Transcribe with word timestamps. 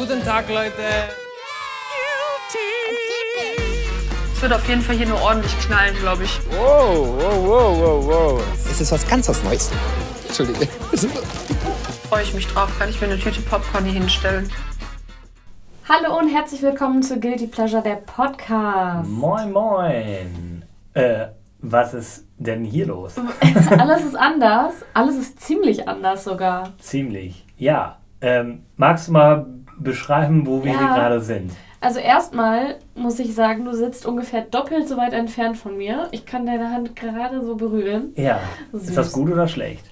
Guten 0.00 0.24
Tag, 0.24 0.48
Leute. 0.48 0.72
Es 4.32 4.40
wird 4.40 4.50
auf 4.50 4.66
jeden 4.66 4.80
Fall 4.80 4.96
hier 4.96 5.06
nur 5.06 5.20
ordentlich 5.20 5.52
knallen, 5.58 5.94
glaube 5.96 6.24
ich. 6.24 6.40
Wow, 6.52 7.06
wow, 7.18 7.46
wow, 7.46 7.78
wow, 7.78 8.06
wow. 8.06 8.42
Es 8.70 8.80
ist 8.80 8.92
was 8.92 9.06
ganz 9.06 9.28
was 9.28 9.44
Neues. 9.44 9.70
Entschuldige. 10.26 10.66
Freue 12.08 12.22
ich 12.22 12.32
mich 12.32 12.46
drauf. 12.46 12.70
Kann 12.78 12.88
ich 12.88 12.98
mir 12.98 13.08
eine 13.08 13.18
Tüte 13.18 13.42
Popcorn 13.42 13.84
hier 13.84 13.92
hinstellen? 13.92 14.50
Hallo 15.86 16.18
und 16.18 16.28
herzlich 16.28 16.62
willkommen 16.62 17.02
zu 17.02 17.20
Guilty 17.20 17.48
Pleasure, 17.48 17.82
der 17.82 17.96
Podcast. 17.96 19.06
Moin, 19.06 19.52
moin. 19.52 20.64
Äh, 20.94 21.26
was 21.58 21.92
ist 21.92 22.26
denn 22.38 22.64
hier 22.64 22.86
los? 22.86 23.16
Alles 23.78 24.06
ist 24.06 24.16
anders. 24.16 24.72
Alles 24.94 25.16
ist 25.16 25.40
ziemlich 25.40 25.86
anders 25.86 26.24
sogar. 26.24 26.72
Ziemlich. 26.78 27.44
Ja. 27.58 27.98
Ähm, 28.22 28.64
magst 28.76 29.08
du 29.08 29.12
mal 29.12 29.46
beschreiben, 29.82 30.46
wo 30.46 30.62
wir 30.64 30.72
Ja. 30.72 30.78
hier 30.78 30.88
gerade 30.88 31.20
sind? 31.20 31.52
Also 31.80 31.98
erstmal 31.98 32.76
muss 32.94 33.18
ich 33.18 33.34
sagen, 33.34 33.64
du 33.64 33.74
sitzt 33.74 34.04
ungefähr 34.04 34.42
doppelt 34.42 34.86
so 34.88 34.96
weit 34.98 35.12
entfernt 35.14 35.56
von 35.56 35.76
mir. 35.78 36.08
Ich 36.10 36.26
kann 36.26 36.44
deine 36.46 36.70
Hand 36.72 36.94
gerade 36.94 37.44
so 37.44 37.56
berühren. 37.56 38.12
Ja. 38.16 38.40
Süß. 38.72 38.88
Ist 38.90 38.96
das 38.98 39.12
gut 39.12 39.30
oder 39.30 39.48
schlecht? 39.48 39.86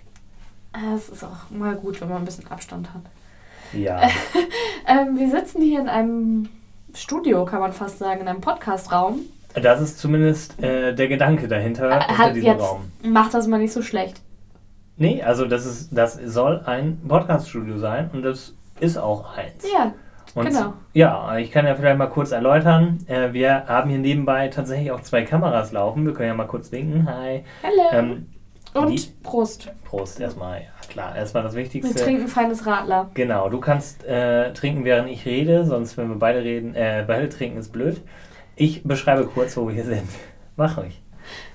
Äh, 0.75 0.95
Es 0.95 1.09
ist 1.09 1.25
auch 1.25 1.49
mal 1.51 1.75
gut, 1.77 2.01
wenn 2.01 2.09
man 2.11 2.19
ein 2.19 2.25
bisschen 2.27 2.47
Abstand 2.51 2.93
hat. 2.93 3.03
Ja. 3.73 4.01
Ähm, 4.87 5.19
wir 5.19 5.31
sitzen 5.31 5.61
hier 5.61 5.81
in 5.81 5.89
einem 5.91 6.49
Studio, 6.95 7.45
kann 7.45 7.61
man 7.61 7.75
fast 7.75 7.99
sagen, 7.99 8.23
in 8.23 8.29
einem 8.29 8.41
Podcastraum. 8.41 9.21
Das 9.53 9.83
ist 9.83 9.99
zumindest 9.99 10.59
äh, 10.63 10.95
der 10.95 11.09
Gedanke 11.09 11.47
dahinter, 11.47 11.91
hinter 12.01 12.17
Hat 12.19 12.35
diesem 12.35 12.47
jetzt, 12.49 12.63
Raum. 12.63 12.91
macht 13.03 13.35
das 13.35 13.47
mal 13.47 13.59
nicht 13.59 13.75
so 13.75 13.83
schlecht. 13.83 14.23
Nee, 14.97 15.23
also 15.23 15.45
das 15.45 15.67
ist, 15.67 15.91
das 15.93 16.15
soll 16.25 16.63
ein 16.65 17.03
Podcaststudio 17.07 17.77
sein 17.77 18.09
und 18.15 18.23
das 18.23 18.55
ist 18.81 18.97
auch 18.99 19.37
eins. 19.37 19.65
Ja, 19.73 19.93
Und 20.35 20.47
genau. 20.47 20.75
Ja, 20.93 21.37
ich 21.39 21.51
kann 21.51 21.67
ja 21.67 21.75
vielleicht 21.75 21.99
mal 21.99 22.07
kurz 22.09 22.31
erläutern. 22.33 22.99
Äh, 23.07 23.33
wir 23.33 23.67
haben 23.67 23.91
hier 23.91 23.99
nebenbei 23.99 24.49
tatsächlich 24.49 24.91
auch 24.91 25.01
zwei 25.01 25.23
Kameras 25.23 25.73
laufen. 25.73 26.05
Wir 26.07 26.13
können 26.15 26.29
ja 26.29 26.35
mal 26.35 26.47
kurz 26.47 26.71
winken. 26.73 27.09
Hi. 27.13 27.45
Hallo. 27.63 27.83
Ähm, 27.93 28.27
und 28.75 28.91
die- 28.91 29.01
Prost. 29.23 29.71
Prost 29.85 30.21
erstmal. 30.21 30.61
Ja, 30.61 30.67
klar. 30.91 31.17
Erstmal 31.17 31.43
das 31.43 31.55
Wir 31.55 31.63
Wichtigste. 31.65 31.95
trinken 32.05 32.29
feines 32.29 32.67
Radler. 32.67 33.11
Genau, 33.15 33.49
du 33.49 33.59
kannst 33.61 34.05
äh, 34.05 34.53
trinken, 34.53 34.85
während 34.85 35.09
ich 35.09 35.25
rede, 35.27 35.65
sonst, 35.65 35.97
wenn 35.97 36.09
wir 36.09 36.17
beide 36.19 36.43
reden, 36.43 36.75
äh, 36.75 37.05
beide 37.07 37.29
trinken, 37.29 37.59
ist 37.59 37.73
blöd. 37.73 38.03
Ich 38.57 38.83
beschreibe 38.85 39.25
kurz, 39.27 39.57
wo 39.57 39.67
wir 39.69 39.75
hier 39.75 39.85
sind. 39.85 40.09
Mach 40.57 40.77
ruhig. 40.77 41.01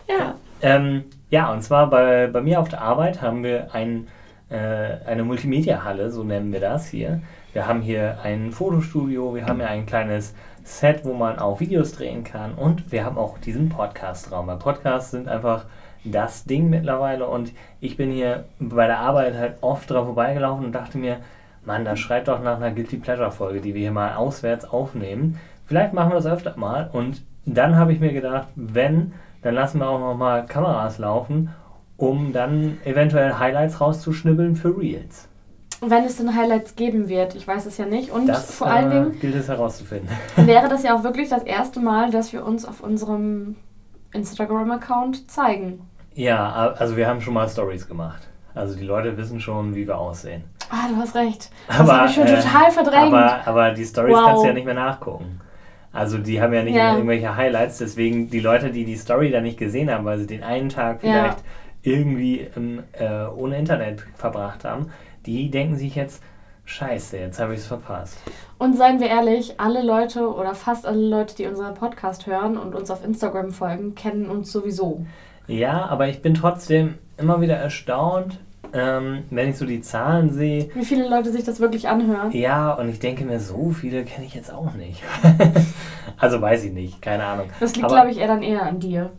Ja. 0.10 0.36
Ähm, 0.62 1.04
ja, 1.30 1.52
und 1.52 1.62
zwar 1.62 1.90
bei, 1.90 2.28
bei 2.28 2.42
mir 2.42 2.60
auf 2.60 2.70
der 2.70 2.82
Arbeit 2.82 3.22
haben 3.22 3.44
wir 3.44 3.74
ein, 3.76 4.08
äh, 4.08 4.10
eine 4.54 5.24
Multimedia-Halle, 5.24 6.12
so 6.12 6.24
nennen 6.24 6.54
wir 6.54 6.60
das 6.60 6.88
hier. 6.88 7.22
Wir 7.54 7.68
haben 7.68 7.82
hier 7.82 8.20
ein 8.24 8.52
Fotostudio, 8.52 9.34
wir 9.34 9.46
haben 9.46 9.60
hier 9.60 9.70
ein 9.70 9.86
kleines 9.86 10.36
Set, 10.64 11.06
wo 11.06 11.14
man 11.14 11.40
auch 11.40 11.60
Videos 11.60 11.92
drehen 11.92 12.24
kann 12.24 12.54
und 12.54 12.92
wir 12.92 13.04
haben 13.04 13.18
auch 13.18 13.38
diesen 13.38 13.70
Podcast-Raum. 13.70 14.48
Weil 14.48 14.58
Podcasts 14.58 15.12
sind 15.12 15.28
einfach 15.28 15.66
das 16.04 16.46
Ding 16.46 16.70
mittlerweile 16.70 17.28
und 17.28 17.52
ich 17.80 17.98
bin 17.98 18.12
hier 18.12 18.46
bei 18.60 18.88
der 18.88 19.00
Arbeit 19.00 19.36
halt 19.36 19.56
oft 19.62 19.90
drauf 19.90 20.06
vorbeigelaufen 20.06 20.66
und 20.66 20.72
dachte 20.74 20.98
mir, 20.98 21.18
Mann, 21.66 21.86
das 21.86 22.00
schreit 22.00 22.28
doch 22.28 22.42
nach 22.42 22.58
einer 22.58 22.72
Guilty 22.72 22.98
Pleasure-Folge, 22.98 23.62
die 23.62 23.74
wir 23.74 23.82
hier 23.82 23.92
mal 23.92 24.16
auswärts 24.16 24.66
aufnehmen. 24.66 25.40
Vielleicht 25.66 25.94
machen 25.94 26.12
wir 26.12 26.16
das 26.16 26.26
öfter 26.26 26.58
mal 26.58 26.90
und 26.92 27.22
dann 27.46 27.76
habe 27.76 27.94
ich 27.94 28.00
mir 28.00 28.14
gedacht, 28.14 28.48
wenn, 28.56 29.14
dann 29.42 29.56
lassen 29.56 29.80
wir 29.80 29.90
auch 29.90 30.00
noch 30.00 30.16
mal 30.16 30.46
Kameras 30.46 30.98
laufen, 30.98 31.50
um 31.98 32.34
dann 32.34 32.78
eventuell 32.86 33.34
Highlights 33.40 33.80
rauszuschnibbeln 33.82 34.56
für 34.56 34.78
Reels. 34.78 35.28
Wenn 35.86 36.06
es 36.06 36.16
denn 36.18 36.34
Highlights 36.36 36.76
geben 36.76 37.10
wird, 37.10 37.36
ich 37.36 37.46
weiß 37.48 37.66
es 37.66 37.78
ja 37.78 37.86
nicht. 37.86 38.10
Und 38.12 38.28
Das 38.28 38.54
vor 38.56 38.68
allen 38.68 38.90
äh, 38.92 38.94
Dingen 38.96 39.20
gilt 39.20 39.36
es 39.36 39.48
herauszufinden. 39.50 40.10
wäre 40.38 40.68
das 40.70 40.84
ja 40.84 40.96
auch 40.96 41.04
wirklich 41.04 41.30
das 41.30 41.44
erste 41.44 41.80
Mal, 41.82 42.10
dass 42.12 42.32
wir 42.34 42.46
uns 42.46 42.66
auf 42.66 42.82
unserem 42.82 43.56
Instagram-Account 44.14 45.30
zeigen. 45.30 45.82
ja, 46.16 46.74
also 46.78 46.96
wir 46.98 47.08
haben 47.08 47.22
schon 47.22 47.34
mal 47.34 47.48
Stories 47.50 47.88
gemacht. 47.88 48.28
Also 48.56 48.76
die 48.78 48.84
Leute 48.86 49.18
wissen 49.18 49.40
schon, 49.40 49.74
wie 49.76 49.88
wir 49.88 49.98
aussehen. 49.98 50.44
Ah, 50.70 50.88
du 50.88 50.96
hast 50.98 51.16
recht. 51.16 51.50
Das 51.68 51.80
Aber, 51.80 51.94
habe 51.98 52.08
ich 52.08 52.14
schon 52.16 52.28
äh, 52.28 52.36
total 52.42 52.72
verdrängt. 52.72 53.14
Aber, 53.14 53.48
aber 53.48 53.72
die 53.72 53.84
Stories 53.86 54.16
Wow. 54.16 54.26
kannst 54.26 54.44
du 54.44 54.48
ja 54.48 54.54
nicht 54.54 54.66
mehr 54.66 54.74
nachgucken. 54.76 55.42
Also 55.92 56.18
die 56.20 56.40
haben 56.42 56.54
ja 56.54 56.64
nicht 56.64 56.76
Ja. 56.76 56.94
irgendwelche 56.94 57.36
Highlights, 57.36 57.80
deswegen 57.80 58.30
die 58.30 58.40
Leute, 58.40 58.72
die 58.72 58.86
die 58.86 58.96
Story 58.96 59.30
dann 59.32 59.44
nicht 59.44 59.58
gesehen 59.60 59.92
haben, 59.92 60.06
weil 60.06 60.18
sie 60.20 60.28
den 60.28 60.44
einen 60.44 60.70
Tag 60.70 61.04
Ja. 61.04 61.36
Irgendwie 61.84 62.48
ähm, 62.56 62.84
äh, 62.94 63.26
ohne 63.26 63.58
Internet 63.58 64.04
verbracht 64.16 64.66
haben, 64.66 64.92
die 65.26 65.52
denken 65.52 65.76
sich 65.76 65.96
jetzt, 65.96 66.24
scheiße, 66.66 67.18
jetzt 67.18 67.40
habe 67.40 67.54
ich 67.54 67.60
es 67.60 67.68
verpasst. 67.68 68.18
Und 68.58 68.76
seien 68.76 69.00
wir 69.00 69.08
ehrlich, 69.08 69.60
alle 69.60 69.84
Leute 69.84 70.34
oder 70.34 70.56
fast 70.56 70.86
alle 70.86 71.08
Leute, 71.08 71.36
die 71.36 71.46
unseren 71.46 71.74
Podcast 71.76 72.26
hören 72.26 72.58
und 72.58 72.74
uns 72.74 72.90
auf 72.90 73.04
Instagram 73.04 73.52
folgen, 73.52 73.96
kennen 73.96 74.30
uns 74.30 74.52
sowieso. 74.52 75.06
Ja, 75.48 75.86
aber 75.88 76.08
ich 76.08 76.22
bin 76.22 76.34
trotzdem 76.34 76.96
immer 77.18 77.42
wieder 77.42 77.58
erstaunt, 77.58 78.40
ähm, 78.74 79.24
wenn 79.30 79.50
ich 79.50 79.58
so 79.58 79.66
die 79.66 79.82
Zahlen 79.82 80.32
sehe. 80.32 80.70
Wie 80.74 80.86
viele 80.86 81.08
Leute 81.08 81.32
sich 81.32 81.44
das 81.44 81.60
wirklich 81.60 81.90
anhören. 81.90 82.32
Ja, 82.32 82.74
und 82.74 82.90
ich 82.90 83.00
denke 83.00 83.26
mir, 83.26 83.40
so 83.40 83.72
viele 83.72 84.04
kenne 84.04 84.26
ich 84.26 84.34
jetzt 84.34 84.52
auch 84.52 84.74
nicht. 84.74 85.04
also 86.18 86.42
weiß 86.42 86.64
ich 86.64 86.72
nicht, 86.72 87.02
keine 87.02 87.26
Ahnung. 87.26 87.50
Das 87.60 87.76
liegt, 87.76 87.90
glaube 87.90 88.10
ich, 88.10 88.20
eher 88.20 88.28
dann 88.28 88.42
eher 88.42 88.64
an 88.64 88.80
dir. 88.80 89.12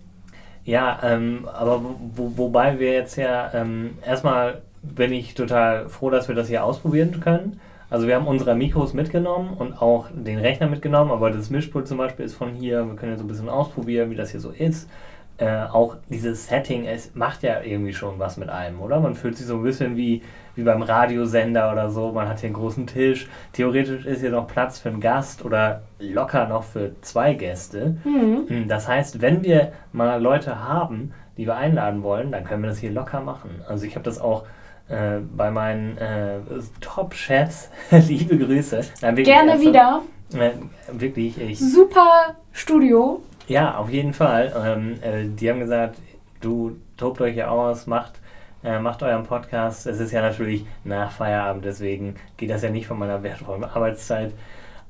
Ja, 0.65 0.99
ähm, 1.03 1.47
aber 1.53 1.83
wo, 1.83 1.97
wo, 2.15 2.39
wobei 2.39 2.79
wir 2.79 2.93
jetzt 2.93 3.17
ja 3.17 3.53
ähm, 3.53 3.99
erstmal 4.05 4.63
bin 4.83 5.13
ich 5.13 5.35
total 5.35 5.89
froh, 5.89 6.11
dass 6.11 6.29
wir 6.29 6.35
das 6.35 6.49
hier 6.49 6.65
ausprobieren 6.65 7.21
können. 7.21 7.61
Also 7.91 8.07
wir 8.07 8.17
haben 8.17 8.27
unsere 8.27 8.55
Mikros 8.55 8.93
mitgenommen 8.93 9.55
und 9.59 9.81
auch 9.81 10.09
den 10.13 10.39
Rechner 10.39 10.67
mitgenommen, 10.67 11.11
aber 11.11 11.31
das 11.31 11.51
Mischpult 11.51 11.87
zum 11.87 11.99
Beispiel 11.99 12.25
ist 12.25 12.35
von 12.35 12.55
hier. 12.55 12.87
Wir 12.87 12.97
können 12.97 13.13
ja 13.13 13.19
so 13.19 13.25
ein 13.25 13.29
bisschen 13.29 13.49
ausprobieren, 13.49 14.11
wie 14.11 14.17
das 14.17 14.31
hier 14.31 14.41
so 14.41 14.51
ist. 14.51 14.89
Äh, 15.37 15.65
auch 15.65 15.97
dieses 16.09 16.47
Setting, 16.47 16.87
es 16.87 17.15
macht 17.17 17.43
ja 17.43 17.61
irgendwie 17.61 17.93
schon 17.93 18.21
was 18.21 18.37
mit 18.37 18.49
einem, 18.49 18.81
oder? 18.81 19.01
Man 19.01 19.17
fühlt 19.17 19.37
sich 19.37 19.47
so 19.47 19.57
ein 19.57 19.63
bisschen 19.65 19.97
wie, 19.97 20.23
wie 20.55 20.63
beim 20.63 20.81
Radiosender 20.83 21.73
oder 21.73 21.91
so. 21.91 22.13
Man 22.13 22.29
hat 22.29 22.39
hier 22.39 22.49
einen 22.49 22.55
großen 22.55 22.87
Tisch. 22.87 23.29
Theoretisch 23.53 24.07
ist 24.07 24.21
hier 24.21 24.31
noch 24.31 24.47
Platz 24.47 24.79
für 24.79 24.91
einen 24.91 25.01
Gast 25.01 25.45
oder 25.45 25.83
locker 25.99 26.47
noch 26.47 26.63
für 26.63 26.93
zwei 27.01 27.35
Gäste. 27.35 27.97
Mhm. 28.05 28.47
Mm, 28.49 28.69
Das 28.69 28.87
heißt, 28.87 29.21
wenn 29.23 29.43
wir 29.43 29.73
mal 29.93 30.23
Leute 30.23 30.63
haben, 30.63 31.13
die 31.37 31.47
wir 31.47 31.57
einladen 31.57 32.05
wollen, 32.05 32.31
dann 32.31 32.45
können 32.45 32.63
wir 32.63 32.69
das 32.71 32.79
hier 32.79 32.93
locker 32.93 33.21
machen. 33.21 33.51
Also 33.69 33.87
ich 33.87 33.97
habe 33.97 34.05
das 34.05 34.21
auch 34.21 34.45
äh, 34.89 35.19
bei 35.37 35.51
meinen 35.51 35.99
äh, 35.99 36.39
Top-Chefs, 36.81 37.71
liebe 37.91 38.39
Grüße. 38.39 38.83
Nein, 39.03 39.17
Gerne 39.17 39.61
wieder. 39.61 40.03
Äh, 40.33 40.51
wirklich, 40.93 41.41
ich, 41.41 41.59
Super 41.59 42.37
Studio. 42.53 43.21
Ja, 43.49 43.77
auf 43.77 43.91
jeden 43.91 44.13
Fall. 44.13 44.53
Ähm, 44.65 45.03
äh, 45.03 45.29
die 45.29 45.51
haben 45.51 45.61
gesagt, 45.61 45.99
du 46.41 46.77
tobt 46.97 47.21
euch 47.21 47.35
hier 47.35 47.51
aus, 47.51 47.87
macht, 47.87 48.15
äh, 48.63 48.79
macht 48.79 49.03
euren 49.03 49.25
Podcast. 49.25 49.87
Es 49.87 50.01
ist 50.01 50.13
ja 50.13 50.23
natürlich 50.23 50.67
nach 50.85 51.13
Feierabend, 51.13 51.65
deswegen 51.65 52.17
geht 52.37 52.51
das 52.51 52.63
ja 52.63 52.71
nicht 52.71 52.87
von 52.87 52.99
meiner 52.99 53.23
wertvollen 53.23 53.65
Arbeitszeit. 53.65 54.33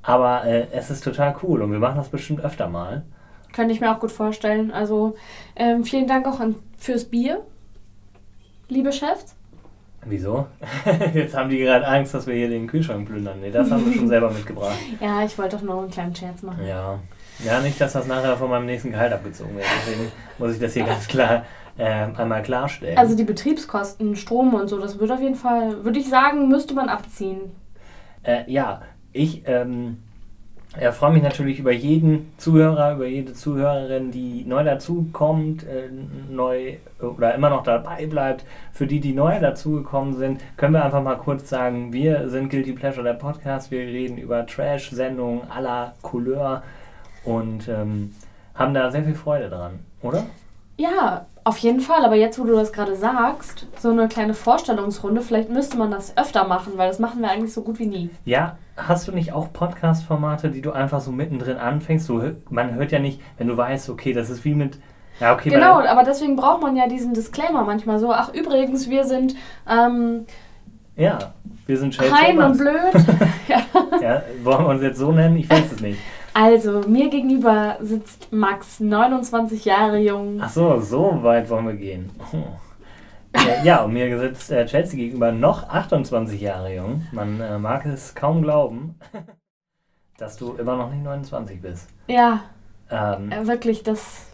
Aber 0.03 0.45
äh, 0.45 0.67
es 0.73 0.91
ist 0.91 1.03
total 1.03 1.35
cool 1.43 1.63
und 1.63 1.73
wir 1.73 1.79
machen 1.79 1.97
das 1.97 2.09
bestimmt 2.09 2.45
öfter 2.45 2.69
mal. 2.69 3.05
Könnte 3.53 3.73
ich 3.73 3.81
mir 3.81 3.95
auch 3.95 4.01
gut 4.01 4.13
vorstellen. 4.13 4.71
Also 4.71 5.15
ähm, 5.57 5.85
vielen 5.85 6.07
Dank 6.07 6.27
auch 6.27 6.41
an, 6.41 6.57
fürs 6.77 7.05
Bier, 7.05 7.43
liebe 8.69 8.93
Chefs. 8.93 9.35
Wieso? 10.07 10.47
Jetzt 11.15 11.35
haben 11.35 11.49
die 11.49 11.59
gerade 11.59 11.87
Angst, 11.87 12.13
dass 12.13 12.27
wir 12.27 12.35
hier 12.35 12.51
den 12.51 12.67
Kühlschrank 12.67 13.09
plündern. 13.09 13.41
Nee, 13.41 13.51
das 13.51 13.71
haben 13.71 13.87
wir 13.87 13.95
schon 13.95 14.09
selber 14.15 14.31
mitgebracht. 14.31 14.77
Ja, 15.01 15.25
ich 15.25 15.39
wollte 15.39 15.57
doch 15.57 15.63
nur 15.63 15.81
einen 15.81 15.91
kleinen 15.91 16.15
Scherz 16.15 16.43
machen. 16.43 16.67
Ja. 16.67 16.99
Ja, 17.41 17.61
nicht, 17.61 17.81
dass 17.81 17.95
das 17.95 18.07
nachher 18.07 18.37
von 18.37 18.51
meinem 18.51 18.67
nächsten 18.67 18.93
Gehalt 18.93 19.13
abgezogen 19.13 19.57
wird. 19.57 19.67
Deswegen 19.81 20.13
muss 20.39 20.53
ich 20.53 20.61
das 20.61 20.75
hier 20.75 20.85
ganz 20.85 21.09
klar 21.09 21.45
ähm, 21.79 22.15
einmal 22.17 22.43
klarstellen. 22.43 22.97
Also 22.97 23.17
die 23.17 23.25
Betriebskosten, 23.25 24.17
Strom 24.17 24.55
und 24.55 24.69
so, 24.69 24.79
das 24.79 24.99
würde 24.99 25.15
auf 25.15 25.21
jeden 25.21 25.35
Fall, 25.35 25.85
würde 25.85 25.99
ich 25.99 26.09
sagen, 26.09 26.49
müsste 26.49 26.75
man 26.75 26.89
abziehen. 26.89 27.51
Äh, 28.23 28.51
ja, 28.51 28.83
ich 29.13 29.43
ähm, 29.47 29.99
ja, 30.81 30.91
freue 30.91 31.13
mich 31.13 31.23
natürlich 31.23 31.61
über 31.61 31.73
jeden 31.73 32.33
Zuhörer, 32.37 32.95
über 32.95 33.07
jede 33.07 33.33
Zuhörerin, 33.33 34.11
die 34.11 34.45
neu 34.45 34.65
dazukommt, 34.65 35.65
äh, 35.65 35.89
neu 36.29 36.77
oder 37.01 37.35
immer 37.35 37.51
noch 37.51 37.63
dabei 37.63 38.07
bleibt. 38.07 38.45
Für 38.73 38.87
die, 38.87 39.01
die 39.01 39.13
neu 39.13 39.39
dazugekommen 39.39 40.15
sind, 40.15 40.41
können 40.57 40.75
wir 40.75 40.85
einfach 40.85 41.03
mal 41.03 41.17
kurz 41.17 41.49
sagen, 41.49 41.93
wir 41.93 42.29
sind 42.29 42.51
Guilty 42.51 42.73
Pleasure, 42.73 43.05
der 43.05 43.15
Podcast. 43.15 43.71
Wir 43.71 43.81
reden 43.81 44.19
über 44.19 44.47
Trash-Sendungen 44.47 45.49
aller 45.49 45.95
Couleur 46.03 46.63
und 47.25 47.69
ähm, 47.69 48.15
haben 48.55 48.75
da 48.75 48.91
sehr 48.91 49.05
viel 49.05 49.15
Freude 49.15 49.49
dran, 49.49 49.81
oder? 50.03 50.25
Ja, 50.77 51.27
auf 51.45 51.59
jeden 51.59 51.81
Fall. 51.81 52.05
Aber 52.05 52.17
jetzt, 52.17 52.39
wo 52.39 52.45
du 52.45 52.55
das 52.55 52.73
gerade 52.73 52.97
sagst, 52.97 53.67
so 53.79 53.91
eine 53.91 54.09
kleine 54.09 54.35
Vorstellungsrunde, 54.35 55.21
vielleicht 55.23 55.51
müsste 55.51 55.77
man 55.77 55.91
das 55.91 56.17
öfter 56.17 56.45
machen, 56.47 56.73
weil 56.77 56.89
das 56.89 56.99
machen 56.99 57.21
wir 57.23 57.31
eigentlich 57.31 57.53
so 57.53 57.63
gut 57.63 57.79
wie 57.79 57.87
nie. 57.87 58.11
Ja, 58.25 58.57
hast 58.77 59.07
du 59.07 59.13
nicht 59.13 59.33
auch 59.33 59.53
Podcast-Formate, 59.53 60.51
die 60.51 60.63
du 60.63 60.73
einfach 60.73 61.01
so 61.01 61.13
mittendrin 61.13 61.57
anfängst? 61.59 62.09
Hö- 62.11 62.35
man 62.51 62.75
hört 62.75 62.93
ja 62.93 62.99
nicht, 62.99 63.21
wenn 63.39 63.47
du 63.49 63.57
weißt, 63.57 63.89
okay, 63.91 64.13
das 64.13 64.31
ist 64.31 64.45
wie 64.45 64.55
mit. 64.55 64.79
Ja, 65.21 65.33
okay, 65.33 65.51
Genau, 65.51 65.79
aber 65.79 66.03
deswegen 66.03 66.35
braucht 66.35 66.61
man 66.63 66.77
ja 66.77 66.89
diesen 66.89 67.15
Disclaimer 67.15 67.63
manchmal 67.63 68.01
so. 68.01 68.13
Ach, 68.13 68.33
übrigens, 68.35 68.91
wir 68.91 69.05
sind 69.05 69.37
ähm, 69.71 70.27
Ja, 70.97 71.19
wir 71.67 71.79
sind 71.79 71.95
Shades 71.95 72.11
of 72.11 72.45
und 72.47 72.59
blöd. 72.59 72.75
ja. 73.49 73.61
Ja, 74.03 74.23
wollen 74.43 74.65
wir 74.65 74.69
uns 74.71 74.83
jetzt 74.83 74.99
so 74.99 75.13
nennen? 75.13 75.37
Ich 75.37 75.49
weiß 75.49 75.73
es 75.73 75.81
nicht. 75.81 76.01
Also, 76.35 76.81
mir 76.81 77.11
gegenüber 77.11 77.77
sitzt 77.81 78.33
Max, 78.33 78.81
29 78.81 79.65
Jahre 79.65 79.99
jung. 79.99 80.41
Ach 80.43 80.51
so, 80.51 80.81
so 80.81 81.23
weit 81.23 81.49
wollen 81.49 81.69
wir 81.69 81.75
gehen. 81.75 82.11
Oh. 82.33 82.39
Äh, 83.33 83.65
ja, 83.65 83.83
und 83.85 83.93
mir 83.93 84.19
sitzt 84.19 84.51
äh, 84.51 84.67
Chelsea 84.67 84.97
gegenüber 84.97 85.31
noch 85.33 85.69
28 85.69 86.41
Jahre 86.41 86.75
jung. 86.75 87.07
Man 87.13 87.41
äh, 87.41 87.59
mag 87.59 87.87
es 87.87 88.15
kaum 88.15 88.43
glauben, 88.43 88.99
dass 90.19 90.37
du 90.37 90.55
immer 90.55 90.77
noch 90.77 90.91
nicht 90.91 91.05
29 91.05 91.63
bist. 91.63 91.89
Ja, 92.09 92.43
Ähm, 92.91 93.31
äh, 93.33 93.47
wirklich, 93.47 93.83
das. 93.83 94.27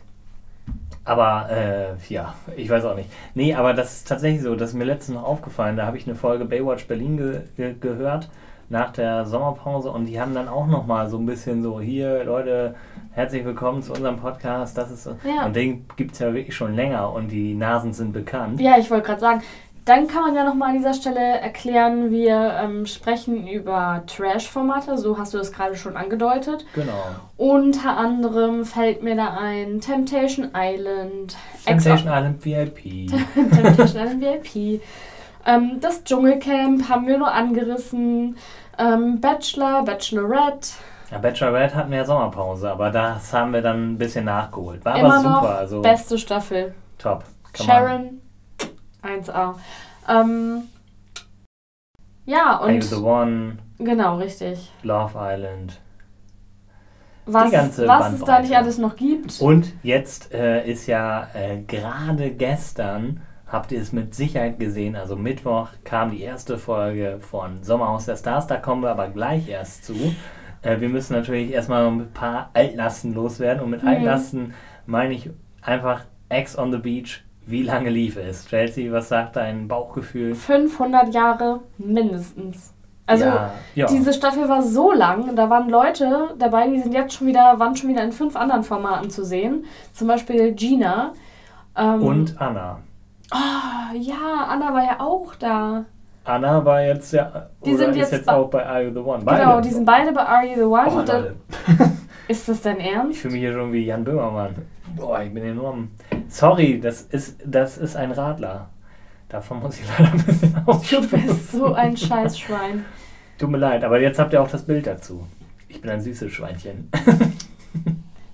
Aber 1.05 1.49
äh, 1.51 1.95
ja, 2.09 2.35
ich 2.57 2.69
weiß 2.69 2.85
auch 2.85 2.95
nicht. 2.95 3.11
Nee, 3.35 3.55
aber 3.55 3.75
das 3.75 3.97
ist 3.99 4.09
tatsächlich 4.09 4.43
so, 4.43 4.55
das 4.55 4.71
ist 4.71 4.75
mir 4.75 4.85
letztens 4.85 5.17
noch 5.17 5.25
aufgefallen. 5.25 5.77
Da 5.77 5.87
habe 5.87 5.97
ich 5.97 6.07
eine 6.07 6.17
Folge 6.17 6.45
Baywatch 6.45 6.87
Berlin 6.87 7.17
ge 7.17 7.41
ge 7.57 7.75
gehört 7.79 8.29
nach 8.71 8.93
der 8.93 9.27
Sommerpause 9.27 9.91
und 9.91 10.07
die 10.07 10.21
haben 10.21 10.33
dann 10.33 10.49
auch 10.49 10.67
nochmal 10.67 11.11
so 11.11 11.19
ein 11.19 11.27
bisschen 11.27 11.63
so, 11.63 11.81
hier 11.81 12.25
Leute, 12.25 12.77
herzlich 13.11 13.45
willkommen 13.45 13.83
zu 13.83 13.93
unserem 13.93 14.19
Podcast. 14.19 14.79
Das 14.79 14.93
ist. 14.93 15.07
Ja. 15.25 15.47
Und 15.47 15.57
den 15.57 15.87
gibt 15.97 16.13
es 16.13 16.21
ja 16.21 16.33
wirklich 16.33 16.55
schon 16.55 16.75
länger 16.75 17.13
und 17.13 17.29
die 17.29 17.55
Nasen 17.55 17.93
sind 17.93 18.13
bekannt. 18.13 18.61
Ja, 18.61 18.79
ich 18.79 18.91
wollte 18.91 19.07
gerade 19.07 19.21
sagen. 19.21 19.43
Dann 19.87 20.07
kann 20.07 20.23
man 20.23 20.35
ja 20.37 20.45
nochmal 20.45 20.69
an 20.71 20.77
dieser 20.77 20.93
Stelle 20.93 21.19
erklären, 21.19 22.11
wir 22.11 22.61
ähm, 22.63 22.85
sprechen 22.87 23.49
über 23.49 24.05
Trash-Formate, 24.07 24.99
so 24.99 25.19
hast 25.19 25.33
du 25.33 25.39
das 25.39 25.53
gerade 25.53 25.75
schon 25.75 25.97
angedeutet. 25.97 26.67
Genau. 26.75 26.93
Unter 27.39 27.97
anderem 27.97 28.67
fällt 28.67 29.03
mir 29.03 29.17
da 29.17 29.39
ein 29.39 29.81
Temptation 29.81 30.51
Island, 30.55 31.35
Temptation 31.65 32.13
Island 32.13 32.45
VIP. 32.45 33.11
Temptation 33.35 34.07
Island 34.07 34.21
VIP. 34.21 34.83
Ähm, 35.47 35.79
das 35.81 36.05
Dschungelcamp 36.05 36.89
haben 36.89 37.07
wir 37.07 37.19
nur 37.19 37.33
angerissen. 37.33 38.37
Ähm, 38.79 39.21
Bachelor, 39.21 39.85
Bachelorette. 39.85 40.71
Ja, 41.11 41.19
Bachelorette 41.19 41.75
hatten 41.75 41.91
wir 41.91 41.99
ja 41.99 42.05
Sommerpause, 42.05 42.71
aber 42.71 42.91
das 42.91 43.33
haben 43.33 43.53
wir 43.53 43.63
dann 43.63 43.93
ein 43.95 43.99
bisschen 43.99 44.25
nachgeholt. 44.25 44.85
War 44.85 44.97
Immer 44.97 45.15
aber 45.15 45.19
super, 45.19 45.31
noch 45.31 45.43
also 45.51 45.83
beste 45.83 46.19
Staffel. 46.19 46.75
top. 46.99 47.25
Man- 47.59 47.67
Sharon, 47.67 48.21
1A. 49.03 49.55
Ähm, 50.09 50.63
ja, 52.27 52.57
und 52.59 52.85
the 52.85 52.95
One, 52.97 53.59
genau, 53.79 54.19
richtig. 54.19 54.71
Love 54.83 55.15
Island. 55.19 55.81
Was, 57.27 57.51
ganze 57.51 57.87
was 57.87 58.13
es 58.15 58.21
da 58.25 58.41
nicht 58.41 58.57
alles 58.57 58.79
noch 58.79 58.97
gibt. 58.97 59.41
Und 59.41 59.73
jetzt 59.83 60.33
äh, 60.33 60.65
ist 60.69 60.87
ja 60.87 61.29
äh, 61.35 61.59
gerade 61.63 62.31
gestern, 62.31 63.21
habt 63.51 63.73
ihr 63.73 63.81
es 63.81 63.93
mit 63.93 64.15
Sicherheit 64.15 64.59
gesehen, 64.59 64.97
also 64.97 65.17
Mittwoch 65.17 65.69
kam 65.85 66.13
die 66.13 66.23
erste 66.23 66.57
Folge 66.57 67.19
von 67.21 67.63
Sommerhaus 67.63 68.07
der 68.07 68.17
Stars, 68.17 68.47
da 68.47 68.57
kommen 68.57 68.83
wir 68.83 68.91
aber 68.91 69.09
gleich 69.09 69.49
erst 69.49 69.85
zu. 69.85 69.95
Äh, 70.63 70.81
wir 70.81 70.89
müssen 70.89 71.15
natürlich 71.15 71.53
erstmal 71.53 71.85
noch 71.85 71.93
ein 71.93 72.13
paar 72.13 72.51
Altlasten 72.53 73.15
loswerden 73.15 73.63
und 73.63 73.71
mit 73.71 73.83
Mhm. 73.83 73.89
Altlasten 73.89 74.55
meine 74.87 75.15
ich 75.15 75.31
einfach 75.63 76.03
Ex 76.29 76.57
on 76.59 76.71
the 76.71 76.79
Beach, 76.79 77.25
wie 77.47 77.63
lange 77.63 77.91
lief 77.91 78.17
es? 78.17 78.47
Chelsea, 78.47 78.93
was 78.93 79.09
sagt 79.09 79.37
dein 79.37 79.67
Bauchgefühl? 79.67 80.35
500 80.35 81.13
Jahre 81.13 81.61
mindestens. 81.79 82.73
Also 83.07 83.25
ja, 83.25 83.51
ja. 83.75 83.87
diese 83.87 84.13
Staffel 84.13 84.49
war 84.49 84.63
so 84.63 84.93
lang, 84.93 85.35
da 85.35 85.51
waren 85.51 85.69
Leute 85.69 86.35
dabei, 86.39 86.69
die 86.69 86.81
sind 86.81 86.93
jetzt 86.93 87.15
schon 87.15 87.27
wieder, 87.27 87.59
waren 87.59 87.75
schon 87.75 87.91
wieder 87.91 88.05
in 88.05 88.13
fünf 88.13 88.37
anderen 88.37 88.63
Formaten 88.63 89.11
zu 89.11 89.25
sehen. 89.25 89.65
Zum 89.93 90.07
Beispiel 90.07 90.53
Gina. 90.53 91.13
Ähm, 91.77 92.03
und 92.03 92.41
Anna. 92.41 92.79
Ah, 93.31 93.93
ja, 93.95 94.47
Anna 94.49 94.73
war 94.73 94.85
ja 94.85 95.01
auch 95.01 95.35
da. 95.37 95.85
Anna 96.25 96.65
war 96.65 96.83
jetzt 96.83 97.13
ja, 97.13 97.49
Die 97.65 97.71
oder 97.71 97.79
sind 97.79 97.91
ist 97.91 97.97
jetzt 97.97 98.13
jetzt 98.13 98.29
auch 98.29 98.49
bei 98.51 98.65
Are 98.67 98.83
You 98.83 98.93
the 98.93 98.99
One? 99.01 99.25
Genau, 99.25 99.61
die 99.61 99.71
sind 99.71 99.85
beide 99.85 100.13
bei 100.13 100.23
Are 100.23 100.45
You 100.47 100.55
the 100.57 100.63
One. 100.63 100.87
Oh, 100.89 100.99
Und 100.99 101.09
da- 101.09 101.19
Leute. 101.19 101.35
ist 102.29 102.49
das 102.49 102.63
dein 102.63 102.79
Ich 102.81 102.87
Ernst? 102.93 103.19
fühle 103.21 103.33
mich 103.33 103.41
hier 103.43 103.53
schon 103.53 103.73
wie 103.73 103.85
Jan 103.87 104.05
Böhmermann. 104.05 104.55
Boah, 104.97 105.23
ich 105.23 105.33
bin 105.33 105.45
enorm. 105.45 105.91
Sorry, 106.29 106.81
das 106.81 107.03
ist, 107.03 107.41
das 107.45 107.79
ist 107.79 107.97
ein 107.97 108.13
Radler. 108.13 108.69
Davon 109.29 109.61
muss 109.61 109.79
ich 109.81 109.87
leider 109.89 110.13
ein 110.13 110.23
bisschen 110.25 110.55
Du 110.67 110.73
aussprechen. 110.73 111.27
bist 111.27 111.53
so 111.53 111.73
ein 111.73 111.97
Scheißschwein. 111.97 112.85
Tut 113.39 113.49
mir 113.51 113.59
leid, 113.59 113.85
aber 113.85 114.01
jetzt 114.01 114.19
habt 114.19 114.33
ihr 114.33 114.43
auch 114.43 114.51
das 114.51 114.65
Bild 114.65 114.87
dazu. 114.87 115.25
Ich 115.69 115.81
bin 115.81 115.91
ein 115.91 116.01
süßes 116.01 116.31
Schweinchen. 116.33 116.91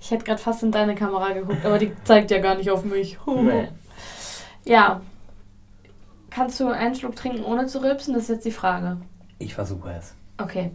Ich 0.01 0.11
hätte 0.11 0.25
gerade 0.25 0.39
fast 0.41 0.63
in 0.63 0.71
deine 0.71 0.95
Kamera 0.95 1.31
geguckt, 1.33 1.65
aber 1.65 1.77
die 1.77 1.91
zeigt 2.03 2.31
ja 2.31 2.39
gar 2.39 2.55
nicht 2.55 2.71
auf 2.71 2.83
mich. 2.83 3.17
Nee. 3.27 3.67
Ja. 4.67 5.01
Kannst 6.29 6.59
du 6.59 6.67
einen 6.67 6.93
Schluck 6.93 7.15
trinken, 7.15 7.43
ohne 7.43 7.67
zu 7.67 7.81
rülpsen? 7.81 8.13
Das 8.13 8.23
ist 8.23 8.29
jetzt 8.29 8.45
die 8.45 8.51
Frage. 8.51 8.97
Ich 9.39 9.55
versuche 9.55 9.91
es. 9.97 10.13
Okay. 10.37 10.71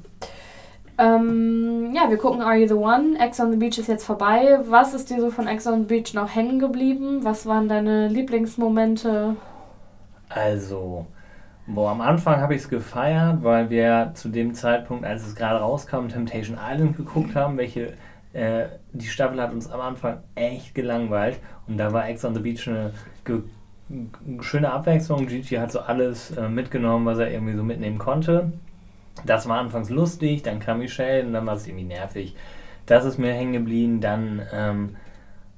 Ähm, 0.98 1.92
ja, 1.94 2.08
wir 2.08 2.16
gucken 2.16 2.42
Are 2.42 2.56
You 2.56 2.66
the 2.66 2.74
One? 2.74 3.18
Ex 3.18 3.38
on 3.40 3.50
the 3.50 3.56
Beach 3.56 3.78
ist 3.78 3.88
jetzt 3.88 4.04
vorbei. 4.04 4.60
Was 4.68 4.94
ist 4.94 5.10
dir 5.10 5.20
so 5.20 5.30
von 5.30 5.46
Ex 5.46 5.66
on 5.66 5.80
the 5.80 5.86
Beach 5.86 6.14
noch 6.14 6.34
hängen 6.34 6.58
geblieben? 6.58 7.20
Was 7.22 7.46
waren 7.46 7.68
deine 7.68 8.08
Lieblingsmomente? 8.08 9.36
Also, 10.28 11.06
boah, 11.66 11.90
am 11.90 12.00
Anfang 12.00 12.40
habe 12.40 12.54
ich 12.54 12.62
es 12.62 12.68
gefeiert, 12.68 13.42
weil 13.42 13.68
wir 13.68 14.12
zu 14.14 14.28
dem 14.30 14.54
Zeitpunkt, 14.54 15.04
als 15.04 15.26
es 15.26 15.34
gerade 15.34 15.60
rauskam, 15.60 16.08
Temptation 16.08 16.58
Island 16.58 16.96
geguckt 16.96 17.34
haben, 17.34 17.56
welche 17.56 17.92
äh, 18.32 18.66
die 18.92 19.06
Staffel 19.06 19.40
hat 19.40 19.52
uns 19.52 19.70
am 19.70 19.80
Anfang 19.80 20.22
echt 20.34 20.74
gelangweilt 20.74 21.38
und 21.68 21.76
da 21.76 21.92
war 21.92 22.08
Ex 22.08 22.24
on 22.24 22.34
the 22.34 22.40
Beach 22.40 22.66
eine 22.66 22.92
schöne 24.40 24.72
Abwechslung. 24.72 25.26
Gigi 25.26 25.56
hat 25.56 25.72
so 25.72 25.80
alles 25.80 26.30
äh, 26.32 26.48
mitgenommen, 26.48 27.06
was 27.06 27.18
er 27.18 27.30
irgendwie 27.30 27.56
so 27.56 27.62
mitnehmen 27.62 27.98
konnte. 27.98 28.52
Das 29.26 29.48
war 29.48 29.58
anfangs 29.58 29.90
lustig, 29.90 30.42
dann 30.42 30.58
kam 30.58 30.78
Michelle 30.78 31.26
und 31.26 31.32
dann 31.32 31.46
war 31.46 31.54
es 31.54 31.66
irgendwie 31.66 31.84
nervig. 31.84 32.34
Das 32.86 33.04
ist 33.04 33.18
mir 33.18 33.32
hängen 33.32 33.52
geblieben. 33.52 34.00
Dann, 34.00 34.42
ähm, 34.52 34.96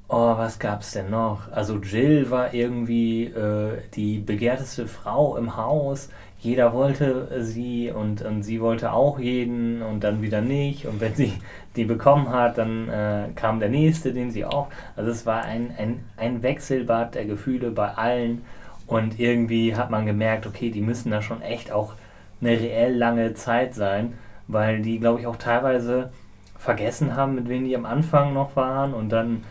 oh, 0.08 0.36
was 0.36 0.58
gab's 0.58 0.92
denn 0.92 1.10
noch? 1.10 1.50
Also 1.52 1.76
Jill 1.78 2.30
war 2.30 2.52
irgendwie 2.52 3.24
äh, 3.24 3.78
die 3.94 4.18
begehrteste 4.18 4.86
Frau 4.86 5.36
im 5.36 5.56
Haus. 5.56 6.10
Jeder 6.44 6.74
wollte 6.74 7.26
sie 7.42 7.90
und, 7.90 8.20
und 8.20 8.42
sie 8.42 8.60
wollte 8.60 8.92
auch 8.92 9.18
jeden 9.18 9.80
und 9.80 10.04
dann 10.04 10.20
wieder 10.20 10.42
nicht. 10.42 10.84
Und 10.86 11.00
wenn 11.00 11.14
sie 11.14 11.32
die 11.74 11.84
bekommen 11.86 12.28
hat, 12.28 12.58
dann 12.58 12.88
äh, 12.90 13.28
kam 13.34 13.60
der 13.60 13.70
nächste, 13.70 14.12
den 14.12 14.30
sie 14.30 14.44
auch. 14.44 14.68
Also 14.94 15.10
es 15.10 15.24
war 15.24 15.42
ein, 15.42 15.72
ein, 15.78 16.04
ein 16.18 16.42
Wechselbad 16.42 17.14
der 17.14 17.24
Gefühle 17.24 17.70
bei 17.70 17.88
allen. 17.94 18.42
Und 18.86 19.18
irgendwie 19.18 19.74
hat 19.74 19.90
man 19.90 20.04
gemerkt, 20.04 20.46
okay, 20.46 20.70
die 20.70 20.82
müssen 20.82 21.10
da 21.10 21.22
schon 21.22 21.40
echt 21.40 21.72
auch 21.72 21.94
eine 22.42 22.50
reell 22.50 22.94
lange 22.94 23.32
Zeit 23.32 23.74
sein, 23.74 24.12
weil 24.46 24.82
die, 24.82 24.98
glaube 24.98 25.20
ich, 25.20 25.26
auch 25.26 25.36
teilweise 25.36 26.10
vergessen 26.58 27.16
haben, 27.16 27.34
mit 27.36 27.48
wem 27.48 27.64
die 27.64 27.74
am 27.74 27.86
Anfang 27.86 28.34
noch 28.34 28.54
waren 28.54 28.92
und 28.92 29.08
dann, 29.08 29.44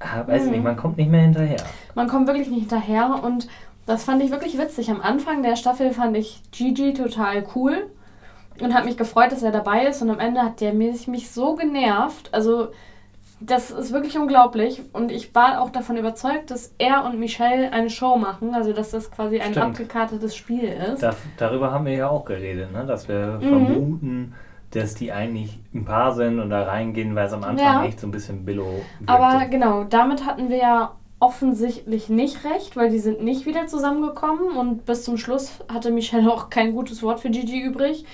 äh, 0.00 0.26
weiß 0.26 0.44
ich 0.44 0.46
Mhm. 0.48 0.52
nicht, 0.52 0.64
man 0.64 0.76
kommt 0.76 0.96
nicht 0.96 1.10
mehr 1.10 1.20
hinterher. 1.20 1.62
Man 1.94 2.08
kommt 2.08 2.26
wirklich 2.26 2.48
nicht 2.48 2.60
hinterher 2.60 3.20
und 3.22 3.46
das 3.90 4.04
fand 4.04 4.22
ich 4.22 4.30
wirklich 4.30 4.56
witzig. 4.58 4.90
Am 4.90 5.00
Anfang 5.00 5.42
der 5.42 5.56
Staffel 5.56 5.92
fand 5.92 6.16
ich 6.16 6.40
Gigi 6.52 6.94
total 6.94 7.44
cool 7.54 7.90
und 8.60 8.74
hat 8.74 8.84
mich 8.84 8.96
gefreut, 8.96 9.32
dass 9.32 9.42
er 9.42 9.52
dabei 9.52 9.86
ist 9.86 10.00
und 10.02 10.10
am 10.10 10.20
Ende 10.20 10.42
hat 10.42 10.60
der 10.60 10.72
mich, 10.72 11.06
mich 11.08 11.30
so 11.30 11.54
genervt. 11.56 12.28
Also 12.32 12.68
das 13.40 13.70
ist 13.70 13.92
wirklich 13.92 14.18
unglaublich 14.18 14.82
und 14.92 15.10
ich 15.10 15.34
war 15.34 15.62
auch 15.62 15.70
davon 15.70 15.96
überzeugt, 15.96 16.50
dass 16.50 16.74
er 16.78 17.04
und 17.06 17.18
Michelle 17.18 17.72
eine 17.72 17.88
Show 17.88 18.16
machen, 18.16 18.54
also 18.54 18.72
dass 18.74 18.90
das 18.90 19.10
quasi 19.10 19.40
ein 19.40 19.52
Stimmt. 19.52 19.66
abgekartetes 19.66 20.36
Spiel 20.36 20.64
ist. 20.92 21.02
Da, 21.02 21.14
darüber 21.38 21.72
haben 21.72 21.86
wir 21.86 21.94
ja 21.94 22.08
auch 22.10 22.24
geredet, 22.26 22.70
ne? 22.72 22.84
dass 22.86 23.08
wir 23.08 23.38
Mhm. 23.40 23.48
vermuten, 23.48 24.34
dass 24.72 24.94
die 24.94 25.10
eigentlich 25.10 25.58
ein 25.74 25.84
Paar 25.84 26.14
sind 26.14 26.38
und 26.38 26.50
da 26.50 26.62
reingehen, 26.64 27.16
weil 27.16 27.26
es 27.26 27.32
am 27.32 27.42
Anfang 27.42 27.66
Ja. 27.66 27.84
echt 27.84 27.98
so 27.98 28.06
ein 28.06 28.10
bisschen 28.10 28.44
Billo 28.44 28.66
wirkte. 29.00 29.08
Aber 29.08 29.46
genau, 29.46 29.84
damit 29.84 30.26
hatten 30.26 30.48
wir 30.50 30.58
ja 30.58 30.92
offensichtlich 31.20 32.08
nicht 32.08 32.44
recht, 32.44 32.76
weil 32.76 32.90
die 32.90 32.98
sind 32.98 33.22
nicht 33.22 33.46
wieder 33.46 33.66
zusammengekommen 33.66 34.56
und 34.56 34.86
bis 34.86 35.04
zum 35.04 35.18
Schluss 35.18 35.52
hatte 35.72 35.90
Michelle 35.90 36.32
auch 36.32 36.50
kein 36.50 36.72
gutes 36.72 37.02
Wort 37.02 37.20
für 37.20 37.30
Gigi 37.30 37.60
übrig. 37.60 38.04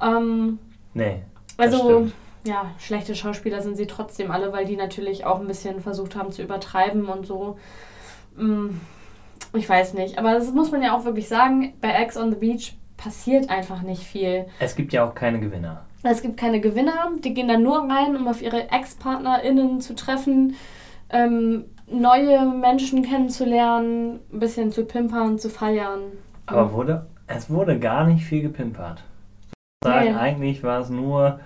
Ähm, 0.00 0.58
nee, 0.92 1.22
also, 1.56 2.08
ja, 2.44 2.66
schlechte 2.78 3.14
Schauspieler 3.14 3.62
sind 3.62 3.76
sie 3.76 3.86
trotzdem 3.86 4.30
alle, 4.30 4.52
weil 4.52 4.66
die 4.66 4.76
natürlich 4.76 5.24
auch 5.24 5.40
ein 5.40 5.46
bisschen 5.46 5.80
versucht 5.80 6.16
haben 6.16 6.30
zu 6.32 6.42
übertreiben 6.42 7.06
und 7.06 7.26
so. 7.26 7.58
Mm, 8.36 8.70
Ich 9.54 9.68
weiß 9.68 9.94
nicht, 9.94 10.18
aber 10.18 10.34
das 10.34 10.52
muss 10.52 10.70
man 10.72 10.82
ja 10.82 10.96
auch 10.96 11.04
wirklich 11.04 11.28
sagen, 11.28 11.74
bei 11.80 11.90
Ex 11.90 12.16
on 12.16 12.30
the 12.30 12.36
Beach 12.36 12.74
passiert 12.96 13.48
einfach 13.50 13.82
nicht 13.82 14.02
viel. 14.02 14.46
Es 14.58 14.74
gibt 14.76 14.92
ja 14.92 15.08
auch 15.08 15.14
keine 15.14 15.40
Gewinner. 15.40 15.84
Es 16.02 16.20
gibt 16.20 16.36
keine 16.36 16.60
Gewinner, 16.60 17.12
die 17.24 17.32
gehen 17.32 17.48
da 17.48 17.56
nur 17.56 17.78
rein, 17.88 18.16
um 18.16 18.28
auf 18.28 18.42
ihre 18.42 18.70
Ex-PartnerInnen 18.70 19.80
zu 19.80 19.94
treffen, 19.94 20.56
ähm, 21.10 21.64
neue 21.86 22.44
Menschen 22.46 23.02
kennenzulernen, 23.02 24.20
ein 24.32 24.38
bisschen 24.40 24.70
zu 24.72 24.84
pimpern, 24.84 25.38
zu 25.38 25.50
feiern. 25.50 26.00
Aber 26.46 26.72
wurde, 26.72 27.06
es 27.26 27.48
wurde 27.50 27.78
gar 27.78 28.06
nicht 28.06 28.24
viel 28.24 28.42
gepimpert. 28.42 29.02
Sagen, 29.82 30.12
Nee. 30.12 30.14
Eigentlich 30.18 30.62
war 30.62 30.80
es 30.80 30.90
nur 30.90 31.40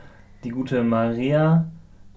die 0.44 0.50
gute 0.50 0.82
Maria, 0.84 1.66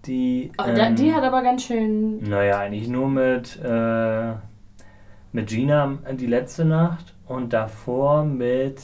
die. 0.06 0.52
Da- 0.58 0.68
ähm, 0.88 0.96
die 0.96 1.14
hat 1.14 1.24
aber 1.24 1.42
ganz 1.42 1.64
schön. 1.64 2.20
Naja, 2.28 2.60
eigentlich 2.60 2.88
nur 2.88 3.08
mit, 3.10 3.60
äh, 3.64 4.34
mit 5.32 5.48
Gina 5.48 5.98
die 6.14 6.28
letzte 6.28 6.66
Nacht 6.66 7.14
und 7.28 7.54
davor 7.54 8.24
mit 8.24 8.82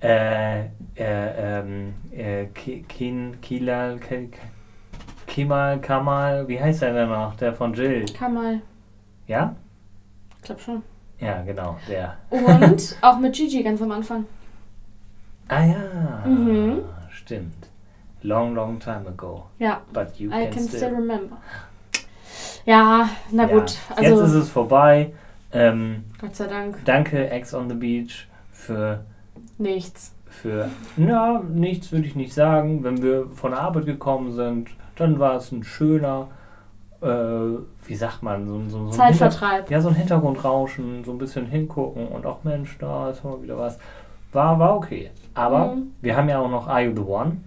Äh, 0.00 0.60
äh, 0.60 0.68
ähm, 0.96 1.94
äh, 2.16 2.44
Ki- 2.54 2.84
Kin, 2.88 3.40
Kilal, 3.42 3.98
Ke- 5.28 5.34
Kimal, 5.34 5.78
Kamal, 5.80 6.48
wie 6.48 6.60
heißt 6.60 6.82
der 6.82 6.92
denn 6.94 7.08
noch? 7.08 7.36
Der 7.36 7.52
von 7.54 7.72
Jill. 7.74 8.04
Kamal. 8.18 8.60
Ja? 9.26 9.54
Ich 10.36 10.42
glaube 10.42 10.60
schon. 10.60 10.82
Ja, 11.20 11.42
genau, 11.42 11.76
der. 11.88 12.16
Und 12.30 12.96
auch 13.02 13.18
mit 13.18 13.34
Gigi 13.34 13.62
ganz 13.62 13.82
am 13.82 13.90
Anfang. 13.92 14.24
Ah 15.48 15.64
ja, 15.64 16.26
Mhm. 16.26 16.80
stimmt. 17.10 17.68
Long, 18.22 18.54
long 18.54 18.78
time 18.80 19.04
ago. 19.08 19.46
Ja, 19.58 19.80
But 19.92 20.16
you 20.18 20.28
I 20.30 20.44
can, 20.44 20.50
can 20.50 20.62
still. 20.64 20.78
still 20.80 20.94
remember. 20.94 21.36
Ja, 22.64 23.08
na 23.30 23.44
Ja, 23.48 23.48
gut. 23.58 23.76
Jetzt 24.00 24.10
ist 24.12 24.20
Also, 24.20 24.38
es 24.40 24.48
vorbei. 24.50 25.12
Ähm, 25.52 26.04
Gott 26.20 26.36
sei 26.36 26.46
Dank, 26.46 26.84
danke, 26.84 27.30
Ex 27.30 27.54
on 27.54 27.68
the 27.70 27.74
Beach, 27.74 28.26
für 28.52 29.04
nichts. 29.56 30.12
für, 30.26 30.68
na, 30.96 31.42
nichts 31.48 31.90
würde 31.90 32.06
ich 32.06 32.14
nicht 32.16 32.34
sagen. 32.34 32.84
Wenn 32.84 33.00
wir 33.02 33.28
von 33.30 33.52
der 33.52 33.60
Arbeit 33.60 33.86
gekommen 33.86 34.32
sind, 34.32 34.68
dann 34.98 35.18
war 35.18 35.36
es 35.36 35.50
ein 35.52 35.62
schöner, 35.64 36.28
äh, 37.00 37.06
wie 37.06 37.94
sagt 37.94 38.22
man, 38.22 38.46
so, 38.46 38.60
so, 38.68 38.78
so 38.78 38.86
ein 38.86 38.92
Zeitvertreib. 38.92 39.56
Hinter- 39.68 39.72
Ja, 39.72 39.80
so 39.80 39.88
ein 39.88 39.94
Hintergrundrauschen, 39.94 41.04
so 41.04 41.12
ein 41.12 41.18
bisschen 41.18 41.46
hingucken 41.46 42.08
und 42.08 42.26
auch 42.26 42.44
Mensch, 42.44 42.76
da 42.78 43.10
ist 43.10 43.24
mal 43.24 43.40
wieder 43.42 43.56
was. 43.58 43.78
War, 44.32 44.58
war 44.58 44.76
okay. 44.76 45.10
Aber 45.34 45.74
Mhm. 45.76 45.92
wir 46.02 46.16
haben 46.16 46.28
ja 46.28 46.38
auch 46.38 46.50
noch 46.50 46.66
Are 46.68 46.82
You 46.82 46.92
the 46.94 47.02
One? 47.02 47.38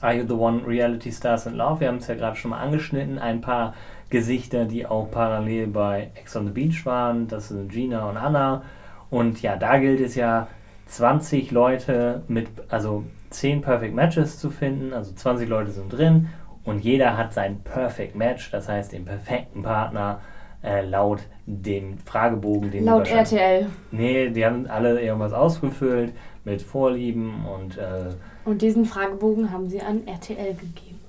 Are 0.00 0.14
You 0.14 0.24
the 0.26 0.34
One 0.34 0.66
Reality 0.66 1.12
Stars 1.12 1.46
in 1.46 1.54
Love? 1.54 1.80
Wir 1.80 1.88
haben 1.88 1.98
es 1.98 2.08
ja 2.08 2.14
gerade 2.16 2.34
schon 2.36 2.50
mal 2.50 2.58
angeschnitten. 2.60 3.18
Ein 3.20 3.40
paar 3.40 3.74
Gesichter, 4.10 4.64
die 4.64 4.84
auch 4.86 5.10
parallel 5.10 5.68
bei 5.68 6.10
Ex 6.16 6.34
on 6.36 6.46
the 6.46 6.52
Beach 6.52 6.84
waren. 6.84 7.28
Das 7.28 7.48
sind 7.48 7.70
Gina 7.70 8.08
und 8.08 8.16
Anna. 8.16 8.62
Und 9.10 9.42
ja, 9.42 9.56
da 9.56 9.78
gilt 9.78 10.00
es 10.00 10.14
ja, 10.16 10.48
20 10.86 11.50
Leute 11.52 12.22
mit, 12.28 12.48
also 12.68 13.04
10 13.30 13.60
Perfect 13.62 13.94
Matches 13.94 14.38
zu 14.40 14.50
finden. 14.50 14.92
Also 14.92 15.12
20 15.14 15.48
Leute 15.48 15.70
sind 15.70 15.90
drin 15.92 16.28
und 16.64 16.80
jeder 16.80 17.16
hat 17.16 17.32
sein 17.32 17.60
Perfect 17.62 18.14
Match, 18.16 18.50
das 18.50 18.68
heißt 18.68 18.92
den 18.92 19.04
perfekten 19.04 19.62
Partner 19.62 20.20
äh, 20.62 20.84
laut 20.86 21.20
dem 21.46 21.98
Fragebogen, 21.98 22.70
den 22.70 22.84
Laut 22.84 23.08
RTL. 23.08 23.66
Nee, 23.90 24.30
die 24.30 24.44
haben 24.44 24.66
alle 24.68 25.00
irgendwas 25.00 25.32
ausgefüllt 25.32 26.12
mit 26.44 26.62
Vorlieben 26.62 27.44
und 27.46 27.78
äh, 27.78 28.10
Und 28.44 28.62
diesen 28.62 28.84
Fragebogen 28.84 29.50
haben 29.50 29.68
sie 29.68 29.80
an 29.80 30.06
RTL 30.06 30.54
gegeben. 30.54 31.00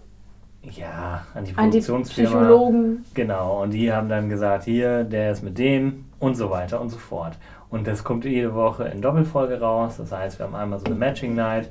ja, 0.63 1.25
an 1.35 1.43
die 1.45 1.51
An 1.55 1.69
die 1.69 1.77
Produktionsfirma. 1.79 2.29
Psychologen. 2.39 3.05
Genau, 3.13 3.61
und 3.63 3.71
die 3.71 3.91
haben 3.93 4.09
dann 4.09 4.29
gesagt, 4.29 4.63
hier, 4.63 5.03
der 5.03 5.31
ist 5.31 5.43
mit 5.43 5.57
dem 5.59 6.05
und 6.19 6.35
so 6.35 6.49
weiter 6.49 6.81
und 6.81 6.89
so 6.89 6.97
fort. 6.97 7.37
Und 7.69 7.87
das 7.87 8.03
kommt 8.03 8.25
jede 8.25 8.53
Woche 8.53 8.85
in 8.85 9.01
Doppelfolge 9.01 9.59
raus. 9.59 9.97
Das 9.97 10.11
heißt, 10.11 10.39
wir 10.39 10.45
haben 10.45 10.55
einmal 10.55 10.79
so 10.79 10.85
eine 10.85 10.95
Matching 10.95 11.33
Night 11.35 11.69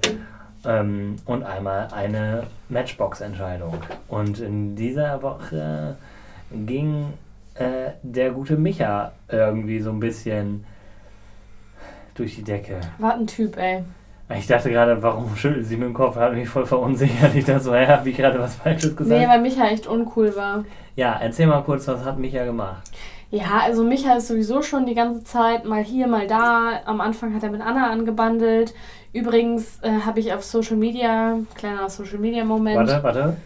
ähm, 0.67 1.17
und 1.27 1.43
einmal 1.43 1.89
eine 1.93 2.45
Matchbox-Entscheidung. 2.69 3.75
Und 4.09 4.41
in 4.41 4.77
dieser 4.77 5.23
Woche 5.23 5.97
ging 6.51 7.13
äh, 7.55 7.91
der 8.03 8.31
gute 8.31 8.57
Micha 8.57 9.13
irgendwie 9.29 9.81
so 9.81 9.91
ein 9.91 10.01
bisschen 10.01 10.65
durch 12.15 12.37
die 12.37 12.45
Decke. 12.45 12.81
Was 12.99 13.15
ein 13.15 13.27
Typ, 13.27 13.57
ey. 13.57 13.85
Ich 14.39 14.47
dachte 14.47 14.71
gerade, 14.71 15.03
warum 15.03 15.37
schüttelt 15.37 15.67
sie 15.67 15.77
mit 15.77 15.89
dem 15.89 15.95
Kopf? 15.95 16.17
Hat 16.17 16.33
mich 16.33 16.49
voll 16.49 16.65
verunsichert. 16.65 17.35
Ich 17.35 17.45
dachte 17.45 17.61
so, 17.61 17.75
hä, 17.75 17.87
habe 17.87 18.09
ich 18.09 18.17
gerade 18.17 18.39
was 18.39 18.55
Falsches 18.55 18.97
gesagt? 18.97 19.21
Nee, 19.21 19.29
weil 19.29 19.41
Micha 19.43 19.67
echt 19.67 19.87
uncool 19.87 20.35
war. 20.37 20.65
ja, 20.97 21.19
erzähl 21.21 21.47
mal 21.47 21.63
kurz, 21.63 21.87
was 21.89 22.05
hat 22.05 22.19
Micha 22.19 22.45
gemacht? 22.45 22.83
Ja, 23.31 23.61
also 23.65 23.83
Micha 23.83 24.15
ist 24.15 24.29
sowieso 24.29 24.61
schon 24.63 24.85
die 24.87 24.95
ganze 24.95 25.25
Zeit 25.25 25.65
mal 25.65 25.83
hier, 25.83 26.07
mal 26.07 26.27
da. 26.27 26.81
Am 26.85 27.01
Anfang 27.01 27.35
hat 27.35 27.43
er 27.43 27.51
mit 27.51 27.63
Anna 27.63 27.91
angebandelt. 27.91 28.75
Übrigens 29.13 29.79
äh, 29.83 29.91
habe 29.91 30.21
ich 30.21 30.33
auf 30.33 30.43
Social 30.43 30.77
Media, 30.77 31.39
kleiner 31.55 31.89
Social 31.91 32.19
Media 32.19 32.45
Moment. 32.45 32.77
Warte, 32.77 33.03
warte. 33.03 33.37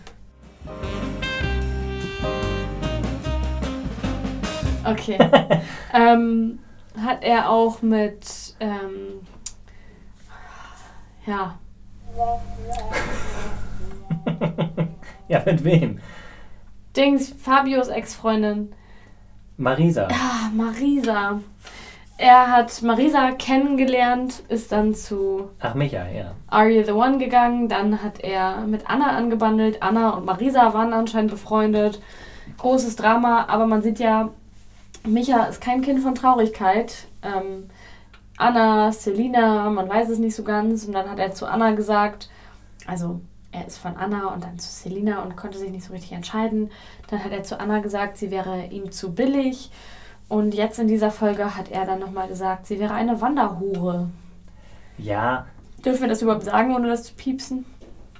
Okay. 4.84 5.18
ähm, 5.92 6.60
hat 6.96 7.22
er 7.24 7.50
auch 7.50 7.82
mit, 7.82 8.54
ähm, 8.60 9.26
ja, 11.26 11.58
ja, 15.28 15.42
mit 15.44 15.64
wem? 15.64 15.98
Dings, 16.96 17.34
Fabios 17.38 17.88
Ex-Freundin, 17.88 18.72
Marisa. 19.56 20.08
ah, 20.10 20.50
Marisa. 20.54 21.40
Er 22.18 22.50
hat 22.50 22.80
Marisa 22.82 23.32
kennengelernt, 23.32 24.42
ist 24.48 24.72
dann 24.72 24.94
zu 24.94 25.50
Ach, 25.60 25.74
Micha, 25.74 26.08
ja. 26.08 26.32
Are 26.46 26.68
You 26.68 26.82
the 26.82 26.92
One 26.92 27.18
gegangen. 27.18 27.68
Dann 27.68 28.02
hat 28.02 28.20
er 28.20 28.62
mit 28.66 28.88
Anna 28.88 29.10
angebandelt. 29.16 29.82
Anna 29.82 30.10
und 30.10 30.24
Marisa 30.24 30.72
waren 30.72 30.94
anscheinend 30.94 31.30
befreundet. 31.30 32.00
Großes 32.56 32.96
Drama, 32.96 33.46
aber 33.48 33.66
man 33.66 33.82
sieht 33.82 33.98
ja, 33.98 34.30
Micha 35.04 35.44
ist 35.44 35.60
kein 35.60 35.82
Kind 35.82 36.00
von 36.00 36.14
Traurigkeit. 36.14 37.06
Ähm, 37.22 37.68
Anna, 38.38 38.92
Selina, 38.92 39.68
man 39.68 39.88
weiß 39.88 40.08
es 40.08 40.18
nicht 40.18 40.34
so 40.34 40.42
ganz. 40.42 40.86
Und 40.86 40.94
dann 40.94 41.10
hat 41.10 41.18
er 41.18 41.32
zu 41.32 41.46
Anna 41.46 41.72
gesagt, 41.72 42.30
also 42.86 43.20
er 43.52 43.66
ist 43.66 43.76
von 43.76 43.96
Anna 43.96 44.32
und 44.32 44.42
dann 44.42 44.58
zu 44.58 44.70
Selina 44.70 45.22
und 45.22 45.36
konnte 45.36 45.58
sich 45.58 45.70
nicht 45.70 45.84
so 45.84 45.92
richtig 45.92 46.12
entscheiden. 46.12 46.70
Dann 47.10 47.22
hat 47.22 47.32
er 47.32 47.42
zu 47.42 47.60
Anna 47.60 47.80
gesagt, 47.80 48.16
sie 48.16 48.30
wäre 48.30 48.66
ihm 48.66 48.90
zu 48.90 49.14
billig. 49.14 49.70
Und 50.28 50.54
jetzt 50.54 50.78
in 50.78 50.88
dieser 50.88 51.10
Folge 51.10 51.56
hat 51.56 51.70
er 51.70 51.86
dann 51.86 52.00
nochmal 52.00 52.26
gesagt, 52.28 52.66
sie 52.66 52.80
wäre 52.80 52.94
eine 52.94 53.20
Wanderhure. 53.20 54.08
Ja, 54.98 55.46
Dürfen 55.84 56.02
wir 56.02 56.08
das 56.08 56.22
überhaupt 56.22 56.44
sagen, 56.44 56.74
ohne 56.74 56.88
das 56.88 57.04
zu 57.04 57.14
piepsen? 57.14 57.64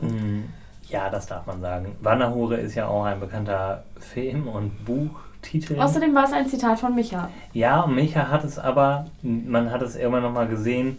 mh, 0.00 0.42
ja, 0.88 1.10
das 1.10 1.26
darf 1.26 1.46
man 1.46 1.60
sagen. 1.60 1.96
Wanderhure 2.00 2.56
ist 2.58 2.76
ja 2.76 2.86
auch 2.86 3.04
ein 3.04 3.18
bekannter 3.18 3.82
Film- 3.98 4.46
und 4.46 4.84
Buchtitel. 4.84 5.80
Außerdem 5.80 6.14
war 6.14 6.24
es 6.24 6.32
ein 6.32 6.46
Zitat 6.46 6.78
von 6.78 6.94
Micha. 6.94 7.28
Ja, 7.54 7.80
und 7.80 7.96
Micha 7.96 8.28
hat 8.28 8.44
es 8.44 8.56
aber, 8.58 9.06
man 9.22 9.72
hat 9.72 9.82
es 9.82 9.96
irgendwann 9.96 10.22
nochmal 10.22 10.46
gesehen, 10.46 10.98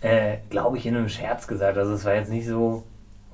äh, 0.00 0.38
glaube 0.48 0.78
ich, 0.78 0.86
in 0.86 0.96
einem 0.96 1.10
Scherz 1.10 1.46
gesagt. 1.46 1.76
Also 1.76 1.92
es 1.92 2.04
war 2.06 2.14
jetzt 2.14 2.30
nicht 2.30 2.46
so, 2.46 2.84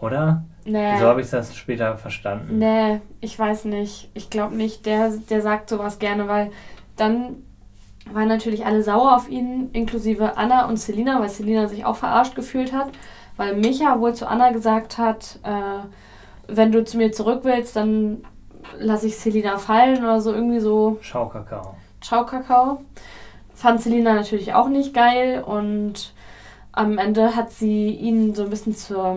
oder? 0.01 0.43
Nee. 0.65 0.99
So 0.99 1.07
habe 1.07 1.21
ich 1.21 1.31
das 1.31 1.55
später 1.55 1.97
verstanden. 1.97 2.59
Nee, 2.59 3.01
ich 3.21 3.39
weiß 3.39 3.67
nicht. 3.67 4.11
Ich 4.15 4.29
glaube 4.29 4.57
nicht. 4.57 4.87
Der, 4.87 5.11
der 5.31 5.41
sagt 5.43 5.69
sowas 5.69 6.01
gerne, 6.01 6.27
weil 6.27 6.51
dann 6.97 7.43
waren 8.11 8.29
natürlich 8.29 8.67
alle 8.67 8.83
sauer 8.83 9.17
auf 9.17 9.29
ihn, 9.29 9.71
inklusive 9.73 10.37
Anna 10.37 10.67
und 10.67 10.77
Selina, 10.77 11.21
weil 11.21 11.29
Selina 11.29 11.69
sich 11.69 11.85
auch 11.85 11.97
verarscht 11.97 12.35
gefühlt 12.35 12.73
hat. 12.73 12.89
Weil 13.37 13.57
Micha 13.57 14.01
wohl 14.01 14.15
zu 14.15 14.29
Anna 14.29 14.51
gesagt 14.51 14.99
hat, 14.99 15.39
äh, 15.43 15.87
wenn 16.49 16.73
du 16.73 16.85
zu 16.85 16.97
mir 16.97 17.13
zurück 17.13 17.41
willst, 17.45 17.77
dann 17.77 18.25
lasse 18.79 19.07
ich 19.07 19.19
Selina 19.19 19.59
fallen 19.59 19.99
oder 19.99 20.21
so 20.21 20.33
irgendwie 20.33 20.61
so. 20.61 20.99
Schaukakao. 21.01 21.77
Ciao 22.01 22.27
Kakao. 22.27 22.83
Fand 23.55 23.81
Selina 23.81 24.15
natürlich 24.15 24.55
auch 24.55 24.69
nicht 24.69 24.93
geil 24.93 25.43
und 25.43 26.13
am 26.73 26.99
Ende 26.99 27.37
hat 27.37 27.53
sie 27.53 27.91
ihn 27.91 28.35
so 28.35 28.45
ein 28.45 28.51
bisschen 28.51 28.75
zur, 28.75 29.17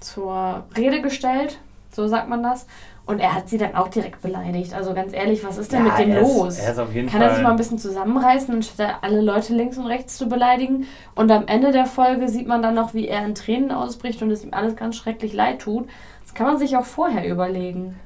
zur 0.00 0.64
Rede 0.76 1.00
gestellt, 1.00 1.58
so 1.90 2.08
sagt 2.08 2.28
man 2.28 2.42
das. 2.42 2.66
Und 3.08 3.20
er 3.20 3.34
hat 3.34 3.48
sie 3.48 3.56
dann 3.56 3.74
auch 3.74 3.88
direkt 3.88 4.20
beleidigt. 4.20 4.74
Also 4.74 4.92
ganz 4.92 5.14
ehrlich, 5.14 5.42
was 5.42 5.56
ist 5.56 5.72
denn 5.72 5.86
Ja, 5.86 5.92
mit 5.92 5.98
dem 5.98 6.10
er 6.10 6.20
ist- 6.20 6.28
los? 6.28 6.58
er 6.58 6.72
ist 6.72 6.78
auf 6.78 6.92
jeden 6.92 7.08
Kann 7.08 7.22
er 7.22 7.34
sich 7.34 7.42
mal 7.42 7.50
ein 7.52 7.56
bisschen 7.56 7.78
zusammenreißen, 7.78 8.54
anstatt 8.54 8.96
alle 9.00 9.22
Leute 9.22 9.54
links 9.54 9.78
und 9.78 9.86
rechts 9.86 10.18
zu 10.18 10.28
beleidigen? 10.28 10.84
Und 11.14 11.30
am 11.32 11.46
Ende 11.46 11.72
der 11.72 11.86
Folge 11.86 12.28
sieht 12.28 12.46
man 12.46 12.60
dann 12.62 12.74
noch, 12.74 12.92
wie 12.92 13.08
er 13.08 13.24
in 13.24 13.34
Tränen 13.34 13.72
ausbricht 13.72 14.20
und 14.22 14.30
es 14.30 14.44
ihm 14.44 14.52
alles 14.52 14.76
ganz 14.76 14.94
schrecklich 14.96 15.32
leid 15.32 15.60
tut. 15.60 15.88
Das 16.22 16.34
kann 16.34 16.46
man 16.48 16.58
sich 16.58 16.76
auch 16.76 16.84
vorher 16.84 17.26
überlegen. 17.26 17.98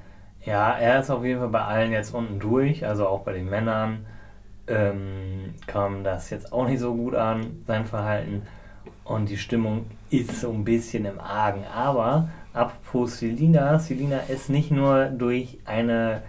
Ja, 0.44 0.71
er 0.78 1.00
ist 1.00 1.11
auf 1.11 1.25
jeden 1.25 1.40
Fall 1.40 1.49
bei 1.49 1.62
allen 1.62 1.90
jetzt 1.90 2.14
unten 2.14 2.38
durch, 2.38 2.87
also 2.87 3.09
auch 3.09 3.21
bei 3.23 3.32
den 3.32 3.50
Männern 3.50 4.06
ähm, 4.68 5.54
kam 5.66 6.04
das 6.04 6.30
jetzt 6.30 6.52
auch 6.52 6.66
nicht 6.68 6.78
so 6.80 6.94
gut 6.94 7.14
an, 7.16 7.62
sein 7.66 7.85
Verhalten. 7.87 8.42
Und 9.04 9.28
die 9.28 9.37
Stimmung 9.37 9.87
ist 10.11 10.40
so 10.40 10.50
ein 10.50 10.64
bisschen 10.64 11.04
im 11.04 11.18
Argen. 11.21 11.64
Aber 11.75 12.28
apropos 12.54 13.18
Selina, 13.18 13.78
Selina 13.78 14.18
ist 14.28 14.49
nicht 14.50 14.71
nur 14.71 15.06
durch 15.06 15.59
eine 15.64 16.23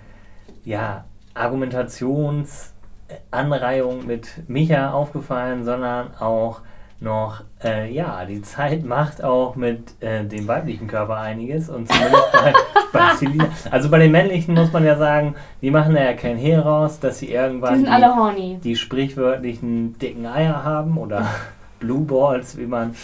ja, 0.63 1.03
Argumentationsanreihung 1.33 4.05
mit 4.05 4.47
Micha 4.47 4.91
aufgefallen, 4.91 5.65
sondern 5.65 6.15
auch 6.19 6.61
noch, 7.03 7.41
äh, 7.63 7.91
ja, 7.91 8.25
die 8.25 8.41
Zeit 8.41 8.83
macht 8.85 9.23
auch 9.23 9.55
mit 9.55 10.01
äh, 10.01 10.23
dem 10.23 10.47
weiblichen 10.47 10.87
Körper 10.87 11.17
einiges 11.17 11.69
und 11.69 11.91
zumindest 11.91 12.31
bei, 12.31 12.53
bei 12.93 13.15
Selina. 13.15 13.49
Also 13.69 13.89
bei 13.89 13.99
den 13.99 14.11
männlichen 14.11 14.55
muss 14.55 14.71
man 14.71 14.85
ja 14.85 14.97
sagen, 14.97 15.35
die 15.61 15.69
machen 15.69 15.95
da 15.95 16.03
ja 16.03 16.13
kein 16.13 16.37
Hehl 16.37 16.59
raus, 16.59 16.99
dass 17.01 17.19
sie 17.19 17.31
irgendwann 17.31 17.73
Die 17.73 17.79
sind 17.81 17.93
alle 17.93 18.15
horny. 18.15 18.57
die 18.63 18.77
sprichwörtlichen 18.77 19.99
dicken 19.99 20.25
Eier 20.25 20.63
haben 20.63 20.97
oder 20.97 21.27
Blue 21.79 22.05
Balls, 22.05 22.57
wie 22.57 22.67
man, 22.67 22.95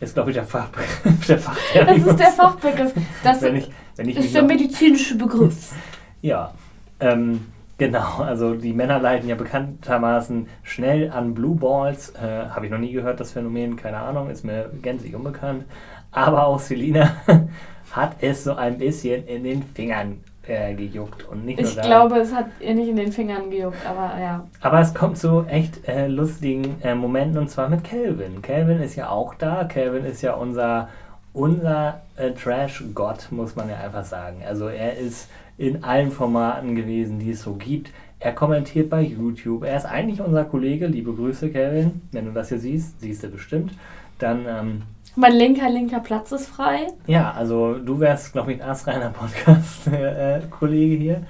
ist 0.00 0.14
glaube 0.14 0.30
ich 0.30 0.34
der 0.36 0.44
Fachbegriff. 0.44 1.00
Der 1.28 1.36
Das 1.36 1.44
Fachterminus. 1.44 2.06
ist 2.08 2.20
der 2.20 2.30
Fachbegriff. 2.30 2.92
Das 3.22 3.42
wenn 3.42 3.56
ich, 3.56 3.70
wenn 3.96 4.08
ich 4.08 4.16
ist 4.16 4.34
der 4.34 4.42
medizinische 4.42 5.16
Begriff. 5.16 5.72
ja, 6.22 6.52
ähm, 7.00 7.46
Genau, 7.76 8.18
also 8.18 8.54
die 8.54 8.72
Männer 8.72 9.00
leiten 9.00 9.28
ja 9.28 9.34
bekanntermaßen 9.34 10.46
schnell 10.62 11.10
an 11.10 11.34
Blue 11.34 11.56
Balls. 11.56 12.10
Äh, 12.10 12.48
Habe 12.50 12.66
ich 12.66 12.70
noch 12.70 12.78
nie 12.78 12.92
gehört, 12.92 13.18
das 13.18 13.32
Phänomen, 13.32 13.74
keine 13.74 13.96
Ahnung, 13.98 14.30
ist 14.30 14.44
mir 14.44 14.70
gänzlich 14.80 15.12
unbekannt. 15.14 15.64
Aber 16.12 16.46
auch 16.46 16.60
Selina 16.60 17.16
hat 17.90 18.16
es 18.20 18.44
so 18.44 18.54
ein 18.54 18.78
bisschen 18.78 19.26
in 19.26 19.42
den 19.42 19.64
Fingern 19.64 20.20
äh, 20.46 20.74
gejuckt. 20.74 21.24
Und 21.28 21.44
nicht 21.44 21.60
nur 21.60 21.68
Ich 21.68 21.76
da. 21.76 21.82
glaube, 21.82 22.18
es 22.18 22.34
hat 22.34 22.46
ihr 22.60 22.74
nicht 22.74 22.88
in 22.88 22.96
den 22.96 23.12
Fingern 23.12 23.50
gejuckt, 23.50 23.84
aber 23.86 24.20
ja. 24.20 24.44
Aber 24.60 24.80
es 24.80 24.94
kommt 24.94 25.18
zu 25.18 25.44
echt 25.48 25.86
äh, 25.88 26.06
lustigen 26.08 26.76
äh, 26.82 26.94
Momenten 26.94 27.38
und 27.38 27.50
zwar 27.50 27.68
mit 27.68 27.84
Calvin. 27.84 28.42
Calvin 28.42 28.80
ist 28.80 28.96
ja 28.96 29.08
auch 29.08 29.34
da. 29.34 29.64
Calvin 29.64 30.04
ist 30.04 30.22
ja 30.22 30.34
unser, 30.34 30.88
unser 31.32 32.00
äh, 32.16 32.30
Trash-Gott, 32.32 33.28
muss 33.30 33.56
man 33.56 33.68
ja 33.68 33.76
einfach 33.78 34.04
sagen. 34.04 34.42
Also 34.46 34.68
er 34.68 34.96
ist 34.96 35.28
in 35.58 35.84
allen 35.84 36.10
Formaten 36.10 36.74
gewesen, 36.74 37.18
die 37.18 37.30
es 37.30 37.42
so 37.42 37.54
gibt. 37.54 37.90
Er 38.20 38.32
kommentiert 38.32 38.88
bei 38.90 39.02
YouTube. 39.02 39.64
Er 39.64 39.76
ist 39.76 39.84
eigentlich 39.84 40.20
unser 40.20 40.44
Kollege. 40.44 40.86
Liebe 40.86 41.12
Grüße, 41.12 41.50
Calvin. 41.50 42.02
Wenn 42.12 42.24
du 42.26 42.32
das 42.32 42.48
hier 42.48 42.58
siehst, 42.58 43.00
siehst 43.00 43.22
du 43.22 43.28
bestimmt. 43.28 43.72
Dann, 44.18 44.46
ähm, 44.48 44.82
Mein 45.16 45.32
linker, 45.34 45.70
linker 45.70 46.00
Platz 46.00 46.32
ist 46.32 46.48
frei. 46.48 46.88
ja, 47.06 47.30
also 47.32 47.74
du 47.74 48.00
wärst, 48.00 48.32
glaube 48.32 48.52
ich, 48.52 48.62
ein 48.62 48.68
astreiner 48.68 49.10
Podcast-Kollege 49.10 50.96
hier. 51.02 51.22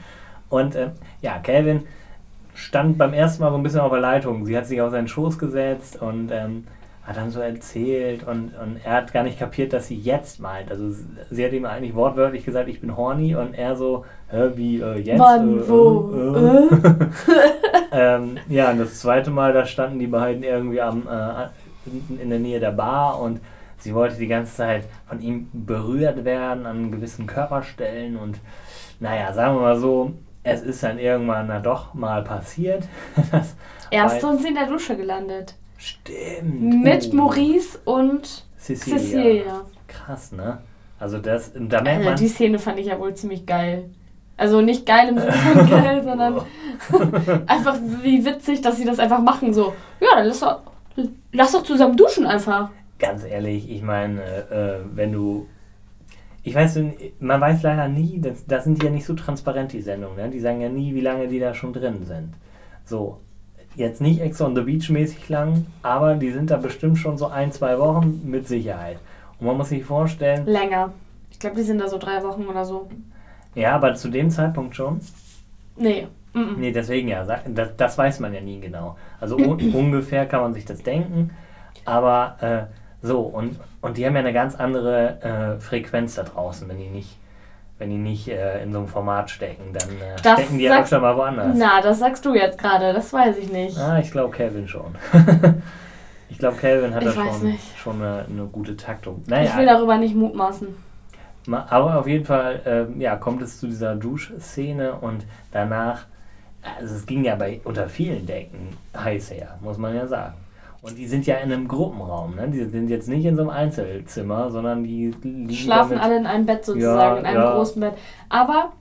Und 0.49 0.75
ähm, 0.77 0.93
ja, 1.21 1.39
Calvin 1.43 1.83
stand 2.55 2.97
beim 2.97 3.13
ersten 3.13 3.43
Mal 3.43 3.51
so 3.51 3.57
ein 3.57 3.63
bisschen 3.63 3.81
auf 3.81 3.91
der 3.91 4.01
Leitung. 4.01 4.47
Sie 4.47 4.57
hat 4.57 4.67
sich 4.67 4.81
auf 4.81 4.91
seinen 4.91 5.09
Schoß 5.09 5.39
gesetzt 5.39 6.01
und 6.01 6.31
ähm, 6.33 6.65
hat 7.07 7.19
dann 7.19 7.31
so 7.31 7.41
erzählt 7.41 8.27
und, 8.27 8.53
und 8.57 8.79
er 8.85 8.93
hat 8.95 9.13
gar 9.13 9.23
nicht 9.25 9.39
kapiert, 9.39 9.75
dass 9.75 9.89
sie 9.89 9.97
jetzt 9.99 10.41
meint. 10.41 10.71
Also 10.71 10.91
sie- 11.31 11.45
hat 11.45 11.53
ihm 11.53 11.67
eigentlich 11.67 11.95
wortwörtlich 11.95 12.47
gesagt, 12.47 12.69
ich 12.71 12.81
bin 12.81 12.97
horny 12.97 13.35
und 13.35 13.53
er 13.55 13.77
so, 13.77 14.07
Hä, 14.31 14.51
wie 14.55 14.81
äh, 14.81 14.99
jetzt? 15.01 15.19
Wann, 15.21 15.59
Äh, 15.59 15.69
wo, 15.69 16.11
äh, 16.15 16.65
äh. 16.65 17.07
ähm, 17.93 18.39
ja, 18.49 18.71
und 18.71 18.79
das 18.79 18.99
zweite 19.01 19.31
Mal, 19.31 19.53
da 19.53 19.67
standen 19.67 19.99
die 19.99 20.07
beiden 20.07 20.43
irgendwie 20.43 20.81
am, 20.81 21.03
äh, 21.07 21.49
in, 22.09 22.21
in 22.21 22.31
der 22.31 22.39
Nähe 22.39 22.61
der 22.61 22.71
Bar 22.73 23.21
und 23.21 23.41
sie 23.79 23.95
wollte 23.95 24.17
die 24.17 24.29
ganze 24.29 24.55
Zeit 24.57 24.85
von 25.07 25.21
ihm 25.21 25.49
berührt 25.53 26.25
werden 26.25 26.67
an 26.67 26.93
gewissen 26.93 27.27
Körperstellen 27.27 28.17
und 28.17 28.41
naja, 29.01 29.33
sagen 29.33 29.57
wir 29.57 29.63
mal 29.63 29.79
so, 29.79 30.13
es 30.43 30.63
ist 30.63 30.83
dann 30.83 30.99
irgendwann 30.99 31.47
na 31.49 31.61
doch 31.61 31.95
mal 31.95 32.23
passiert. 32.23 32.85
Erst 33.91 34.21
sind 34.21 34.41
sie 34.43 34.49
in 34.49 34.55
der 34.55 34.67
Dusche 34.67 34.97
gelandet. 34.97 35.55
Stimmt. 35.79 36.83
Mit 36.85 37.11
Oh. 37.13 37.17
Maurice 37.17 37.79
und 37.85 38.45
Cecilia. 38.59 38.99
Cecilia. 38.99 39.61
Krass, 39.87 40.33
ne? 40.33 40.59
Also 40.99 41.19
das, 41.19 41.53
da 41.55 41.83
merkt 41.83 41.99
Also 41.99 42.11
man... 42.11 42.17
die 42.17 42.29
Szene 42.29 42.59
fand 42.59 42.79
ich 42.79 42.87
ja 42.87 42.99
wohl 42.99 43.15
ziemlich 43.15 43.45
geil. 43.47 43.91
Also 44.37 44.61
nicht 44.61 44.87
geil 44.87 45.09
im 45.09 45.19
Sinne 45.19 45.33
von 45.33 45.71
geil, 45.71 46.03
sondern 46.03 46.41
einfach 47.47 47.77
wie 48.03 48.25
witzig, 48.25 48.63
dass 48.63 48.77
sie 48.77 48.85
das 48.85 48.99
einfach 48.99 49.21
machen. 49.21 49.53
So, 49.53 49.75
ja, 50.01 50.09
dann 50.17 50.27
lass 50.27 50.41
doch, 50.41 50.63
lass 51.33 51.53
doch 51.53 51.63
zusammen 51.63 51.97
duschen 51.97 52.27
einfach. 52.27 52.71
Ganz 53.07 53.25
ehrlich, 53.25 53.71
ich 53.71 53.83
meine, 53.83 54.23
äh, 54.23 54.79
wenn 54.95 55.13
du. 55.13 55.47
Ich 56.43 56.55
weiß, 56.55 56.79
man 57.21 57.41
weiß 57.41 57.63
leider 57.63 57.89
nie, 57.89 58.21
das, 58.21 58.45
das 58.47 58.65
sind 58.65 58.83
ja 58.83 58.91
nicht 58.91 59.07
so 59.07 59.15
transparent, 59.15 59.73
die 59.73 59.81
Sendungen. 59.81 60.17
Ne? 60.17 60.29
Die 60.29 60.41
sagen 60.41 60.61
ja 60.61 60.69
nie, 60.69 60.95
wie 60.95 61.01
lange 61.01 61.27
die 61.27 61.39
da 61.39 61.55
schon 61.55 61.73
drin 61.73 62.05
sind. 62.05 62.35
So, 62.85 63.19
jetzt 63.77 64.03
nicht 64.03 64.21
Ex 64.21 64.43
on 64.43 64.55
the 64.55 64.61
Beach 64.61 64.91
mäßig 64.91 65.29
lang, 65.31 65.67
aber 65.83 66.17
die 66.17 66.31
sind 66.31 66.51
da 66.51 66.59
bestimmt 66.59 66.99
schon 66.99 67.17
so 67.17 67.29
ein, 67.29 67.51
zwei 67.51 67.79
Wochen 67.79 68.21
mit 68.25 68.47
Sicherheit. 68.47 68.99
Und 69.41 69.47
man 69.47 69.57
muss 69.57 69.71
sich 69.71 69.85
vorstellen, 69.85 70.47
Länger. 70.47 70.93
Ich 71.31 71.39
glaube, 71.39 71.57
die 71.57 71.63
sind 71.63 71.81
da 71.81 71.89
so 71.89 71.99
drei 71.99 72.23
Wochen 72.23 72.45
oder 72.47 72.65
so. 72.65 72.89
ja, 73.55 73.75
aber 73.75 73.95
zu 73.95 74.09
dem 74.09 74.31
Zeitpunkt 74.31 74.77
schon. 74.77 75.01
Nee. 75.77 76.07
Mm 76.33 76.59
Nee, 76.59 76.73
deswegen 76.73 77.09
ja, 77.09 77.25
das, 77.25 77.71
das 77.77 77.99
weiß 77.99 78.21
man 78.21 78.35
ja 78.35 78.41
nie 78.41 78.61
genau. 78.61 78.97
Also 79.21 79.37
un 79.37 79.61
ungefähr 79.75 80.27
kann 80.27 80.43
man 80.43 80.53
sich 80.55 80.65
das 80.65 80.83
denken, 80.83 81.31
aber 81.85 82.37
äh, 82.41 82.84
so, 83.07 83.21
und, 83.21 83.59
und 83.83 83.97
die 83.99 84.07
haben 84.07 84.15
ja 84.15 84.21
eine 84.21 84.33
ganz 84.33 84.55
andere 84.57 85.57
äh, 85.57 85.61
Frequenz 85.61 86.15
da 86.15 86.23
draußen, 86.23 86.67
wenn 86.69 86.79
die 86.79 86.89
nicht, 86.89 87.19
wenn 87.79 87.91
die 87.91 87.99
nicht 87.99 88.29
äh, 88.29 88.63
in 88.63 88.73
so 88.73 88.79
einem 88.79 88.89
Format 88.89 89.31
stecken, 89.31 89.73
dann 89.75 89.89
äh, 89.91 90.17
Das 90.23 90.41
stecken 90.41 90.59
die 90.59 90.65
ja 90.65 90.81
öfter 90.81 91.01
mal 91.01 91.17
woanders. 91.17 91.55
Na, 91.59 91.81
das 91.83 91.99
sagst 91.99 92.25
du 92.25 92.35
jetzt 92.35 92.59
gerade, 92.59 92.93
das 92.95 93.13
weiß 93.13 93.37
ich 93.39 93.53
nicht. 93.53 93.77
Ah, 93.79 93.99
ich 93.99 94.11
glaube 94.11 94.35
Calvin 94.35 94.67
schon. 94.67 94.95
ich 96.31 96.39
glaube, 96.39 96.57
Calvin 96.57 96.95
hat 96.95 97.03
Ich 97.03 97.15
da 97.15 97.25
schon, 97.31 97.45
nicht. 97.51 97.79
schon 97.79 98.01
eine, 98.03 98.25
eine 98.29 98.45
gute 98.47 98.77
Taktung. 98.77 99.23
Ich 99.27 99.31
will 99.31 99.37
Naja, 99.45 99.75
darüber 99.75 99.99
nicht 99.99 100.15
mutmaßen. 100.15 100.69
ma- 101.47 101.67
aber 101.69 101.99
auf 101.99 102.07
jeden 102.07 102.25
Fall 102.25 102.63
ähm, 102.65 103.01
ja, 103.01 103.17
kommt 103.17 103.43
es 103.43 103.61
zu 103.61 103.67
dieser 103.67 103.95
Duschszene 103.97 104.95
und 104.95 105.27
danach, 105.53 106.07
also 106.81 106.95
es 106.95 107.05
ging 107.07 107.25
ja 107.25 107.35
bei 107.35 107.61
unter 107.65 107.89
vielen 107.89 108.25
Decken 108.27 108.69
heiß 108.97 109.31
her, 109.33 109.59
muss 109.61 109.77
man 109.79 109.95
ja 109.95 110.07
sagen. 110.07 110.35
Und 110.85 110.99
die 110.99 111.07
sind 111.07 111.27
ja 111.27 111.37
in 111.37 111.51
einem 111.51 111.67
Gruppenraum, 111.67 112.35
ne? 112.35 112.49
Die 112.49 112.63
sind 112.65 112.89
jetzt 112.91 113.09
nicht 113.09 113.25
in 113.25 113.37
so 113.37 113.43
einem 113.43 113.51
Einzelzimmer, 113.51 114.51
sondern 114.51 114.85
die 114.85 115.15
liegen 115.23 115.51
Schlafen 115.51 115.99
alle 115.99 116.19
in 116.19 116.27
einem 116.27 116.45
Bett 116.45 116.65
sozusagen, 116.65 117.17
Ja, 117.17 117.21
in 117.21 117.27
einem 117.27 117.41
ja. 117.41 117.55
großen 117.55 117.81
Bett. 117.81 117.95
Aber, 118.29 118.73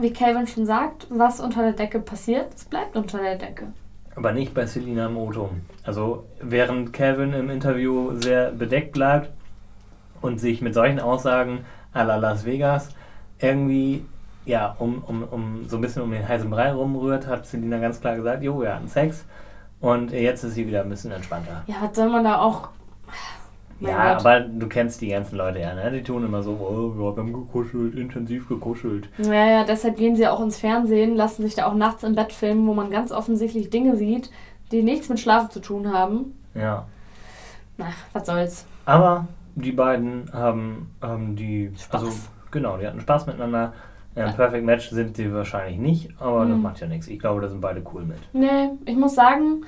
wie 0.00 0.12
Calvin 0.12 0.46
schon 0.46 0.64
sagt, 0.64 1.08
was 1.10 1.40
unter 1.40 1.62
der 1.62 1.72
Decke 1.72 1.98
passiert, 1.98 2.54
es 2.54 2.64
bleibt 2.64 2.96
unter 2.96 3.18
der 3.18 3.36
Decke. 3.36 3.66
Aber 4.14 4.30
nicht 4.30 4.54
bei 4.54 4.64
Selina 4.66 5.08
Moto. 5.08 5.50
Also 5.82 6.24
während 6.40 6.92
Calvin 6.92 7.32
im 7.32 7.50
Interview 7.50 8.12
sehr 8.20 8.52
bedeckt 8.52 8.92
bleibt 8.92 9.30
und 10.20 10.40
sich 10.40 10.62
mit 10.62 10.72
solchen 10.72 11.00
Aussagen 11.00 11.64
à 11.92 12.04
la 12.04 12.14
Las 12.16 12.44
Vegas 12.44 12.90
irgendwie 13.40 14.04
ja, 14.46 14.76
um, 14.78 15.02
um, 15.06 15.24
um 15.24 15.68
so 15.68 15.76
ein 15.76 15.80
bisschen 15.80 16.02
um 16.02 16.10
den 16.10 16.26
heißen 16.26 16.48
Brei 16.50 16.72
rumrührt, 16.72 17.26
hat 17.26 17.46
Selina 17.46 17.78
ganz 17.78 18.00
klar 18.00 18.16
gesagt, 18.16 18.42
jo, 18.42 18.60
wir 18.60 18.74
hatten 18.74 18.88
Sex 18.88 19.24
und 19.84 20.12
jetzt 20.12 20.42
ist 20.44 20.54
sie 20.54 20.66
wieder 20.66 20.80
ein 20.80 20.88
bisschen 20.88 21.12
entspannter. 21.12 21.62
Ja, 21.66 21.74
was 21.82 21.94
soll 21.94 22.08
man 22.08 22.24
da 22.24 22.38
auch. 22.38 22.68
Mein 23.80 23.90
ja, 23.90 24.14
Gott. 24.14 24.24
aber 24.24 24.40
du 24.40 24.66
kennst 24.66 25.00
die 25.02 25.08
ganzen 25.08 25.36
Leute 25.36 25.58
ja, 25.58 25.74
ne? 25.74 25.90
Die 25.90 26.02
tun 26.02 26.24
immer 26.24 26.42
so, 26.42 26.52
oh, 26.52 26.98
wir 26.98 27.16
haben 27.16 27.32
gekuschelt, 27.32 27.94
intensiv 27.94 28.48
gekuschelt. 28.48 29.10
Ja, 29.18 29.46
ja, 29.46 29.64
deshalb 29.64 29.96
gehen 29.96 30.16
sie 30.16 30.26
auch 30.26 30.40
ins 30.40 30.58
Fernsehen, 30.58 31.16
lassen 31.16 31.42
sich 31.42 31.54
da 31.54 31.66
auch 31.66 31.74
nachts 31.74 32.02
im 32.02 32.14
Bett 32.14 32.32
filmen, 32.32 32.66
wo 32.66 32.72
man 32.72 32.90
ganz 32.90 33.12
offensichtlich 33.12 33.68
Dinge 33.68 33.96
sieht, 33.96 34.30
die 34.72 34.82
nichts 34.82 35.10
mit 35.10 35.20
Schlafen 35.20 35.50
zu 35.50 35.60
tun 35.60 35.92
haben. 35.92 36.34
Ja. 36.54 36.86
Na, 37.76 37.86
was 38.12 38.26
soll's. 38.26 38.66
Aber 38.86 39.26
die 39.54 39.72
beiden 39.72 40.30
haben, 40.32 40.94
haben 41.02 41.36
die. 41.36 41.72
Spaß. 41.76 42.04
Also, 42.04 42.16
genau, 42.50 42.78
die 42.78 42.86
hatten 42.86 43.00
Spaß 43.00 43.26
miteinander. 43.26 43.74
Ja, 44.16 44.26
ein 44.26 44.34
Perfect 44.36 44.64
Match 44.64 44.90
sind 44.90 45.16
sie 45.16 45.32
wahrscheinlich 45.32 45.78
nicht, 45.78 46.10
aber 46.20 46.44
das 46.46 46.56
Mhm. 46.56 46.62
macht 46.62 46.80
ja 46.80 46.86
nichts. 46.86 47.08
Ich 47.08 47.18
glaube, 47.18 47.40
da 47.40 47.48
sind 47.48 47.60
beide 47.60 47.82
cool 47.92 48.04
mit. 48.04 48.18
Nee, 48.32 48.70
ich 48.86 48.96
muss 48.96 49.14
sagen, 49.14 49.64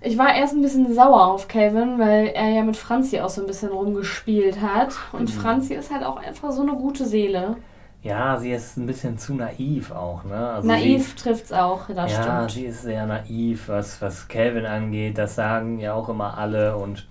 ich 0.00 0.16
war 0.18 0.34
erst 0.34 0.54
ein 0.54 0.62
bisschen 0.62 0.92
sauer 0.94 1.26
auf 1.28 1.46
Calvin, 1.46 1.98
weil 1.98 2.28
er 2.28 2.48
ja 2.48 2.62
mit 2.64 2.76
Franzi 2.76 3.20
auch 3.20 3.28
so 3.28 3.42
ein 3.42 3.46
bisschen 3.46 3.68
rumgespielt 3.70 4.60
hat. 4.60 4.94
Und 5.12 5.22
Mhm. 5.34 5.40
Franzi 5.40 5.74
ist 5.74 5.92
halt 5.92 6.04
auch 6.04 6.16
einfach 6.16 6.50
so 6.52 6.62
eine 6.62 6.72
gute 6.72 7.04
Seele. 7.04 7.56
Ja, 8.02 8.38
sie 8.38 8.50
ist 8.50 8.78
ein 8.78 8.86
bisschen 8.86 9.18
zu 9.18 9.34
naiv 9.34 9.90
auch, 9.92 10.24
ne? 10.24 10.52
Also 10.54 10.66
Naiv 10.66 11.14
trifft's 11.16 11.52
auch, 11.52 11.82
das 11.94 12.10
ja, 12.10 12.22
stimmt. 12.22 12.50
sie 12.52 12.64
ist 12.64 12.80
sehr 12.82 13.04
naiv, 13.06 13.68
was, 13.68 14.00
was 14.00 14.26
Calvin 14.26 14.64
angeht. 14.64 15.18
Das 15.18 15.34
sagen 15.34 15.78
ja 15.78 15.92
auch 15.92 16.08
immer 16.08 16.38
alle. 16.38 16.78
Und 16.78 17.06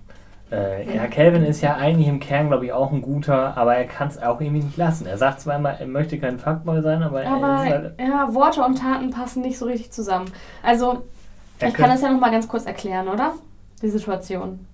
äh, 0.50 0.96
ja, 0.96 1.06
Calvin 1.06 1.44
ist 1.44 1.60
ja 1.60 1.76
eigentlich 1.76 2.08
im 2.08 2.18
Kern, 2.18 2.48
glaube 2.48 2.66
ich, 2.66 2.72
auch 2.72 2.90
ein 2.92 3.02
guter, 3.02 3.56
aber 3.56 3.76
er 3.76 3.84
kann 3.84 4.08
es 4.08 4.18
auch 4.18 4.40
irgendwie 4.40 4.64
nicht 4.64 4.76
lassen. 4.76 5.06
Er 5.06 5.16
sagt 5.16 5.44
immer, 5.46 5.70
er 5.70 5.86
möchte 5.86 6.18
kein 6.18 6.38
Fuckboy 6.38 6.82
sein, 6.82 7.02
aber, 7.02 7.22
er 7.22 7.32
Aber 7.32 7.64
ist 7.64 7.70
halt. 7.70 8.00
ja, 8.00 8.34
Worte 8.34 8.62
und 8.62 8.76
Taten 8.78 9.10
passen 9.10 9.42
nicht 9.42 9.58
so 9.58 9.66
richtig 9.66 9.92
zusammen. 9.92 10.30
Also, 10.62 11.04
Er 11.60 11.68
ich 11.68 11.74
kann 11.74 11.90
das 11.90 12.02
ja 12.02 12.10
noch 12.10 12.20
mal 12.20 12.30
ganz 12.32 12.48
kurz 12.48 12.66
erklären, 12.66 13.08
oder? 13.08 13.34
Die 13.80 13.88
Situation. 13.88 14.66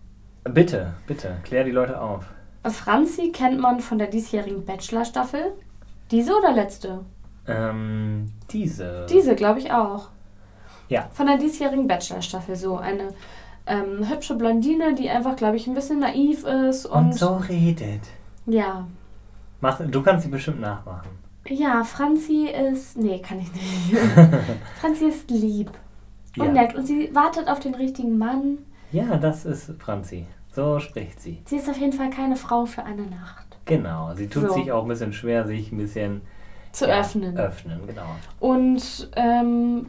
Bitte, 0.44 0.94
bitte, 1.06 1.36
klär 1.44 1.64
die 1.64 1.72
Leute 1.72 2.00
auf. 2.00 2.24
Franzi 2.64 3.30
kennt 3.32 3.60
man 3.60 3.80
von 3.80 3.98
der 3.98 4.08
diesjährigen 4.08 4.64
Bachelor-Staffel. 4.64 5.52
Diese 6.10 6.36
oder 6.36 6.52
letzte? 6.52 7.00
Ähm, 7.46 8.32
diese. 8.50 9.06
Diese, 9.10 9.34
glaube 9.34 9.58
ich 9.60 9.72
auch. 9.72 10.08
Ja. 10.88 11.08
Von 11.12 11.26
der 11.26 11.36
diesjährigen 11.36 11.86
Bachelor-Staffel. 11.86 12.56
So 12.56 12.76
eine 12.76 13.08
ähm, 13.66 14.08
hübsche 14.08 14.34
Blondine, 14.36 14.94
die 14.94 15.08
einfach, 15.10 15.36
glaube 15.36 15.56
ich, 15.56 15.66
ein 15.66 15.74
bisschen 15.74 16.00
naiv 16.00 16.44
ist. 16.44 16.86
Und, 16.86 17.06
Und 17.06 17.14
so 17.14 17.36
redet. 17.36 18.02
ja. 18.46 18.86
Mach, 19.60 19.80
du 19.80 20.02
kannst 20.02 20.24
sie 20.24 20.30
bestimmt 20.30 20.60
nachmachen. 20.60 21.08
Ja, 21.48 21.82
Franzi 21.82 22.48
ist. 22.48 22.96
Nee, 22.98 23.20
kann 23.20 23.38
ich 23.40 23.50
nicht. 23.52 23.96
Franzi 24.80 25.06
ist 25.06 25.30
lieb 25.30 25.70
und 26.38 26.46
Ja. 26.46 26.52
nett. 26.52 26.74
Und 26.74 26.86
sie 26.86 27.10
wartet 27.14 27.48
auf 27.48 27.58
den 27.60 27.74
richtigen 27.74 28.18
Mann. 28.18 28.58
Ja, 28.92 29.16
das 29.16 29.46
ist 29.46 29.72
Franzi. 29.78 30.26
So 30.52 30.78
spricht 30.78 31.20
sie. 31.20 31.40
Sie 31.46 31.56
ist 31.56 31.68
auf 31.70 31.78
jeden 31.78 31.92
Fall 31.94 32.10
keine 32.10 32.36
Frau 32.36 32.66
für 32.66 32.84
eine 32.84 33.02
Nacht. 33.02 33.46
Genau. 33.64 34.14
Sie 34.14 34.28
tut 34.28 34.48
So. 34.48 34.52
sich 34.52 34.70
auch 34.72 34.82
ein 34.82 34.88
bisschen 34.88 35.12
schwer, 35.14 35.46
sich 35.46 35.72
ein 35.72 35.78
bisschen 35.78 36.20
Zu 36.72 36.86
ja, 36.86 37.00
öffnen. 37.00 37.36
Öffnen, 37.38 37.80
genau. 37.86 38.06
Und 38.40 39.10
ähm, 39.16 39.88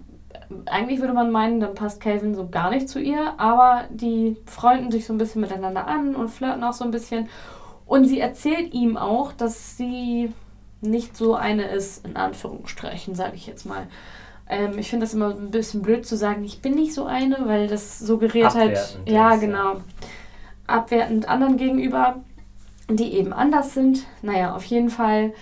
eigentlich 0.65 0.99
würde 0.99 1.13
man 1.13 1.31
meinen, 1.31 1.59
dann 1.59 1.75
passt 1.75 2.01
Calvin 2.01 2.35
so 2.35 2.47
gar 2.47 2.69
nicht 2.69 2.89
zu 2.89 2.99
ihr, 2.99 3.33
aber 3.37 3.85
die 3.89 4.37
freunden 4.45 4.91
sich 4.91 5.05
so 5.05 5.13
ein 5.13 5.17
bisschen 5.17 5.41
miteinander 5.41 5.87
an 5.87 6.15
und 6.15 6.29
flirten 6.29 6.63
auch 6.63 6.73
so 6.73 6.83
ein 6.83 6.91
bisschen. 6.91 7.29
Und 7.85 8.05
sie 8.05 8.19
erzählt 8.19 8.73
ihm 8.73 8.97
auch, 8.97 9.31
dass 9.33 9.77
sie 9.77 10.33
nicht 10.81 11.15
so 11.15 11.35
eine 11.35 11.67
ist, 11.67 12.05
in 12.05 12.15
Anführungsstrichen, 12.15 13.15
sage 13.15 13.35
ich 13.35 13.47
jetzt 13.47 13.65
mal. 13.65 13.87
Ähm, 14.49 14.77
ich 14.77 14.89
finde 14.89 15.05
das 15.05 15.13
immer 15.13 15.29
ein 15.29 15.51
bisschen 15.51 15.81
blöd 15.81 16.05
zu 16.05 16.15
sagen, 16.15 16.43
ich 16.43 16.61
bin 16.61 16.75
nicht 16.75 16.93
so 16.93 17.05
eine, 17.05 17.47
weil 17.47 17.67
das 17.67 17.99
suggeriert 17.99 18.55
halt, 18.55 18.77
Abwertend 18.77 19.09
ja 19.09 19.33
ist, 19.33 19.41
ja. 19.41 19.47
genau, 19.47 19.81
abwertend 20.67 21.27
anderen 21.27 21.57
gegenüber, 21.57 22.17
die 22.89 23.13
eben 23.13 23.33
anders 23.33 23.73
sind. 23.73 24.05
Naja, 24.21 24.55
auf 24.55 24.63
jeden 24.65 24.89
Fall 24.89 25.33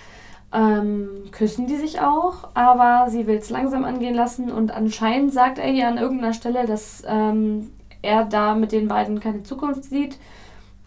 ähm, 0.56 1.08
küssen 1.32 1.66
die 1.66 1.76
sich 1.76 2.00
auch, 2.00 2.48
aber 2.54 3.10
sie 3.10 3.26
will 3.26 3.36
es 3.36 3.50
langsam 3.50 3.84
angehen 3.84 4.14
lassen 4.14 4.50
und 4.50 4.70
anscheinend 4.70 5.32
sagt 5.32 5.58
er 5.58 5.70
ihr 5.70 5.86
an 5.86 5.98
irgendeiner 5.98 6.32
Stelle, 6.32 6.66
dass 6.66 7.02
ähm, 7.06 7.70
er 8.00 8.24
da 8.24 8.54
mit 8.54 8.72
den 8.72 8.88
beiden 8.88 9.20
keine 9.20 9.42
Zukunft 9.42 9.84
sieht. 9.84 10.18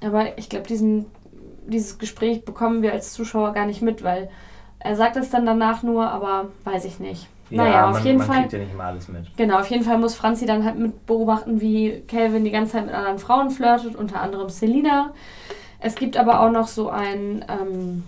Aber 0.01 0.37
ich 0.37 0.49
glaube, 0.49 0.67
diesen 0.67 1.05
dieses 1.69 1.97
Gespräch 1.97 2.45
bekommen 2.45 2.81
wir 2.81 2.93
als 2.93 3.13
Zuschauer 3.13 3.53
gar 3.53 3.65
nicht 3.65 3.81
mit, 3.81 4.03
weil 4.03 4.29
er 4.79 4.95
sagt 4.95 5.17
es 5.17 5.29
dann 5.29 5.45
danach 5.45 5.83
nur, 5.83 6.09
aber 6.09 6.49
weiß 6.63 6.85
ich 6.85 6.99
nicht. 6.99 7.27
naja, 7.49 7.87
auf 7.87 7.97
man, 7.97 8.05
jeden 8.05 8.17
man 8.19 8.27
Fall. 8.27 8.37
kriegt 8.39 8.53
ja 8.53 8.59
nicht 8.59 8.73
immer 8.73 8.85
alles 8.85 9.07
mit. 9.07 9.35
Genau, 9.37 9.59
auf 9.59 9.69
jeden 9.69 9.83
Fall 9.83 9.97
muss 9.97 10.15
Franzi 10.15 10.45
dann 10.45 10.63
halt 10.63 10.77
mit 10.77 11.05
beobachten, 11.05 11.61
wie 11.61 12.03
Calvin 12.07 12.43
die 12.43 12.51
ganze 12.51 12.73
Zeit 12.73 12.85
mit 12.85 12.95
anderen 12.95 13.19
Frauen 13.19 13.49
flirtet, 13.49 13.95
unter 13.95 14.21
anderem 14.21 14.49
Selina. 14.49 15.13
Es 15.79 15.95
gibt 15.95 16.17
aber 16.17 16.41
auch 16.41 16.51
noch 16.51 16.67
so 16.67 16.89
ein 16.89 17.45
ähm, 17.47 18.03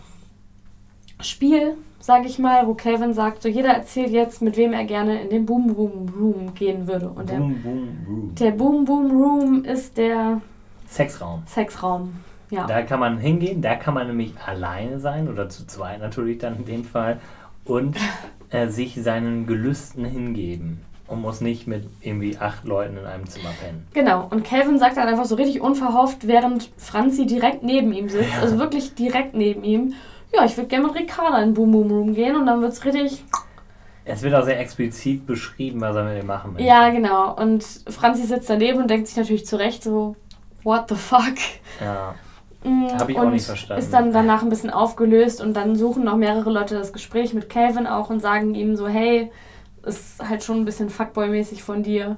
Spiel, 1.23 1.75
sage 1.99 2.25
ich 2.27 2.39
mal, 2.39 2.67
wo 2.67 2.73
Calvin 2.73 3.13
sagt, 3.13 3.41
so 3.43 3.49
jeder 3.49 3.69
erzählt 3.69 4.09
jetzt, 4.09 4.41
mit 4.41 4.57
wem 4.57 4.73
er 4.73 4.85
gerne 4.85 5.21
in 5.21 5.29
den 5.29 5.45
Boom 5.45 5.73
Boom 5.73 6.09
Room 6.19 6.53
gehen 6.53 6.87
würde. 6.87 7.09
Und 7.09 7.29
der, 7.29 7.37
Boom, 7.37 7.61
boom, 7.61 7.87
boom. 8.05 8.35
der 8.35 8.51
Boom 8.51 8.85
Boom 8.85 9.11
Room 9.11 9.63
ist 9.65 9.97
der 9.97 10.41
Sexraum. 10.87 11.43
Sexraum. 11.45 12.13
Ja. 12.49 12.65
Da 12.67 12.81
kann 12.81 12.99
man 12.99 13.17
hingehen, 13.17 13.61
da 13.61 13.75
kann 13.75 13.93
man 13.93 14.07
nämlich 14.07 14.33
alleine 14.45 14.99
sein 14.99 15.29
oder 15.29 15.47
zu 15.47 15.65
zweit 15.65 16.01
natürlich 16.01 16.39
dann 16.39 16.57
in 16.57 16.65
dem 16.65 16.83
Fall 16.83 17.19
und 17.63 17.95
äh, 18.49 18.67
sich 18.67 19.01
seinen 19.01 19.47
Gelüsten 19.47 20.03
hingeben 20.03 20.81
und 21.07 21.21
muss 21.21 21.39
nicht 21.39 21.65
mit 21.67 21.85
irgendwie 22.01 22.37
acht 22.37 22.65
Leuten 22.65 22.97
in 22.97 23.05
einem 23.05 23.25
Zimmer 23.27 23.51
pennen. 23.61 23.85
Genau, 23.93 24.27
und 24.29 24.43
Calvin 24.43 24.79
sagt 24.79 24.97
dann 24.97 25.07
einfach 25.07 25.25
so 25.25 25.35
richtig 25.35 25.61
unverhofft, 25.61 26.27
während 26.27 26.69
Franzi 26.77 27.25
direkt 27.25 27.63
neben 27.63 27.93
ihm 27.93 28.09
sitzt, 28.09 28.37
also 28.41 28.57
wirklich 28.59 28.95
direkt 28.95 29.33
neben 29.33 29.63
ihm, 29.63 29.93
ja, 30.33 30.45
ich 30.45 30.55
würde 30.57 30.67
gerne 30.67 30.87
mit 30.87 30.95
Ricarda 30.95 31.39
in 31.39 31.49
den 31.49 31.53
Boom 31.53 31.71
Boom 31.71 31.91
Room 31.91 32.13
gehen 32.13 32.35
und 32.35 32.45
dann 32.45 32.61
wird 32.61 32.73
es 32.73 32.85
richtig. 32.85 33.23
Es 34.03 34.23
wird 34.23 34.33
auch 34.33 34.43
sehr 34.43 34.59
explizit 34.59 35.27
beschrieben, 35.27 35.79
was 35.81 35.95
er 35.95 36.03
mit 36.03 36.17
dem 36.17 36.27
machen 36.27 36.53
möchte. 36.53 36.67
Ja, 36.67 36.89
genau. 36.89 37.35
Und 37.35 37.63
Franzi 37.87 38.23
sitzt 38.23 38.49
daneben 38.49 38.81
und 38.81 38.89
denkt 38.89 39.07
sich 39.07 39.17
natürlich 39.17 39.45
zurecht 39.45 39.83
so, 39.83 40.15
what 40.63 40.89
the 40.89 40.95
fuck? 40.95 41.35
Ja. 41.79 42.15
Mm, 42.63 42.87
Hab 42.97 43.09
ich 43.09 43.19
auch 43.19 43.29
nicht 43.29 43.45
verstanden. 43.45 43.81
Ist 43.81 43.93
dann 43.93 44.11
danach 44.11 44.41
ein 44.41 44.49
bisschen 44.49 44.69
aufgelöst 44.69 45.41
und 45.41 45.53
dann 45.53 45.75
suchen 45.75 46.03
noch 46.03 46.17
mehrere 46.17 46.51
Leute 46.51 46.75
das 46.75 46.93
Gespräch 46.93 47.33
mit 47.33 47.49
Calvin 47.49 47.87
auch 47.87 48.09
und 48.09 48.21
sagen 48.21 48.55
ihm 48.55 48.75
so, 48.75 48.87
hey, 48.87 49.31
ist 49.83 50.21
halt 50.27 50.43
schon 50.43 50.57
ein 50.57 50.65
bisschen 50.65 50.89
Fuckboy-mäßig 50.89 51.63
von 51.63 51.83
dir. 51.83 52.17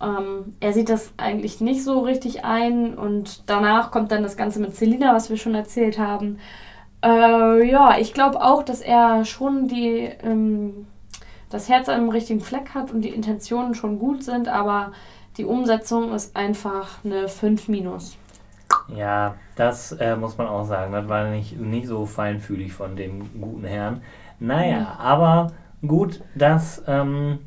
Ähm, 0.00 0.56
er 0.60 0.72
sieht 0.72 0.88
das 0.88 1.12
eigentlich 1.16 1.60
nicht 1.60 1.84
so 1.84 2.00
richtig 2.00 2.44
ein 2.44 2.94
und 2.94 3.48
danach 3.48 3.90
kommt 3.90 4.10
dann 4.12 4.22
das 4.22 4.36
Ganze 4.36 4.60
mit 4.60 4.74
Selina, 4.74 5.14
was 5.14 5.30
wir 5.30 5.36
schon 5.36 5.54
erzählt 5.54 5.98
haben. 5.98 6.38
Äh, 7.02 7.68
ja, 7.68 7.96
ich 7.98 8.14
glaube 8.14 8.40
auch, 8.42 8.62
dass 8.62 8.80
er 8.80 9.24
schon 9.24 9.68
die, 9.68 10.10
ähm, 10.22 10.86
das 11.50 11.68
Herz 11.68 11.88
an 11.88 12.00
dem 12.00 12.10
richtigen 12.10 12.40
Fleck 12.40 12.74
hat 12.74 12.92
und 12.92 13.02
die 13.02 13.08
Intentionen 13.08 13.74
schon 13.74 13.98
gut 13.98 14.22
sind, 14.22 14.48
aber 14.48 14.92
die 15.36 15.44
Umsetzung 15.44 16.14
ist 16.14 16.36
einfach 16.36 17.04
eine 17.04 17.28
5 17.28 17.68
minus. 17.68 18.16
Ja, 18.88 19.34
das 19.56 19.92
äh, 19.92 20.16
muss 20.16 20.38
man 20.38 20.46
auch 20.46 20.64
sagen. 20.64 20.92
Das 20.92 21.08
war 21.08 21.30
nicht, 21.30 21.58
nicht 21.58 21.86
so 21.86 22.06
feinfühlig 22.06 22.72
von 22.72 22.96
dem 22.96 23.40
guten 23.40 23.64
Herrn. 23.64 24.02
Naja, 24.38 24.96
aber 24.98 25.52
gut, 25.86 26.22
dass 26.34 26.82
ähm, 26.86 27.38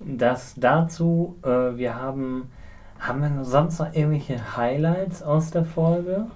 das 0.00 0.54
dazu, 0.56 1.36
äh, 1.42 1.76
wir 1.76 1.94
haben, 1.96 2.50
haben 2.98 3.20
wir 3.20 3.44
sonst 3.44 3.78
noch 3.78 3.92
irgendwelche 3.92 4.56
Highlights 4.56 5.22
aus 5.22 5.50
der 5.50 5.64
Folge? 5.64 6.26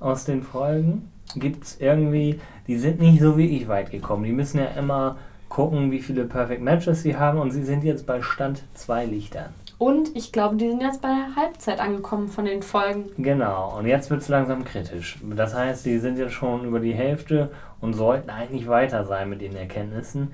Aus 0.00 0.24
den 0.24 0.42
Folgen? 0.42 1.10
Gibt 1.34 1.64
es 1.64 1.80
irgendwie, 1.80 2.40
die 2.66 2.78
sind 2.78 3.00
nicht 3.00 3.20
so 3.20 3.36
wirklich 3.36 3.68
weit 3.68 3.90
gekommen. 3.90 4.24
Die 4.24 4.32
müssen 4.32 4.58
ja 4.58 4.66
immer 4.78 5.16
gucken, 5.48 5.90
wie 5.90 6.00
viele 6.00 6.24
Perfect 6.24 6.62
Matches 6.62 7.02
sie 7.02 7.16
haben 7.16 7.38
und 7.38 7.50
sie 7.50 7.64
sind 7.64 7.84
jetzt 7.84 8.06
bei 8.06 8.22
Stand 8.22 8.62
2 8.74 9.06
Lichtern. 9.06 9.52
Und 9.78 10.16
ich 10.16 10.32
glaube, 10.32 10.56
die 10.56 10.68
sind 10.68 10.80
jetzt 10.82 11.00
bei 11.00 11.08
der 11.08 11.36
Halbzeit 11.36 11.78
angekommen 11.78 12.28
von 12.28 12.44
den 12.44 12.62
Folgen. 12.62 13.10
Genau, 13.16 13.78
und 13.78 13.86
jetzt 13.86 14.10
wird 14.10 14.20
es 14.20 14.28
langsam 14.28 14.64
kritisch. 14.64 15.18
Das 15.22 15.54
heißt, 15.54 15.86
die 15.86 15.98
sind 15.98 16.18
jetzt 16.18 16.32
schon 16.32 16.64
über 16.64 16.80
die 16.80 16.94
Hälfte 16.94 17.50
und 17.80 17.94
sollten 17.94 18.28
eigentlich 18.30 18.66
weiter 18.66 19.04
sein 19.04 19.30
mit 19.30 19.40
den 19.40 19.54
Erkenntnissen, 19.54 20.32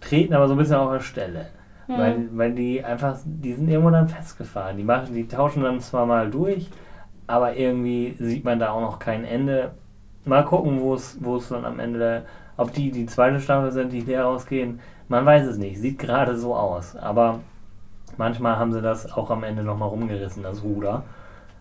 treten 0.00 0.32
aber 0.32 0.46
so 0.46 0.54
ein 0.54 0.58
bisschen 0.58 0.76
auf 0.76 0.92
der 0.92 1.00
Stelle. 1.00 1.46
Weil, 1.90 2.28
weil 2.32 2.52
die 2.52 2.84
einfach, 2.84 3.18
die 3.24 3.54
sind 3.54 3.68
irgendwo 3.70 3.88
dann 3.88 4.08
festgefahren. 4.08 4.76
Die, 4.76 4.84
machen, 4.84 5.14
die 5.14 5.26
tauschen 5.26 5.62
dann 5.62 5.80
zwar 5.80 6.04
mal 6.04 6.30
durch, 6.30 6.68
aber 7.26 7.56
irgendwie 7.56 8.14
sieht 8.18 8.44
man 8.44 8.58
da 8.58 8.72
auch 8.72 8.82
noch 8.82 8.98
kein 8.98 9.24
Ende. 9.24 9.70
Mal 10.24 10.44
gucken, 10.44 10.80
wo 10.80 10.94
es 10.94 11.16
wo 11.20 11.36
es 11.36 11.48
dann 11.48 11.64
am 11.64 11.78
Ende, 11.80 12.24
ob 12.56 12.72
die 12.72 12.90
die 12.90 13.06
zweite 13.06 13.40
Staffel 13.40 13.72
sind, 13.72 13.92
die 13.92 14.00
leer 14.00 14.26
ausgehen. 14.26 14.80
Man 15.08 15.24
weiß 15.24 15.46
es 15.46 15.56
nicht. 15.58 15.78
Sieht 15.80 15.98
gerade 15.98 16.36
so 16.36 16.54
aus. 16.54 16.94
Aber 16.96 17.40
manchmal 18.16 18.56
haben 18.58 18.72
sie 18.72 18.82
das 18.82 19.10
auch 19.12 19.30
am 19.30 19.42
Ende 19.44 19.62
nochmal 19.62 19.88
rumgerissen, 19.88 20.42
das 20.42 20.62
Ruder. 20.62 21.02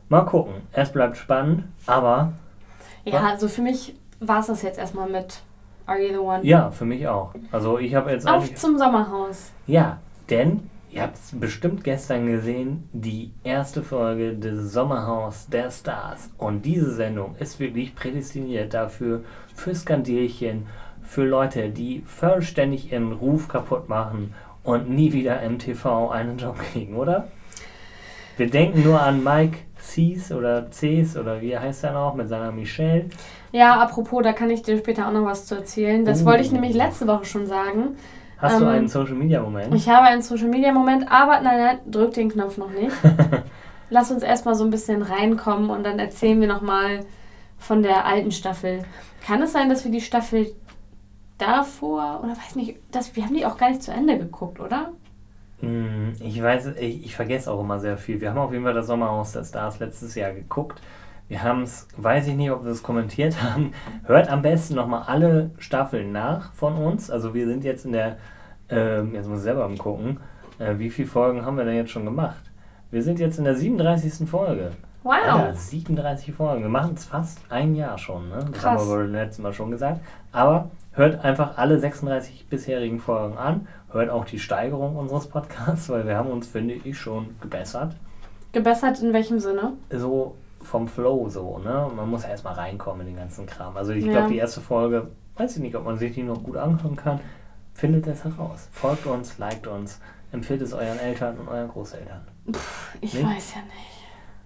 Mal 0.10 0.22
gucken. 0.26 0.56
Es 0.72 0.92
bleibt 0.92 1.18
spannend, 1.18 1.64
aber 1.86 2.34
Ja, 3.06 3.14
Was? 3.14 3.24
also 3.32 3.48
für 3.48 3.62
mich 3.62 3.96
war 4.20 4.40
es 4.40 4.48
das 4.48 4.62
jetzt 4.64 4.80
erstmal 4.80 5.10
mit 5.10 5.42
Are 5.86 6.00
You 6.02 6.10
the 6.14 6.18
One? 6.18 6.44
ja, 6.44 6.72
für 6.72 6.86
mich 6.86 7.08
auch. 7.08 7.34
Also 7.52 7.78
ich 7.80 7.94
habe 7.96 8.12
jetzt 8.12 8.28
Auf 8.28 8.54
zum 8.56 8.78
Sommerhaus. 8.78 9.52
Ja, 9.68 9.98
denn 10.30 10.70
ihr 10.92 11.02
habt 11.02 11.16
es 11.18 11.32
bestimmt 11.40 11.84
gestern 11.84 12.28
gesehen, 12.28 12.88
die 12.94 13.32
erste 13.44 13.84
Folge 13.84 14.34
des 14.36 14.74
Sommerhaus 14.74 15.48
der 15.48 15.70
Stars. 15.72 16.30
Und 16.38 16.66
diese 16.66 16.94
Sendung 16.94 17.36
ist 17.40 17.60
wirklich 17.60 17.96
prädestiniert 17.96 18.74
dafür, 18.74 19.24
für 19.54 19.76
Skandierchen, 19.76 20.68
für 21.02 21.26
Leute, 21.26 21.70
die 21.70 22.04
vollständig 22.06 22.92
ihren 22.92 23.12
Ruf 23.14 23.48
kaputt 23.48 23.90
machen 23.90 24.34
und 24.64 24.90
nie 24.90 25.14
wieder 25.14 25.42
im 25.42 25.60
TV 25.60 26.10
einen 26.10 26.38
Job 26.38 26.58
kriegen, 26.72 26.96
oder? 26.96 27.28
Wir 28.38 28.50
denken 28.50 28.84
nur 28.84 29.02
an 29.02 29.24
Mike 29.24 29.58
C's 29.80 30.32
oder 30.32 30.70
C's 30.70 31.16
oder 31.18 31.42
wie 31.42 31.58
heißt 31.58 31.84
er 31.86 31.94
noch 31.94 32.14
mit 32.16 32.28
seiner 32.30 32.52
Michelle. 32.52 33.06
Ja, 33.52 33.80
apropos, 33.80 34.22
da 34.24 34.34
kann 34.34 34.50
ich 34.50 34.62
dir 34.62 34.78
später 34.78 35.08
auch 35.08 35.14
noch 35.14 35.26
was 35.26 35.46
zu 35.46 35.56
erzählen. 35.56 36.04
Das 36.06 36.22
Oh. 36.24 36.26
wollte 36.26 36.44
ich 36.44 36.52
nämlich 36.52 36.74
letzte 36.76 37.08
Woche 37.08 37.26
schon 37.26 37.48
sagen. 37.48 37.96
Hast 38.40 38.60
du 38.60 38.66
Ähm, 38.66 38.70
einen 38.70 38.88
Social 38.88 39.16
Media 39.16 39.42
Moment? 39.42 39.74
Ich 39.74 39.90
habe 39.90 40.06
einen 40.08 40.22
Social 40.22 40.48
Media 40.48 40.72
Moment, 40.72 41.10
aber 41.12 41.40
nein, 41.42 41.58
nein, 41.60 41.80
drück 41.90 42.14
den 42.14 42.30
Knopf 42.30 42.58
noch 42.58 42.70
nicht. 42.70 42.96
Lass 43.90 44.12
uns 44.12 44.22
erstmal 44.24 44.56
so 44.56 44.64
ein 44.64 44.70
bisschen 44.70 45.02
reinkommen 45.02 45.70
und 45.70 45.84
dann 45.86 45.98
erzählen 46.00 46.40
wir 46.42 46.48
nochmal 46.48 47.00
von 47.58 47.82
der 47.82 48.06
alten 48.06 48.32
Staffel. 48.32 48.84
Kann 49.26 49.42
es 49.42 49.54
sein, 49.54 49.70
dass 49.70 49.84
wir 49.84 49.92
die 49.92 50.02
Staffel 50.02 50.52
davor, 51.38 52.22
oder 52.24 52.32
weiß 52.32 52.56
nicht, 52.56 52.78
dass, 52.92 53.16
wir 53.16 53.24
haben 53.24 53.34
die 53.36 53.46
auch 53.46 53.58
gar 53.58 53.70
nicht 53.70 53.84
zu 53.84 53.92
Ende 53.92 54.18
geguckt, 54.18 54.60
oder? 54.60 54.92
Hm, 55.62 56.14
Ich 56.20 56.42
weiß, 56.42 56.68
ich, 56.80 57.06
ich 57.06 57.16
vergesse 57.16 57.52
auch 57.52 57.60
immer 57.62 57.80
sehr 57.80 57.98
viel. 57.98 58.20
Wir 58.22 58.30
haben 58.32 58.38
auf 58.40 58.52
jeden 58.52 58.64
Fall 58.64 58.74
das 58.74 58.88
Sommerhaus 58.88 59.32
der 59.34 59.44
Stars 59.44 59.80
letztes 59.80 60.16
Jahr 60.16 60.32
geguckt. 60.32 60.82
Wir 61.28 61.44
haben 61.44 61.64
es, 61.64 61.88
weiß 61.98 62.28
ich 62.28 62.36
nicht, 62.36 62.52
ob 62.52 62.64
wir 62.64 62.72
es 62.72 62.84
kommentiert 62.84 63.42
haben. 63.42 63.74
Hört 64.06 64.30
am 64.30 64.42
besten 64.42 64.76
nochmal 64.76 65.04
alle 65.08 65.52
Staffeln 65.58 66.12
nach 66.12 66.54
von 66.54 66.76
uns. 66.76 67.12
Also 67.12 67.34
wir 67.34 67.48
sind 67.48 67.64
jetzt 67.64 67.86
in 67.86 67.92
der, 67.92 68.18
ähm, 68.70 69.14
jetzt 69.14 69.28
muss 69.28 69.40
ich 69.40 69.44
selber 69.44 69.68
mal 69.68 69.78
gucken, 69.78 70.20
äh, 70.60 70.78
wie 70.78 70.90
viele 70.90 71.08
Folgen 71.08 71.46
haben 71.46 71.58
wir 71.58 71.66
denn 71.66 71.76
jetzt 71.76 71.92
schon 71.92 72.06
gemacht? 72.06 72.42
Wir 72.90 73.04
sind 73.04 73.20
jetzt 73.20 73.38
in 73.38 73.44
der 73.44 73.56
37. 73.56 74.28
Folge. 74.30 74.72
Wow. 75.04 75.14
Alter, 75.14 75.54
37 75.54 76.34
Folgen. 76.34 76.64
Wir 76.64 76.70
machen 76.70 76.94
es 76.96 77.06
fast 77.06 77.40
ein 77.50 77.76
Jahr 77.76 77.98
schon. 77.98 78.30
Ne? 78.30 78.40
Das 78.40 78.52
Krass. 78.52 78.82
haben 78.82 78.90
wir 78.90 78.98
beim 78.98 79.12
letzten 79.12 79.42
Mal 79.42 79.54
schon 79.54 79.72
gesagt. 79.72 80.02
Aber 80.32 80.70
hört 80.94 81.24
einfach 81.24 81.58
alle 81.58 81.80
36 81.80 82.48
bisherigen 82.50 83.00
Folgen 83.00 83.38
an. 83.38 83.68
Hört 83.92 84.10
auch 84.10 84.26
die 84.26 84.40
Steigerung 84.40 84.96
unseres 84.96 85.28
Podcasts, 85.28 85.90
weil 85.90 86.08
wir 86.08 86.18
haben 86.18 86.30
uns, 86.30 86.48
finde 86.48 86.74
ich, 86.74 86.98
schon 86.98 87.36
gebessert. 87.42 87.96
Gebessert 88.54 89.02
in 89.02 89.14
welchem 89.14 89.40
Sinne? 89.40 89.74
So 89.90 90.36
vom 90.68 90.88
Flow 90.88 91.30
so, 91.30 91.58
ne? 91.60 91.90
Man 91.96 92.10
muss 92.10 92.24
ja 92.24 92.30
erstmal 92.30 92.54
reinkommen 92.54 93.02
in 93.02 93.08
den 93.08 93.16
ganzen 93.16 93.46
Kram. 93.46 93.76
Also 93.78 93.94
ich 93.94 94.06
Ja. 94.06 94.12
glaube, 94.12 94.30
die 94.30 94.38
erste 94.38 94.62
Folge, 94.62 95.08
weiß 95.36 95.56
ich 95.58 95.62
nicht, 95.62 95.76
ob 95.76 95.86
man 95.86 95.98
sich 95.98 96.14
die 96.14 96.24
noch 96.24 96.44
gut 96.44 96.58
anhören 96.58 96.96
kann. 96.96 97.20
Findet 97.74 98.08
es 98.08 98.24
heraus. 98.24 98.68
Folgt 98.72 99.06
uns, 99.06 99.38
liked 99.38 99.68
uns, 99.68 100.00
empfiehlt 100.32 100.62
es 100.62 100.74
euren 100.74 101.00
Eltern 101.00 101.38
und 101.38 101.48
euren 101.48 101.68
Großeltern. 101.70 102.22
Ich 103.02 103.14
Nee. 103.14 103.24
weiß 103.24 103.56
ja 103.56 103.62
nicht. 103.62 103.98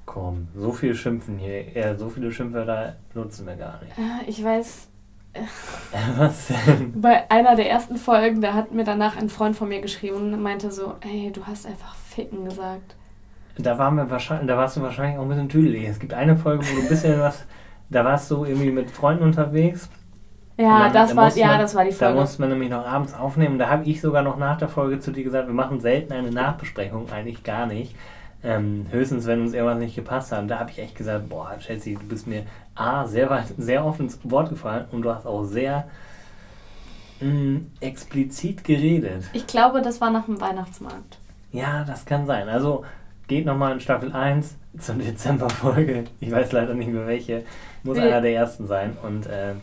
Komm, 0.06 0.48
so 0.56 0.72
viel 0.74 0.94
Schimpfen 0.96 1.38
hier, 1.38 1.76
äh, 1.76 1.96
so 1.98 2.10
viele 2.10 2.32
Schimpfwörter 2.32 2.98
nutzen 3.14 3.48
wir 3.48 3.56
gar 3.56 3.82
nicht. 3.84 3.98
Ja, 3.98 4.20
ich 4.28 4.44
weiß, 4.44 4.88
Was 6.18 6.48
denn? 6.48 7.00
bei 7.02 7.30
einer 7.32 7.56
der 7.56 7.70
ersten 7.70 7.96
Folgen, 7.96 8.42
da 8.42 8.54
hat 8.54 8.74
mir 8.74 8.84
danach 8.84 9.16
ein 9.16 9.30
Freund 9.30 9.56
von 9.56 9.70
mir 9.70 9.80
geschrieben 9.80 10.34
und 10.34 10.42
meinte 10.42 10.72
so, 10.72 10.96
ey, 11.02 11.32
du 11.32 11.46
hast 11.46 11.66
einfach 11.66 11.96
ficken 11.96 12.44
gesagt. 12.44 12.96
Da 13.58 13.78
waren 13.78 13.96
wir 13.96 14.10
wahrscheinlich, 14.10 14.48
da 14.48 14.58
warst 14.58 14.78
du 14.78 14.82
wahrscheinlich 14.82 15.18
auch 15.18 15.24
ein 15.24 15.30
bisschen 15.30 15.50
tüdelig. 15.50 15.88
Es 15.88 16.00
gibt 16.00 16.14
eine 16.14 16.36
Folge, 16.36 16.66
wo 16.68 16.76
du 16.76 16.82
ein 16.82 16.88
bisschen 16.88 17.20
was, 17.20 17.46
da 17.90 18.06
warst 18.06 18.30
du 18.32 18.46
irgendwie 18.46 18.72
mit 18.72 18.90
Freunden 18.90 19.24
unterwegs 19.24 19.90
Ja, 20.58 20.84
dann- 20.86 20.94
das 20.94 21.10
da 21.12 21.16
war, 21.18 21.26
musste 21.26 21.40
ja, 21.42 21.48
man- 21.48 21.60
das 21.60 21.76
war 21.76 21.84
die 21.84 21.90
Da 21.92 21.96
Folge. 21.98 22.20
mussten 22.20 22.44
wir 22.44 22.50
nämlich 22.50 22.70
noch 22.70 22.86
abends 22.86 23.14
aufnehmen. 23.14 23.60
Da 23.60 23.70
habe 23.70 23.84
ich 23.84 24.00
sogar 24.02 24.22
noch 24.24 24.38
nach 24.38 24.58
der 24.58 24.70
Folge 24.70 25.00
zu 25.00 25.12
dir 25.12 25.24
gesagt, 25.24 25.48
wir 25.48 25.54
machen 25.54 25.80
selten 25.82 26.14
eine 26.14 26.32
Nachbesprechung, 26.32 27.12
eigentlich 27.12 27.44
gar 27.44 27.66
nicht. 27.66 27.96
Ähm, 28.44 28.88
höchstens, 28.90 29.28
wenn 29.28 29.42
uns 29.42 29.54
irgendwas 29.54 29.78
nicht 29.78 29.96
gepasst 29.96 30.32
hat. 30.32 30.40
Und 30.40 30.48
da 30.48 30.58
habe 30.60 30.72
ich 30.72 30.80
echt 30.80 30.96
gesagt, 30.96 31.30
boah, 31.30 31.52
Chelsea, 31.60 32.00
du 32.00 32.06
bist 32.08 32.26
mir 32.26 32.44
A, 32.74 33.06
sehr, 33.06 33.30
weit, 33.30 33.46
sehr 33.58 33.86
oft 33.86 34.00
ins 34.00 34.18
Wort 34.24 34.50
gefallen 34.50 34.86
und 34.92 35.04
du 35.04 35.14
hast 35.14 35.28
auch 35.28 35.44
sehr 35.44 35.86
mh, 37.20 37.62
explizit 37.82 38.64
geredet. 38.64 39.26
Ich 39.34 39.46
glaube, 39.46 39.82
das 39.82 40.02
war 40.02 40.10
nach 40.10 40.26
dem 40.26 40.42
Weihnachtsmarkt. 40.42 41.18
Ja, 41.52 41.84
das 41.84 42.06
kann 42.06 42.26
sein. 42.26 42.50
Also 42.50 42.84
geht 43.32 43.46
nochmal 43.46 43.72
in 43.72 43.80
Staffel 43.80 44.12
1 44.12 44.58
zur 44.78 44.96
Dezemberfolge. 44.96 46.04
Ich 46.20 46.30
weiß 46.30 46.52
leider 46.52 46.74
nicht 46.74 46.90
mehr 46.90 47.08
welche. 47.08 47.44
Muss 47.82 47.98
Nee. 47.98 48.04
einer 48.04 48.20
der 48.20 48.34
ersten 48.34 48.68
sein. 48.68 48.98
Und 49.02 49.26
äh, 49.26 49.54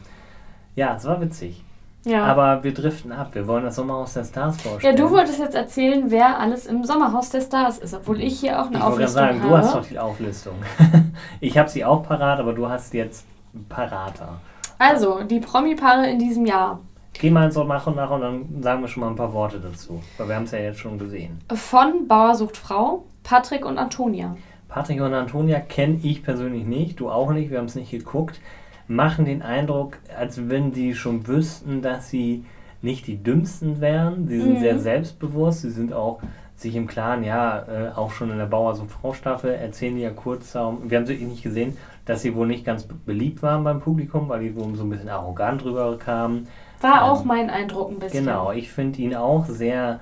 ja, 0.74 0.96
es 0.96 1.04
war 1.04 1.20
witzig. 1.20 1.62
Ja. 2.06 2.24
Aber 2.24 2.64
wir 2.64 2.72
driften 2.72 3.12
ab. 3.12 3.34
Wir 3.34 3.46
wollen 3.46 3.64
das 3.64 3.76
Sommerhaus 3.76 4.14
der 4.14 4.24
Stars 4.24 4.56
ja, 4.64 4.70
vorstellen. 4.70 4.96
du 4.96 5.10
wolltest 5.10 5.38
jetzt 5.38 5.54
erzählen, 5.54 6.04
wer 6.10 6.40
alles 6.40 6.64
im 6.64 6.82
Sommerhaus 6.82 7.28
der 7.28 7.42
Stars 7.42 7.76
ist, 7.76 7.92
obwohl 7.92 8.22
ich 8.22 8.40
hier 8.40 8.58
auch 8.58 8.68
eine 8.68 8.78
Ich 8.78 8.82
Auflistung 8.82 9.14
sagen, 9.22 9.40
habe. 9.42 9.48
du 9.50 9.56
hast 9.58 9.74
doch 9.74 9.86
die 9.86 9.98
Auflistung. 9.98 10.54
ich 11.40 11.58
habe 11.58 11.68
sie 11.68 11.84
auch 11.84 12.02
parat, 12.02 12.40
aber 12.40 12.54
du 12.54 12.70
hast 12.70 12.94
jetzt 12.94 13.26
parater. 13.68 14.40
Also, 14.78 15.24
die 15.24 15.40
Promi-Paare 15.40 16.08
in 16.08 16.18
diesem 16.18 16.46
Jahr. 16.46 16.78
Geh 17.20 17.30
mal 17.30 17.50
so 17.50 17.64
nach 17.64 17.86
und 17.86 17.96
nach 17.96 18.10
und 18.10 18.20
dann 18.20 18.62
sagen 18.62 18.80
wir 18.82 18.88
schon 18.88 19.00
mal 19.02 19.08
ein 19.10 19.16
paar 19.16 19.32
Worte 19.32 19.58
dazu. 19.60 20.00
Weil 20.16 20.28
wir 20.28 20.36
haben 20.36 20.44
es 20.44 20.52
ja 20.52 20.58
jetzt 20.58 20.78
schon 20.80 20.98
gesehen. 20.98 21.38
Von 21.52 22.06
Bauer 22.06 22.34
sucht 22.34 22.56
Frau, 22.56 23.04
Patrick 23.24 23.64
und 23.64 23.76
Antonia. 23.78 24.36
Patrick 24.68 25.00
und 25.00 25.14
Antonia 25.14 25.60
kenne 25.60 25.98
ich 26.02 26.22
persönlich 26.22 26.64
nicht, 26.64 27.00
du 27.00 27.10
auch 27.10 27.32
nicht, 27.32 27.50
wir 27.50 27.58
haben 27.58 27.64
es 27.66 27.74
nicht 27.74 27.90
geguckt. 27.90 28.40
Machen 28.86 29.24
den 29.24 29.42
Eindruck, 29.42 29.98
als 30.16 30.48
wenn 30.48 30.72
die 30.72 30.94
schon 30.94 31.26
wüssten, 31.26 31.82
dass 31.82 32.08
sie 32.10 32.44
nicht 32.80 33.06
die 33.06 33.16
dümmsten 33.22 33.80
wären. 33.80 34.28
Sie 34.28 34.40
sind 34.40 34.54
Mhm. 34.54 34.60
sehr 34.60 34.78
selbstbewusst, 34.78 35.62
sie 35.62 35.70
sind 35.70 35.92
auch 35.92 36.20
sich 36.54 36.74
im 36.76 36.86
Klaren, 36.86 37.22
ja, 37.24 37.60
äh, 37.68 37.90
auch 37.94 38.10
schon 38.12 38.30
in 38.30 38.38
der 38.38 38.46
Bauer 38.46 38.74
so 38.74 38.84
Frau 38.86 39.12
Staffel 39.12 39.52
erzählen 39.54 39.94
die 39.96 40.02
ja 40.02 40.10
kurz, 40.10 40.54
ähm, 40.54 40.78
wir 40.84 40.98
haben 40.98 41.06
sie 41.06 41.14
nicht 41.16 41.42
gesehen, 41.42 41.76
dass 42.04 42.22
sie 42.22 42.34
wohl 42.34 42.46
nicht 42.46 42.64
ganz 42.64 42.84
be- 42.84 42.94
beliebt 43.06 43.42
waren 43.42 43.62
beim 43.64 43.80
Publikum, 43.80 44.28
weil 44.28 44.40
die 44.40 44.54
wohl 44.56 44.74
so 44.74 44.84
ein 44.84 44.90
bisschen 44.90 45.08
arrogant 45.08 45.64
rüberkamen. 45.64 46.46
War 46.80 47.02
Ähm, 47.02 47.10
auch 47.10 47.24
mein 47.24 47.50
Eindruck 47.50 47.90
ein 47.90 47.98
bisschen. 47.98 48.24
Genau, 48.24 48.52
ich 48.52 48.70
finde 48.70 49.00
ihn 49.00 49.14
auch 49.14 49.46
sehr 49.46 50.00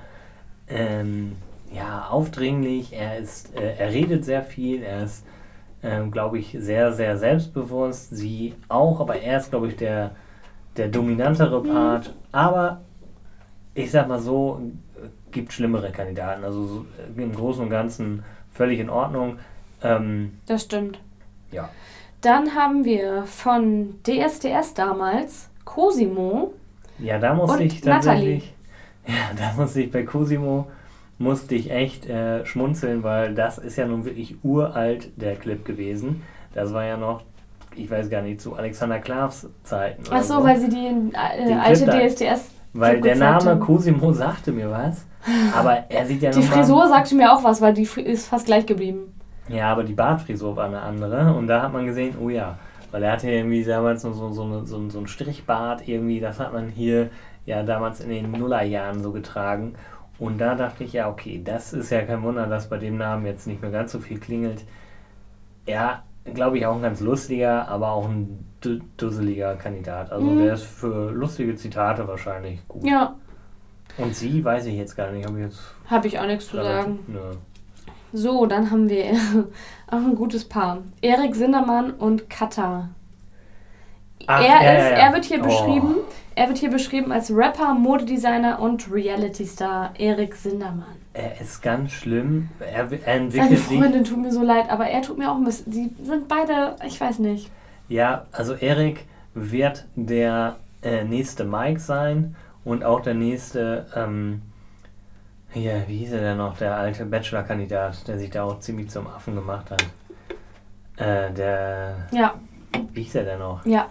ähm, 0.68 1.36
ja, 1.72 2.06
aufdringlich. 2.10 2.92
Er, 2.92 3.18
ist, 3.18 3.54
äh, 3.56 3.76
er 3.76 3.92
redet 3.92 4.24
sehr 4.24 4.42
viel, 4.42 4.82
er 4.82 5.04
ist, 5.04 5.24
ähm, 5.82 6.10
glaube 6.10 6.38
ich, 6.38 6.56
sehr, 6.58 6.92
sehr 6.92 7.16
selbstbewusst. 7.16 8.10
Sie 8.10 8.54
auch, 8.68 9.00
aber 9.00 9.20
er 9.20 9.38
ist, 9.38 9.50
glaube 9.50 9.68
ich, 9.68 9.76
der, 9.76 10.12
der 10.76 10.88
dominantere 10.88 11.62
Part. 11.62 12.14
Aber 12.32 12.80
ich 13.74 13.90
sag 13.90 14.08
mal 14.08 14.18
so, 14.18 14.60
gibt 15.30 15.52
schlimmere 15.52 15.90
Kandidaten. 15.90 16.44
Also 16.44 16.64
so, 16.66 16.86
äh, 17.16 17.22
im 17.22 17.34
Großen 17.34 17.62
und 17.62 17.70
Ganzen 17.70 18.24
völlig 18.52 18.80
in 18.80 18.90
Ordnung. 18.90 19.38
Ähm, 19.82 20.38
Das 20.46 20.62
stimmt. 20.62 20.98
ja. 21.52 21.68
Dann 22.22 22.54
haben 22.54 22.84
wir 22.84 23.24
von 23.24 24.00
DSDS 24.04 24.74
damals 24.74 25.50
Cosimo. 25.64 26.54
Ja, 26.98 27.18
da 27.18 27.34
musste 27.34 27.62
ich 27.62 27.80
tatsächlich. 27.80 28.52
Ja, 29.08 29.14
da 29.38 29.52
musste 29.60 29.82
ich 29.82 29.92
bei 29.92 30.02
Cosimo 30.02 30.66
musste 31.18 31.54
ich 31.54 31.70
echt 31.70 32.08
äh, 32.08 32.44
schmunzeln, 32.44 33.04
weil 33.04 33.34
das 33.34 33.56
ist 33.56 33.76
ja 33.76 33.86
nun 33.86 34.04
wirklich 34.04 34.34
uralt 34.42 35.10
der 35.14 35.36
Clip 35.36 35.64
gewesen. 35.64 36.22
Das 36.54 36.74
war 36.74 36.84
ja 36.84 36.96
noch, 36.96 37.22
ich 37.76 37.88
weiß 37.88 38.10
gar 38.10 38.22
nicht, 38.22 38.40
zu 38.40 38.56
Alexander 38.56 38.98
Klavs 38.98 39.48
Zeiten. 39.62 40.02
Ach 40.10 40.22
so, 40.24 40.42
weil 40.42 40.58
sie 40.58 40.68
die 40.68 40.86
äh, 41.14 41.54
alte 41.54 41.86
DSDS. 41.86 42.50
weil 42.72 43.00
der 43.00 43.14
Name 43.14 43.44
haben. 43.50 43.60
Cosimo 43.60 44.12
sagte 44.12 44.50
mir 44.50 44.70
was, 44.72 45.06
aber 45.56 45.84
er 45.88 46.04
sieht 46.06 46.22
ja 46.22 46.30
Die 46.32 46.40
noch 46.40 46.48
mal- 46.48 46.54
Frisur 46.56 46.88
sagte 46.88 47.14
mir 47.14 47.32
auch 47.32 47.44
was, 47.44 47.60
weil 47.60 47.74
die 47.74 47.84
ist 48.02 48.26
fast 48.26 48.46
gleich 48.46 48.66
geblieben. 48.66 49.14
Ja, 49.48 49.70
aber 49.70 49.84
die 49.84 49.94
Bartfrisur 49.94 50.56
war 50.56 50.66
eine 50.66 50.80
andere 50.82 51.32
und 51.32 51.46
da 51.46 51.62
hat 51.62 51.72
man 51.72 51.86
gesehen, 51.86 52.16
oh 52.20 52.28
ja, 52.28 52.58
weil 52.96 53.02
er 53.02 53.12
hatte 53.12 53.30
irgendwie 53.30 53.62
damals 53.62 54.00
so, 54.00 54.14
so, 54.14 54.32
so, 54.32 54.64
so, 54.64 54.88
so 54.88 54.98
ein 54.98 55.06
Strichbart 55.06 55.86
irgendwie, 55.86 56.18
das 56.18 56.40
hat 56.40 56.54
man 56.54 56.70
hier 56.70 57.10
ja 57.44 57.62
damals 57.62 58.00
in 58.00 58.08
den 58.08 58.30
Nullerjahren 58.30 59.02
so 59.02 59.12
getragen. 59.12 59.74
Und 60.18 60.38
da 60.38 60.54
dachte 60.54 60.82
ich, 60.84 60.94
ja, 60.94 61.10
okay, 61.10 61.42
das 61.44 61.74
ist 61.74 61.90
ja 61.90 62.00
kein 62.00 62.22
Wunder, 62.22 62.46
dass 62.46 62.70
bei 62.70 62.78
dem 62.78 62.96
Namen 62.96 63.26
jetzt 63.26 63.46
nicht 63.46 63.60
mehr 63.60 63.70
ganz 63.70 63.92
so 63.92 64.00
viel 64.00 64.18
klingelt. 64.18 64.64
Ja, 65.66 66.04
glaube 66.24 66.56
ich, 66.56 66.64
auch 66.64 66.74
ein 66.76 66.80
ganz 66.80 67.00
lustiger, 67.00 67.68
aber 67.68 67.90
auch 67.92 68.08
ein 68.08 68.46
du- 68.62 68.80
dusseliger 68.96 69.56
Kandidat. 69.56 70.10
Also 70.10 70.24
Mhm. 70.24 70.38
der 70.38 70.54
ist 70.54 70.62
für 70.64 71.10
lustige 71.10 71.54
Zitate 71.54 72.08
wahrscheinlich 72.08 72.66
gut. 72.66 72.82
Ja, 72.84 73.14
Und 73.98 74.14
sie 74.14 74.42
weiß 74.42 74.64
ich 74.66 74.74
jetzt 74.76 74.96
gar 74.96 75.10
nicht, 75.10 75.26
habe 75.26 75.38
ich 75.38 75.44
jetzt 75.44 75.60
habe 75.86 76.06
ich 76.06 76.18
auch 76.18 76.26
nichts 76.26 76.46
zu 76.48 76.56
sagen. 76.56 77.00
Nö. 77.08 77.20
So, 78.12 78.46
dann 78.46 78.70
haben 78.70 78.88
wir 78.88 79.04
auch 79.88 79.96
ein 79.98 80.14
gutes 80.14 80.44
Paar. 80.44 80.78
Erik 81.02 81.34
Sindermann 81.34 81.90
und 81.92 82.28
Katha. 82.30 82.88
Ach, 84.26 84.40
er, 84.40 84.46
ja, 84.46 84.56
ist, 84.58 84.84
ja, 84.84 84.90
ja. 84.90 85.06
er 85.06 85.12
wird 85.12 85.24
hier 85.24 85.40
Oh. 85.40 85.44
beschrieben. 85.44 85.94
Er 86.34 86.48
wird 86.48 86.58
hier 86.58 86.70
beschrieben 86.70 87.12
als 87.12 87.30
Rapper, 87.34 87.72
Modedesigner 87.74 88.60
und 88.60 88.92
Reality-Star 88.92 89.92
Erik 89.98 90.34
Sindermann. 90.34 90.96
Er 91.14 91.40
ist 91.40 91.62
ganz 91.62 91.92
schlimm. 91.92 92.50
Er, 92.60 92.66
er 92.80 92.88
Seine 92.88 93.04
entwickelt 93.06 93.58
sich. 93.58 93.78
Freundin 93.78 94.04
tut 94.04 94.18
mir 94.18 94.32
so 94.32 94.42
leid, 94.42 94.68
aber 94.68 94.86
er 94.86 95.00
tut 95.00 95.16
mir 95.16 95.30
auch 95.30 95.36
ein 95.36 95.44
bisschen. 95.44 95.70
Die 95.72 95.90
sind 96.04 96.28
beide, 96.28 96.76
ich 96.86 97.00
weiß 97.00 97.20
nicht. 97.20 97.50
Ja, 97.88 98.26
also 98.32 98.52
Erik 98.54 99.06
wird 99.34 99.86
der 99.94 100.56
äh, 100.82 101.04
nächste 101.04 101.44
Mike 101.44 101.80
sein 101.80 102.36
und 102.64 102.84
auch 102.84 103.00
der 103.00 103.14
nächste, 103.14 103.86
ähm, 103.96 104.42
hier, 105.56 105.84
wie 105.86 105.98
hieß 105.98 106.12
er 106.12 106.20
denn 106.20 106.36
noch, 106.36 106.56
der 106.58 106.76
alte 106.76 107.04
Bachelor-Kandidat, 107.06 108.06
der 108.08 108.18
sich 108.18 108.30
da 108.30 108.44
auch 108.44 108.58
ziemlich 108.60 108.90
zum 108.90 109.06
Affen 109.06 109.34
gemacht 109.34 109.70
hat. 109.70 109.82
Äh, 110.96 111.32
der, 111.32 111.96
Ja, 112.12 112.34
wie 112.92 113.02
hieß 113.02 113.16
er 113.16 113.24
denn 113.24 113.38
noch? 113.38 113.64
ja. 113.66 113.86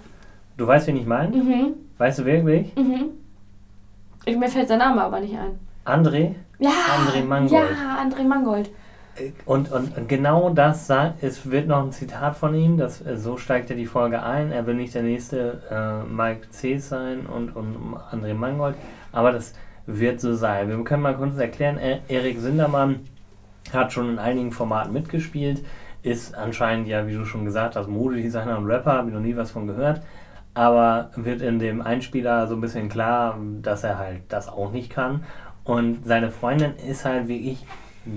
Du 0.57 0.65
weißt, 0.65 0.87
wen 0.87 0.95
ich 0.95 1.05
meine? 1.05 1.35
Mhm, 1.35 1.73
Weißt 1.97 2.19
du 2.19 2.25
wirklich? 2.25 2.73
mhm. 2.77 3.09
Ich, 4.23 4.37
mir 4.37 4.47
fällt 4.47 4.69
sein 4.69 4.79
Name 4.79 5.03
aber 5.03 5.19
nicht 5.19 5.35
ein. 5.37 5.59
André? 5.85 6.35
Ja, 6.59 6.69
André 6.97 7.23
Mangold. 7.25 7.51
Ja, 7.51 8.01
André 8.01 8.23
Mangold. 8.25 8.69
Und, 9.45 9.69
und 9.71 9.97
und 9.97 10.07
genau 10.09 10.49
das 10.51 10.87
sagt, 10.87 11.21
es 11.23 11.49
wird 11.51 11.67
noch 11.67 11.83
ein 11.83 11.91
Zitat 11.91 12.35
von 12.37 12.55
ihm, 12.55 12.77
das, 12.77 13.05
äh, 13.05 13.17
so 13.17 13.35
steigt 13.37 13.69
er 13.69 13.75
die 13.75 13.85
Folge 13.85 14.23
ein. 14.23 14.51
Er 14.53 14.65
will 14.65 14.75
nicht 14.75 14.95
der 14.95 15.03
nächste 15.03 15.61
äh, 15.69 16.09
Mike 16.09 16.49
C. 16.51 16.77
sein 16.77 17.25
und, 17.25 17.53
und 17.55 17.75
André 18.13 18.33
Mangold, 18.33 18.75
aber 19.11 19.31
das 19.33 19.53
wird 19.87 20.19
so 20.19 20.33
sein. 20.35 20.69
Wir 20.69 20.83
können 20.83 21.03
mal 21.03 21.15
kurz 21.15 21.37
erklären, 21.37 21.77
Erik 22.07 22.39
Sindermann 22.39 23.01
hat 23.73 23.93
schon 23.93 24.09
in 24.09 24.19
einigen 24.19 24.51
Formaten 24.51 24.93
mitgespielt, 24.93 25.63
ist 26.03 26.35
anscheinend 26.35 26.87
ja, 26.87 27.07
wie 27.07 27.13
du 27.13 27.25
schon 27.25 27.45
gesagt 27.45 27.75
hast, 27.75 27.87
Modedesigner 27.87 28.57
und 28.57 28.65
Rapper, 28.67 28.93
habe 28.93 29.09
ich 29.09 29.13
noch 29.13 29.21
nie 29.21 29.35
was 29.35 29.51
von 29.51 29.67
gehört, 29.67 30.01
aber 30.53 31.09
wird 31.15 31.41
in 31.41 31.59
dem 31.59 31.81
Einspieler 31.81 32.47
so 32.47 32.55
ein 32.55 32.61
bisschen 32.61 32.89
klar, 32.89 33.37
dass 33.61 33.83
er 33.83 33.97
halt 33.97 34.21
das 34.29 34.47
auch 34.47 34.71
nicht 34.71 34.89
kann. 34.89 35.23
Und 35.63 36.05
seine 36.05 36.29
Freundin 36.29 36.73
ist 36.87 37.05
halt 37.05 37.27
wirklich 37.27 37.65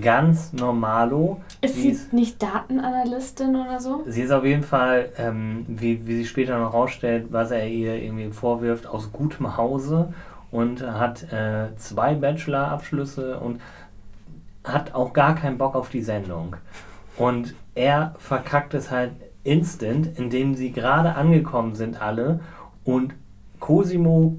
ganz 0.03 0.53
normalo. 0.53 1.41
Ist 1.61 1.73
Sie 1.75 1.81
sie 1.81 1.89
ist- 1.89 2.13
nicht 2.13 2.41
Datenanalystin 2.43 3.55
oder 3.55 3.79
so? 3.79 4.03
Sie 4.05 4.21
ist 4.21 4.31
auf 4.31 4.45
jeden 4.45 4.61
Fall, 4.63 5.09
ähm, 5.17 5.65
wie, 5.67 6.05
wie 6.05 6.15
sie 6.17 6.25
später 6.25 6.59
noch 6.59 6.73
rausstellt, 6.73 7.27
was 7.31 7.49
er 7.49 7.67
ihr 7.67 7.95
irgendwie 7.95 8.29
vorwirft, 8.29 8.85
aus 8.85 9.11
gutem 9.11 9.57
Hause 9.57 10.13
und 10.51 10.81
hat 10.81 11.31
äh, 11.31 11.75
zwei 11.77 12.15
Bachelor-Abschlüsse 12.15 13.39
und 13.39 13.61
hat 14.63 14.93
auch 14.93 15.13
gar 15.13 15.35
keinen 15.35 15.57
Bock 15.57 15.75
auf 15.75 15.89
die 15.89 16.01
Sendung. 16.01 16.55
Und 17.17 17.53
er 17.75 18.15
verkackt 18.17 18.73
es 18.73 18.91
halt 18.91 19.11
instant, 19.43 20.17
indem 20.17 20.55
sie 20.55 20.71
gerade 20.71 21.15
angekommen 21.15 21.75
sind 21.75 22.01
alle 22.01 22.39
und 22.83 23.13
Cosimo, 23.59 24.37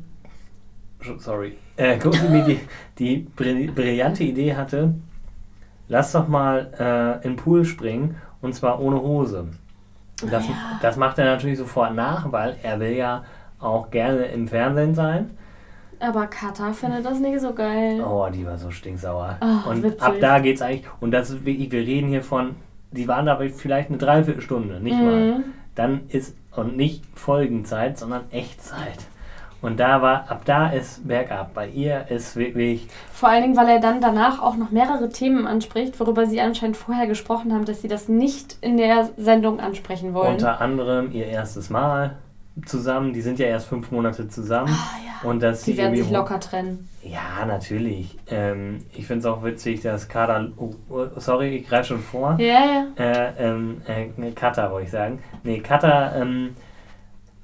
sorry, 1.19 1.57
äh, 1.77 1.99
Cosimo 1.99 2.45
die, 2.47 2.61
die 2.99 3.27
brill- 3.37 3.71
brillante 3.73 4.25
Idee 4.25 4.57
hatte, 4.57 4.95
lass 5.89 6.13
doch 6.13 6.29
mal 6.29 6.71
äh, 6.79 7.27
in 7.27 7.33
den 7.35 7.37
Pool 7.37 7.65
springen 7.65 8.17
und 8.41 8.55
zwar 8.55 8.81
ohne 8.81 9.01
Hose. 9.01 9.49
Das, 10.31 10.47
Ja. 10.47 10.55
das 10.83 10.97
macht 10.97 11.19
er 11.19 11.25
natürlich 11.27 11.59
sofort 11.59 11.95
nach, 11.95 12.31
weil 12.31 12.57
er 12.63 12.79
will 12.81 12.93
ja 12.93 13.25
auch 13.59 13.91
gerne 13.91 14.25
im 14.27 14.49
Fernsehen 14.49 14.95
sein. 14.95 15.31
Aber 16.01 16.27
Kata 16.27 16.73
findet 16.73 17.05
das 17.05 17.21
nicht 17.21 17.41
so 17.41 17.53
geil. 17.53 18.03
Oh, 18.03 18.27
die 18.33 18.47
war 18.47 18.57
so 18.57 18.71
stinksauer. 18.71 19.37
Oh, 19.41 19.71
und 19.71 19.83
witzig. 19.83 20.03
ab 20.03 20.15
da 20.21 20.39
geht's 20.39 20.63
eigentlich, 20.63 20.87
und 21.01 21.11
das 21.11 21.31
ist 21.31 21.45
wirklich, 21.45 21.71
wir 21.71 21.81
reden 21.81 22.09
hier 22.09 22.23
von, 22.23 22.57
die 22.91 23.07
waren 23.07 23.27
da 23.27 23.37
vielleicht 23.37 23.91
eine 23.91 23.99
Dreiviertelstunde, 23.99 24.81
nicht 24.81 24.97
mal. 24.97 25.33
Mhm. 25.33 25.45
Dann 25.75 26.01
ist, 26.09 26.37
und 26.57 26.77
nicht 26.77 27.05
Folgenzeit, 27.15 27.99
sondern 27.99 28.23
Echtzeit. 28.31 28.99
Und 29.63 29.79
da 29.79 30.01
war, 30.01 30.31
ab 30.31 30.43
da 30.47 30.71
ist 30.71 31.07
bergab. 31.07 31.53
Bei 31.53 31.69
ihr 31.69 32.07
ist 32.09 32.35
wirklich, 32.37 32.89
Vor 33.13 33.29
allen 33.29 33.43
Dingen, 33.43 33.57
weil 33.57 33.69
er 33.69 33.79
dann 33.79 34.01
danach 34.01 34.41
auch 34.41 34.57
noch 34.57 34.71
mehrere 34.71 35.11
Themen 35.11 35.47
anspricht, 35.47 36.01
worüber 36.01 36.25
sie 36.25 36.41
anscheinend 36.41 36.79
vorher 36.79 37.07
gesprochen 37.07 37.53
haben, 37.53 37.67
dass 37.67 37.83
sie 37.83 37.89
das 37.89 38.09
nicht 38.09 38.57
in 38.63 38.79
der 38.79 39.11
Sendung 39.19 39.61
ansprechen 39.61 40.15
wollen. 40.15 40.33
unter 40.33 40.63
anderem 40.63 41.13
ihr 41.13 41.27
erstes 41.27 41.69
Mal. 41.69 42.17
Zusammen. 42.65 43.13
Die 43.13 43.21
sind 43.21 43.39
ja 43.39 43.47
erst 43.47 43.67
fünf 43.67 43.91
Monate 43.91 44.29
zusammen. 44.29 44.71
Ah, 44.73 45.27
Und 45.27 45.43
dass 45.43 45.63
Die 45.63 45.73
sie 45.73 45.79
werden 45.79 45.97
sich 45.97 46.11
locker 46.11 46.41
trennen. 46.41 46.89
Ja, 47.03 47.45
natürlich. 47.47 48.19
Ähm, 48.29 48.85
ich 48.93 49.07
finde 49.07 49.21
es 49.21 49.27
auch 49.27 49.43
witzig, 49.43 49.81
dass 49.83 50.09
Kader. 50.09 50.51
Oh, 50.57 50.75
oh, 50.89 51.07
sorry, 51.17 51.57
ich 51.57 51.69
greife 51.69 51.89
schon 51.89 52.01
vor. 52.01 52.37
Ja, 52.39 52.65
ja. 52.65 52.87
Äh, 52.97 53.33
ähm, 53.39 53.83
äh, 53.87 54.31
Kata 54.33 54.71
wollte 54.71 54.87
ich 54.87 54.91
sagen. 54.91 55.21
Nee, 55.43 55.61
Kata 55.61 56.17
ähm, 56.17 56.51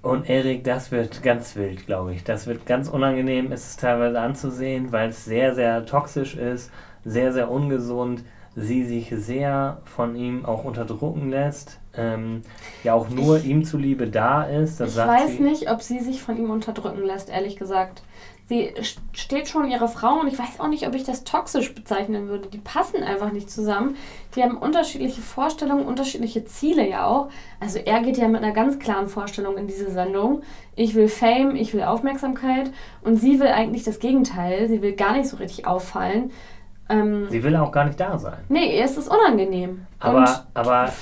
und 0.02 0.28
Erik, 0.30 0.62
das 0.62 0.92
wird 0.92 1.22
ganz 1.22 1.56
wild, 1.56 1.86
glaube 1.86 2.14
ich. 2.14 2.22
Das 2.22 2.46
wird 2.46 2.64
ganz 2.64 2.88
unangenehm, 2.88 3.50
ist 3.50 3.70
es 3.70 3.76
teilweise 3.76 4.20
anzusehen, 4.20 4.92
weil 4.92 5.08
es 5.08 5.24
sehr, 5.24 5.54
sehr 5.54 5.84
toxisch 5.84 6.36
ist, 6.36 6.70
sehr, 7.04 7.32
sehr 7.32 7.50
ungesund. 7.50 8.22
Sie 8.54 8.84
sich 8.84 9.12
sehr 9.16 9.78
von 9.84 10.14
ihm 10.14 10.46
auch 10.46 10.64
unterdrücken 10.64 11.30
lässt. 11.30 11.78
Ähm, 11.96 12.42
ja, 12.84 12.94
auch 12.94 13.08
nur 13.08 13.42
ihm 13.42 13.64
zuliebe 13.64 14.06
da 14.08 14.42
ist. 14.44 14.80
Ich 14.80 14.96
weiß 14.96 15.36
sie. 15.38 15.42
nicht, 15.42 15.70
ob 15.70 15.82
sie 15.82 16.00
sich 16.00 16.22
von 16.22 16.36
ihm 16.36 16.50
unterdrücken 16.50 17.04
lässt, 17.04 17.30
ehrlich 17.30 17.56
gesagt. 17.56 18.02
Sie 18.48 18.68
st- 18.76 18.98
steht 19.12 19.48
schon 19.48 19.68
ihre 19.68 19.88
Frau 19.88 20.20
und 20.20 20.28
ich 20.28 20.38
weiß 20.38 20.60
auch 20.60 20.68
nicht, 20.68 20.86
ob 20.86 20.94
ich 20.94 21.02
das 21.02 21.24
toxisch 21.24 21.74
bezeichnen 21.74 22.28
würde. 22.28 22.48
Die 22.48 22.58
passen 22.58 23.02
einfach 23.02 23.32
nicht 23.32 23.50
zusammen. 23.50 23.96
Die 24.36 24.42
haben 24.44 24.56
unterschiedliche 24.56 25.20
Vorstellungen, 25.20 25.84
unterschiedliche 25.84 26.44
Ziele 26.44 26.88
ja 26.88 27.06
auch. 27.06 27.28
Also 27.58 27.80
er 27.80 28.02
geht 28.02 28.18
ja 28.18 28.28
mit 28.28 28.44
einer 28.44 28.52
ganz 28.52 28.78
klaren 28.78 29.08
Vorstellung 29.08 29.56
in 29.56 29.66
diese 29.66 29.90
Sendung. 29.90 30.42
Ich 30.76 30.94
will 30.94 31.08
Fame, 31.08 31.56
ich 31.56 31.74
will 31.74 31.82
Aufmerksamkeit 31.82 32.70
und 33.02 33.16
sie 33.16 33.40
will 33.40 33.48
eigentlich 33.48 33.82
das 33.82 33.98
Gegenteil. 33.98 34.68
Sie 34.68 34.80
will 34.80 34.92
gar 34.92 35.14
nicht 35.16 35.28
so 35.28 35.38
richtig 35.38 35.66
auffallen. 35.66 36.30
Ähm, 36.88 37.26
Sie 37.30 37.42
will 37.42 37.56
auch 37.56 37.72
gar 37.72 37.84
nicht 37.86 37.98
da 37.98 38.16
sein. 38.16 38.38
nee, 38.48 38.78
ihr 38.78 38.84
ist 38.84 38.96
es 38.96 39.08
unangenehm. 39.08 39.86
Aber, 39.98 40.18
und 40.18 40.46
aber 40.54 40.92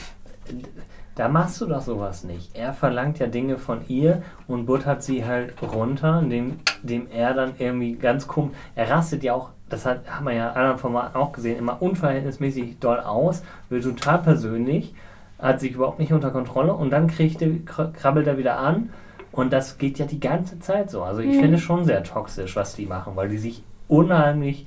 da 1.15 1.29
machst 1.29 1.61
du 1.61 1.67
doch 1.67 1.81
sowas 1.81 2.25
nicht. 2.25 2.57
Er 2.57 2.73
verlangt 2.73 3.19
ja 3.21 3.27
Dinge 3.29 3.57
von 3.59 3.81
ihr 3.89 4.23
und 4.49 4.67
buttert 4.67 5.03
sie 5.03 5.25
halt 5.25 5.55
runter, 5.63 6.21
indem, 6.21 6.57
indem 6.83 7.07
er 7.13 7.35
dann 7.35 7.53
irgendwie 7.59 7.95
ganz 7.95 8.27
komisch. 8.27 8.57
Er 8.75 8.91
rastet 8.91 9.23
ja 9.23 9.35
auch, 9.35 9.51
das 9.69 9.87
hat, 9.87 10.01
haben 10.11 10.27
wir 10.27 10.33
ja 10.35 10.51
in 10.51 10.57
anderen 10.57 10.79
Formaten 10.79 11.17
auch 11.17 11.33
gesehen, 11.33 11.59
immer 11.59 11.81
unverhältnismäßig 11.81 12.79
doll 12.81 12.99
aus, 13.01 13.43
wird 13.69 13.85
total 13.85 14.19
persönlich, 14.23 14.93
hat 15.39 15.61
sich 15.61 15.73
überhaupt 15.73 15.99
nicht 16.01 16.13
unter 16.13 16.31
Kontrolle 16.31 16.75
und 16.75 16.91
dann 16.91 17.07
kriegt 17.07 17.41
er, 17.43 17.49
kr- 17.49 17.93
krabbelt 17.93 18.27
er 18.27 18.39
wieder 18.39 18.59
an. 18.59 18.91
Und 19.31 19.53
das 19.53 19.79
geht 19.79 19.99
ja 19.99 20.07
die 20.07 20.21
ganze 20.21 20.61
Zeit 20.61 20.91
so. 20.91 21.03
Also 21.03 21.21
ich 21.21 21.37
Mhm. 21.37 21.41
finde 21.41 21.55
es 21.57 21.61
schon 21.63 21.85
sehr 21.85 22.05
toxisch, 22.05 22.55
was 22.55 22.77
die 22.77 22.87
machen, 22.87 23.17
weil 23.17 23.29
die 23.29 23.39
sich 23.39 23.65
unheimlich 23.89 24.67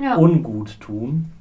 ja, 0.00 0.16
ungut 0.16 0.78
tun. 0.80 1.32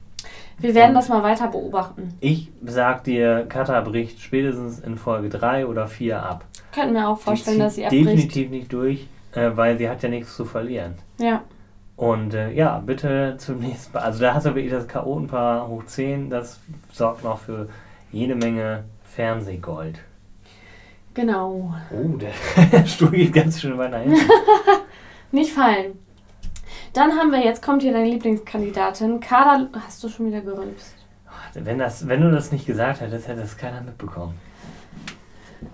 Wir 0.58 0.74
werden 0.76 0.96
das 0.96 1.10
mal 1.10 1.24
weiter 1.24 1.48
beobachten. 1.48 2.14
Ich 2.22 2.52
sag 2.64 3.04
dir, 3.04 3.46
Kata 3.48 3.82
bricht 3.82 4.20
spätestens 4.20 4.80
in 4.80 4.96
Folge 4.96 5.30
3 5.30 5.68
oder 5.68 5.88
4 5.88 6.22
ab. 6.24 6.46
Könnten 6.74 6.94
mir 6.94 7.08
auch 7.08 7.20
vorstellen, 7.20 7.60
dass 7.60 7.76
sie 7.76 7.86
abbricht. 7.86 8.06
definitiv 8.06 8.50
nicht 8.50 8.72
durch, 8.74 9.08
äh, 9.34 9.52
weil 9.56 9.78
sie 9.78 9.90
hat 9.90 10.02
ja 10.04 10.10
nichts 10.10 10.36
zu 10.36 10.46
verlieren. 10.46 10.96
Ja. 11.18 11.44
Und 11.96 12.34
äh, 12.34 12.52
ja, 12.52 12.80
bitte 12.86 13.36
zum 13.38 13.60
nächsten 13.60 13.94
Mal. 13.94 14.04
Also 14.04 14.22
da 14.22 14.34
hast 14.34 14.46
du 14.46 14.56
wirklich 14.56 14.72
das 14.74 14.88
Chaotenpaar 14.88 15.68
hoch 15.68 15.86
10, 15.86 16.30
das 16.30 16.60
sorgt 16.92 17.24
noch 17.24 17.40
für 17.40 17.70
jede 18.12 18.36
Menge 18.36 18.84
Fernsehgold. 19.04 20.00
Genau. 21.14 21.74
Oh, 21.92 22.18
der 22.18 22.86
Stuhl 22.86 23.12
geht 23.12 23.34
ganz 23.34 23.62
schön 23.62 23.78
weiter 23.78 24.00
hin. 24.00 24.18
Nicht 25.32 25.52
fallen. 25.52 25.98
Dann 26.96 27.12
haben 27.12 27.30
wir, 27.32 27.44
jetzt 27.44 27.62
kommt 27.62 27.82
hier 27.82 27.92
deine 27.92 28.10
Lieblingskandidatin. 28.10 29.20
Kader, 29.20 29.68
hast 29.86 30.02
du 30.02 30.08
schon 30.08 30.28
wieder 30.28 30.40
gerülpst? 30.40 30.96
wenn, 31.54 31.78
das, 31.78 32.08
wenn 32.08 32.22
du 32.22 32.32
das 32.32 32.54
nicht 32.54 32.66
gesagt 32.66 33.02
hättest, 33.02 33.28
hätte 33.28 33.42
es 33.42 33.58
keiner 33.58 33.82
mitbekommen. 33.82 34.40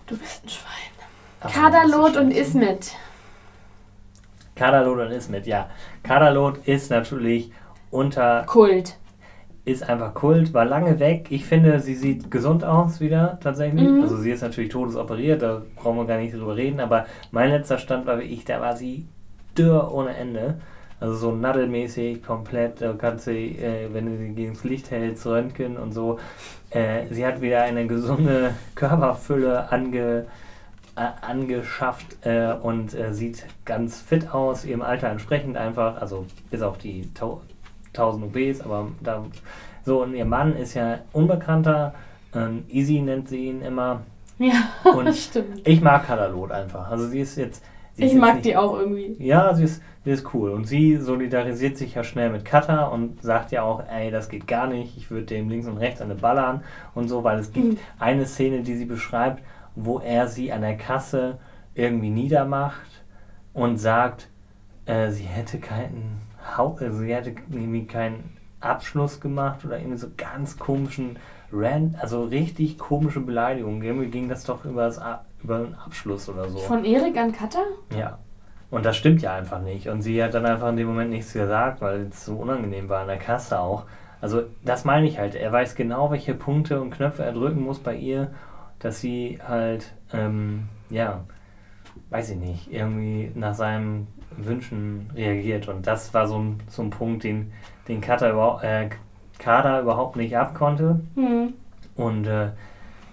Du 0.07 0.17
bist 0.17 0.43
ein 0.43 0.49
Schwein. 0.49 0.71
Aber 1.39 2.10
ist 2.12 2.17
und 2.17 2.31
Ismet. 2.31 2.95
Kaderlot 4.55 4.99
und 4.99 5.12
Ismet, 5.12 5.45
ja. 5.45 5.69
Kaderlot 6.03 6.65
ist 6.65 6.89
natürlich 6.89 7.51
unter 7.91 8.43
Kult. 8.47 8.97
ist 9.63 9.88
einfach 9.88 10.15
Kult, 10.15 10.55
war 10.55 10.65
lange 10.65 10.99
weg. 10.99 11.27
Ich 11.29 11.45
finde, 11.45 11.79
sie 11.79 11.95
sieht 11.95 12.31
gesund 12.31 12.63
aus 12.63 12.99
wieder 12.99 13.39
tatsächlich. 13.41 13.88
Mhm. 13.88 14.01
Also 14.01 14.17
sie 14.17 14.31
ist 14.31 14.41
natürlich 14.41 14.71
todesoperiert, 14.71 15.43
da 15.43 15.62
brauchen 15.75 15.97
wir 15.97 16.05
gar 16.05 16.17
nicht 16.17 16.34
drüber 16.34 16.55
reden, 16.55 16.79
aber 16.79 17.05
mein 17.31 17.49
letzter 17.49 17.77
Stand 17.77 18.07
war 18.07 18.19
wie 18.19 18.23
ich, 18.23 18.43
da 18.43 18.60
war 18.60 18.75
sie 18.75 19.07
dürr 19.55 19.91
ohne 19.93 20.15
Ende. 20.15 20.60
Also 21.01 21.15
so 21.15 21.31
nadelmäßig, 21.31 22.23
komplett, 22.23 22.79
da 22.79 22.93
kannst 22.93 23.25
du, 23.25 23.31
äh, 23.31 23.89
wenn 23.91 24.05
du 24.05 24.17
sie 24.17 24.29
gegen 24.35 24.53
das 24.53 24.63
Licht 24.63 24.91
hältst, 24.91 25.25
Röntgen 25.25 25.75
und 25.75 25.91
so. 25.93 26.19
Äh, 26.69 27.07
sie 27.09 27.25
hat 27.25 27.41
wieder 27.41 27.63
eine 27.63 27.87
gesunde 27.87 28.53
Körperfülle 28.75 29.71
ange, 29.71 30.27
äh, 30.95 31.07
angeschafft 31.21 32.05
äh, 32.21 32.53
und 32.53 32.93
äh, 32.93 33.13
sieht 33.13 33.45
ganz 33.65 33.99
fit 33.99 34.31
aus, 34.33 34.63
ihrem 34.63 34.83
Alter 34.83 35.09
entsprechend 35.09 35.57
einfach, 35.57 35.99
also 35.99 36.25
bis 36.51 36.61
auf 36.61 36.77
die 36.77 37.11
Tau 37.13 37.41
1000 37.93 38.25
OBs, 38.25 38.61
aber 38.61 38.87
da 39.01 39.25
so 39.83 40.03
und 40.03 40.13
ihr 40.13 40.25
Mann 40.25 40.55
ist 40.55 40.75
ja 40.75 40.99
unbekannter, 41.13 41.93
ähm, 42.35 42.63
Easy 42.69 42.99
nennt 43.01 43.27
sie 43.27 43.47
ihn 43.47 43.61
immer 43.61 44.01
Ja, 44.37 44.53
und 44.95 45.13
stimmt. 45.15 45.67
ich 45.67 45.81
mag 45.81 46.05
Kadalot 46.05 46.51
einfach, 46.51 46.89
also 46.91 47.07
sie 47.07 47.21
ist 47.21 47.37
jetzt 47.37 47.63
sie 47.93 48.04
Ich 48.06 48.13
mag 48.15 48.41
die 48.41 48.56
auch 48.58 48.77
irgendwie. 48.77 49.15
ja, 49.19 49.54
sie 49.54 49.63
ist, 49.65 49.82
sie 50.04 50.12
ist 50.12 50.34
cool. 50.34 50.51
Und 50.51 50.65
sie 50.65 50.97
solidarisiert 50.97 51.77
sich 51.77 51.95
ja 51.95 52.04
schnell 52.04 52.30
mit 52.30 52.45
Kata 52.45 52.86
und 52.88 53.21
sagt 53.21 53.51
ja 53.51 53.63
auch, 53.63 53.84
ey, 53.89 54.12
das 54.12 54.30
geht 54.30 54.47
gar 54.47 54.67
nicht, 54.67 54.97
ich 54.97 55.12
würde 55.12 55.25
dem 55.27 55.49
links 55.49 55.67
und 55.67 55.77
rechts 55.77 56.01
eine 56.01 56.15
ballern 56.15 56.63
und 56.95 57.08
so, 57.10 57.23
weil 57.23 57.39
es 57.39 57.51
gibt 57.54 57.73
Mhm. 57.73 57.77
eine 57.99 58.25
Szene, 58.25 58.62
die 58.62 58.75
sie 58.75 58.86
beschreibt, 58.86 59.43
wo 59.75 59.99
er 59.99 60.27
sie 60.27 60.51
an 60.51 60.62
der 60.62 60.77
Kasse 60.77 61.38
irgendwie 61.75 62.10
niedermacht 62.10 63.04
und 63.54 63.77
sagt, 63.77 64.27
äh, 64.86 65.10
sie 65.12 65.23
hätte 65.23 65.60
keinen 65.60 66.19
Haupt, 66.58 66.82
also 66.82 66.99
sie 66.99 67.13
hätte 67.13 67.36
irgendwie 67.51 67.86
keinen 67.86 68.36
Abschluss 68.60 69.19
gemacht 69.21 69.63
oder 69.65 69.77
irgendwie 69.80 69.97
so 69.97 70.08
ganz 70.17 70.58
komischen 70.58 71.17
Rant, 71.54 71.95
also 72.01 72.23
richtig 72.23 72.77
komische 72.77 73.19
Beleidigungen. 73.21 73.82
Irgendwie 73.82 74.08
ging 74.10 74.30
das 74.30 74.43
doch 74.45 74.65
über, 74.65 74.86
das, 74.86 74.99
über 75.43 75.58
einen 75.58 75.75
Abschluss 75.75 76.30
oder 76.30 76.49
so. 76.49 76.58
Von 76.60 76.86
Erik 76.86 77.17
an 77.17 77.32
Katha? 77.32 77.63
Ja. 77.95 78.19
Und 78.69 78.86
das 78.86 78.95
stimmt 78.95 79.21
ja 79.21 79.36
einfach 79.36 79.62
nicht. 79.62 79.89
Und 79.89 80.01
sie 80.01 80.23
hat 80.23 80.34
dann 80.34 80.45
einfach 80.45 80.69
in 80.69 80.77
dem 80.77 80.88
Moment 80.88 81.10
nichts 81.10 81.34
gesagt, 81.34 81.82
weil 81.82 82.08
es 82.10 82.25
so 82.25 82.36
unangenehm 82.36 82.88
war 82.88 83.01
an 83.01 83.08
der 83.08 83.17
Kasse 83.17 83.60
auch. 83.60 83.84
Also 84.21 84.43
das 84.63 84.86
meine 84.86 85.08
ich 85.08 85.19
halt. 85.19 85.36
Er 85.36 85.51
weiß 85.51 85.75
genau, 85.75 86.10
welche 86.10 86.34
Punkte 86.34 86.80
und 86.80 86.91
Knöpfe 86.91 87.23
er 87.23 87.34
drücken 87.34 87.62
muss 87.62 87.80
bei 87.80 87.95
ihr, 87.95 88.32
dass 88.80 89.01
sie 89.01 89.39
halt, 89.45 89.93
ähm, 90.13 90.69
ja, 90.89 91.21
weiß 92.12 92.30
ich 92.32 92.38
nicht, 92.38 92.71
irgendwie 92.71 93.32
nach 93.36 93.56
seinen 93.56 94.08
Wünschen 94.38 95.10
reagiert. 95.15 95.67
Und 95.67 95.86
das 95.86 96.13
war 96.13 96.27
so 96.27 96.39
ein, 96.39 96.60
so 96.67 96.82
ein 96.82 96.91
Punkt, 96.91 97.25
den, 97.25 97.51
den 97.89 97.99
Kader, 97.99 98.32
überhaupt, 98.32 98.63
äh, 98.63 98.89
Kader 99.38 99.82
überhaupt 99.82 100.15
nicht 100.15 100.38
abkonnte. 100.38 101.01
Hm. 101.15 101.54
Und 101.95 102.25
äh, 102.25 102.49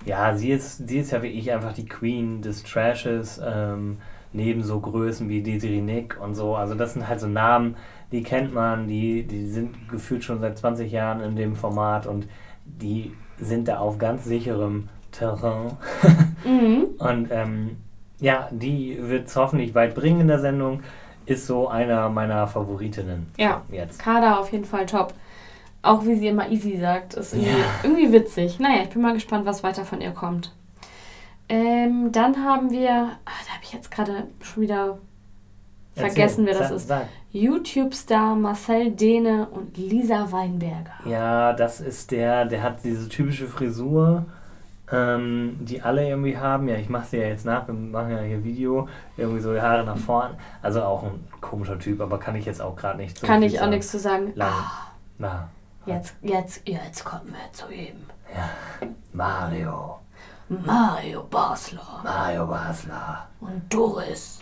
ja, 0.04 0.34
sie 0.36 0.50
ist, 0.50 0.88
sie 0.88 0.98
ist 0.98 1.10
ja 1.12 1.22
wie 1.22 1.28
ich 1.28 1.52
einfach 1.52 1.72
die 1.72 1.86
Queen 1.86 2.40
des 2.42 2.62
Trashes, 2.62 3.40
ähm, 3.44 3.98
neben 4.32 4.62
so 4.62 4.80
Größen 4.80 5.28
wie 5.28 5.42
Desiree 5.42 5.80
Nick 5.80 6.18
und 6.20 6.34
so. 6.34 6.54
Also 6.56 6.74
das 6.74 6.92
sind 6.94 7.08
halt 7.08 7.20
so 7.20 7.26
Namen, 7.26 7.76
die 8.12 8.22
kennt 8.22 8.54
man, 8.54 8.86
die, 8.88 9.22
die 9.24 9.46
sind 9.46 9.88
gefühlt 9.88 10.24
schon 10.24 10.40
seit 10.40 10.58
20 10.58 10.90
Jahren 10.92 11.20
in 11.20 11.36
dem 11.36 11.56
Format 11.56 12.06
und 12.06 12.28
die 12.64 13.12
sind 13.38 13.68
da 13.68 13.78
auf 13.78 13.98
ganz 13.98 14.24
sicherem 14.24 14.88
Terrain. 15.12 15.72
Mhm. 16.44 16.86
Und 16.98 17.28
ähm, 17.32 17.76
ja, 18.20 18.48
die 18.52 18.96
wird 19.00 19.26
es 19.26 19.34
hoffentlich 19.34 19.74
weit 19.74 19.96
bringen 19.96 20.20
in 20.20 20.28
der 20.28 20.38
Sendung. 20.38 20.80
Ist 21.26 21.46
so 21.46 21.68
einer 21.68 22.08
meiner 22.10 22.46
Favoritinnen 22.46 23.26
Ja. 23.36 23.62
jetzt. 23.70 23.98
Kader 23.98 24.38
auf 24.38 24.52
jeden 24.52 24.64
Fall 24.64 24.86
top. 24.86 25.12
Auch 25.82 26.04
wie 26.04 26.16
sie 26.16 26.28
immer 26.28 26.48
easy 26.50 26.76
sagt, 26.78 27.14
ist 27.14 27.34
irgendwie, 27.34 27.50
Ja. 27.50 27.64
irgendwie 27.84 28.12
witzig. 28.12 28.58
Naja, 28.58 28.82
ich 28.82 28.90
bin 28.90 29.00
mal 29.02 29.14
gespannt, 29.14 29.46
was 29.46 29.62
weiter 29.62 29.84
von 29.84 30.00
ihr 30.00 30.10
kommt. 30.10 30.52
Ähm, 31.48 32.10
dann 32.12 32.44
haben 32.44 32.70
wir, 32.70 32.90
ah, 32.90 33.30
da 33.46 33.54
habe 33.54 33.62
ich 33.62 33.72
jetzt 33.72 33.90
gerade 33.90 34.26
schon 34.42 34.64
wieder 34.64 34.98
vergessen, 35.94 36.44
wer 36.46 36.58
das 36.58 36.86
Sag- 36.86 37.02
ist. 37.02 37.08
YouTube-Star 37.32 38.34
Marcel 38.36 38.90
Dehne 38.90 39.46
und 39.50 39.76
Lisa 39.76 40.30
Weinberger. 40.32 40.92
Ja, 41.06 41.52
das 41.52 41.80
ist 41.80 42.10
der, 42.10 42.44
der 42.44 42.62
hat 42.62 42.84
diese 42.84 43.08
typische 43.08 43.46
Frisur, 43.46 44.24
ähm, 44.90 45.56
die 45.60 45.82
alle 45.82 46.08
irgendwie 46.08 46.36
haben. 46.36 46.68
Ja, 46.68 46.76
ich 46.76 46.88
mache 46.88 47.06
sie 47.06 47.18
ja 47.18 47.28
jetzt 47.28 47.44
nach, 47.46 47.66
wir 47.66 47.74
machen 47.74 48.10
ja 48.12 48.20
hier 48.20 48.42
Video, 48.44 48.88
irgendwie 49.16 49.40
so 49.40 49.52
die 49.52 49.60
Haare 49.60 49.84
nach 49.84 49.98
vorn. 49.98 50.30
Also 50.62 50.82
auch 50.82 51.02
ein 51.04 51.24
komischer 51.40 51.78
Typ, 51.78 52.00
aber 52.00 52.18
kann 52.18 52.34
ich 52.36 52.46
jetzt 52.46 52.60
auch 52.62 52.76
gerade 52.76 52.98
nicht 52.98 53.18
so 53.18 53.26
Kann 53.26 53.42
ich 53.42 53.60
auch 53.60 53.68
nichts 53.68 53.90
zu 53.90 53.98
sagen. 53.98 54.32
Lang. 54.34 54.48
Ah, 54.52 54.70
Na, 55.18 55.48
jetzt, 55.86 56.14
jetzt, 56.22 56.68
jetzt 56.68 57.04
kommen 57.04 57.32
wir 57.32 57.52
zu 57.52 57.70
ihm. 57.72 58.04
Mario. 59.12 60.00
Mario 60.48 61.24
Basler 61.24 62.00
Mario 62.02 62.46
Basler. 62.46 63.28
und 63.40 63.62
Doris. 63.72 64.40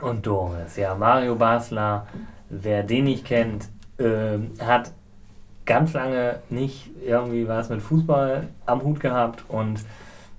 Und 0.00 0.26
Doris, 0.26 0.76
ja, 0.76 0.94
Mario 0.94 1.36
Basler, 1.36 2.06
wer 2.50 2.82
den 2.82 3.04
nicht 3.04 3.24
kennt, 3.24 3.68
ähm, 3.98 4.52
hat 4.60 4.92
ganz 5.64 5.92
lange 5.92 6.40
nicht 6.50 6.90
irgendwie 7.04 7.46
was 7.48 7.68
mit 7.68 7.80
Fußball 7.80 8.48
am 8.66 8.82
Hut 8.82 9.00
gehabt 9.00 9.44
und 9.48 9.80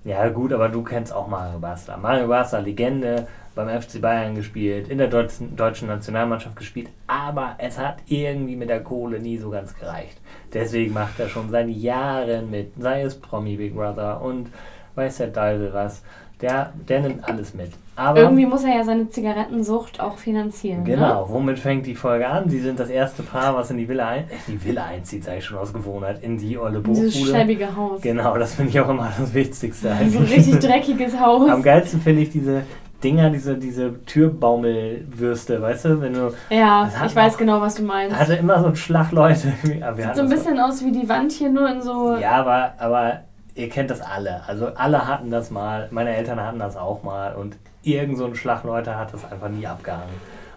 Ja, 0.04 0.28
gut, 0.28 0.52
aber 0.52 0.68
du 0.68 0.82
kennst 0.82 1.12
auch 1.14 1.28
Mario 1.28 1.58
Basler. 1.58 1.96
Mario 1.96 2.28
Basler, 2.28 2.60
Legende, 2.60 3.26
beim 3.54 3.68
FC 3.80 4.02
Bayern 4.02 4.34
gespielt, 4.34 4.88
in 4.88 4.98
der 4.98 5.08
deutschen, 5.08 5.54
Nationalmannschaft 5.56 6.56
gespielt, 6.56 6.90
aber 7.06 7.54
es 7.58 7.78
hat 7.78 7.98
irgendwie 8.06 8.56
mit 8.56 8.68
der 8.68 8.82
Kohle 8.82 9.18
nie 9.18 9.38
so 9.38 9.48
ganz 9.48 9.74
gereicht. 9.74 10.20
Deswegen 10.52 10.92
macht 10.92 11.18
er 11.20 11.28
schon 11.28 11.48
seit 11.48 11.68
Jahren 11.68 12.50
mit, 12.50 12.72
sei 12.78 13.02
es 13.02 13.18
Promi 13.18 13.56
Big 13.56 13.74
Brother 13.74 14.20
und 14.20 14.50
weiß 14.94 15.18
der 15.18 15.32
Teufel 15.32 15.72
was. 15.72 16.02
Der, 16.40 16.72
der 16.88 17.00
nimmt 17.00 17.26
alles 17.28 17.54
mit. 17.54 17.70
Aber 17.96 18.20
Irgendwie 18.20 18.44
muss 18.44 18.64
er 18.64 18.74
ja 18.76 18.84
seine 18.84 19.08
Zigarettensucht 19.08 20.00
auch 20.00 20.18
finanzieren. 20.18 20.78
Ne? 20.82 20.90
Genau, 20.96 21.26
womit 21.28 21.60
fängt 21.60 21.86
die 21.86 21.94
Folge 21.94 22.26
an? 22.28 22.48
Sie 22.50 22.58
sind 22.58 22.80
das 22.80 22.90
erste 22.90 23.22
Paar, 23.22 23.54
was 23.54 23.70
in 23.70 23.78
die 23.78 23.88
Villa, 23.88 24.08
ein, 24.08 24.24
äh, 24.24 24.34
die 24.48 24.62
Villa 24.64 24.84
einzieht, 24.84 25.22
sage 25.24 25.38
ich 25.38 25.44
schon 25.44 25.58
aus 25.58 25.72
Gewohnheit, 25.72 26.22
in 26.22 26.36
die 26.36 26.58
olle 26.58 26.80
Dieses 26.80 27.14
Burgbude. 27.14 27.38
schäbige 27.38 27.76
Haus. 27.76 28.00
Genau, 28.02 28.36
das 28.36 28.54
finde 28.54 28.70
ich 28.70 28.80
auch 28.80 28.88
immer 28.88 29.10
das 29.16 29.32
Wichtigste. 29.32 29.92
So 30.10 30.18
ein 30.18 30.24
richtig 30.24 30.58
dreckiges 30.58 31.18
Haus. 31.20 31.48
Am 31.48 31.62
geilsten 31.62 32.00
finde 32.00 32.22
ich 32.22 32.30
diese 32.30 32.62
Dinger, 33.02 33.30
diese, 33.30 33.56
diese 33.56 34.04
Türbaumelwürste, 34.04 35.60
weißt 35.62 35.84
du? 35.84 36.00
Wenn 36.00 36.14
du 36.14 36.32
Ja, 36.50 36.90
ich 37.06 37.14
weiß 37.14 37.34
auch- 37.34 37.38
genau, 37.38 37.60
was 37.60 37.76
du 37.76 37.84
meinst. 37.84 38.16
hatte 38.18 38.34
immer 38.34 38.58
so 38.60 38.66
einen 38.66 38.76
Schlag 38.76 39.12
Leute. 39.12 39.52
Sieht 39.62 40.16
so 40.16 40.22
ein 40.22 40.28
bisschen 40.28 40.58
aus 40.58 40.84
wie 40.84 40.92
die 40.92 41.08
Wand 41.08 41.32
hier, 41.32 41.50
nur 41.50 41.68
in 41.70 41.82
so. 41.82 42.16
Ja, 42.16 42.32
aber, 42.32 42.72
aber 42.78 43.20
ihr 43.54 43.68
kennt 43.68 43.90
das 43.90 44.00
alle. 44.00 44.46
Also 44.46 44.68
alle 44.74 45.06
hatten 45.06 45.30
das 45.30 45.50
mal. 45.50 45.88
Meine 45.90 46.14
Eltern 46.14 46.40
hatten 46.40 46.58
das 46.58 46.76
auch 46.76 47.02
mal. 47.02 47.34
Und 47.34 47.56
irgend 47.82 48.18
so 48.18 48.26
ein 48.26 48.34
Schlag 48.34 48.64
Leute 48.64 48.96
hat 48.96 49.12
das 49.12 49.30
einfach 49.30 49.48
nie 49.48 49.66
abgehangen. 49.66 50.14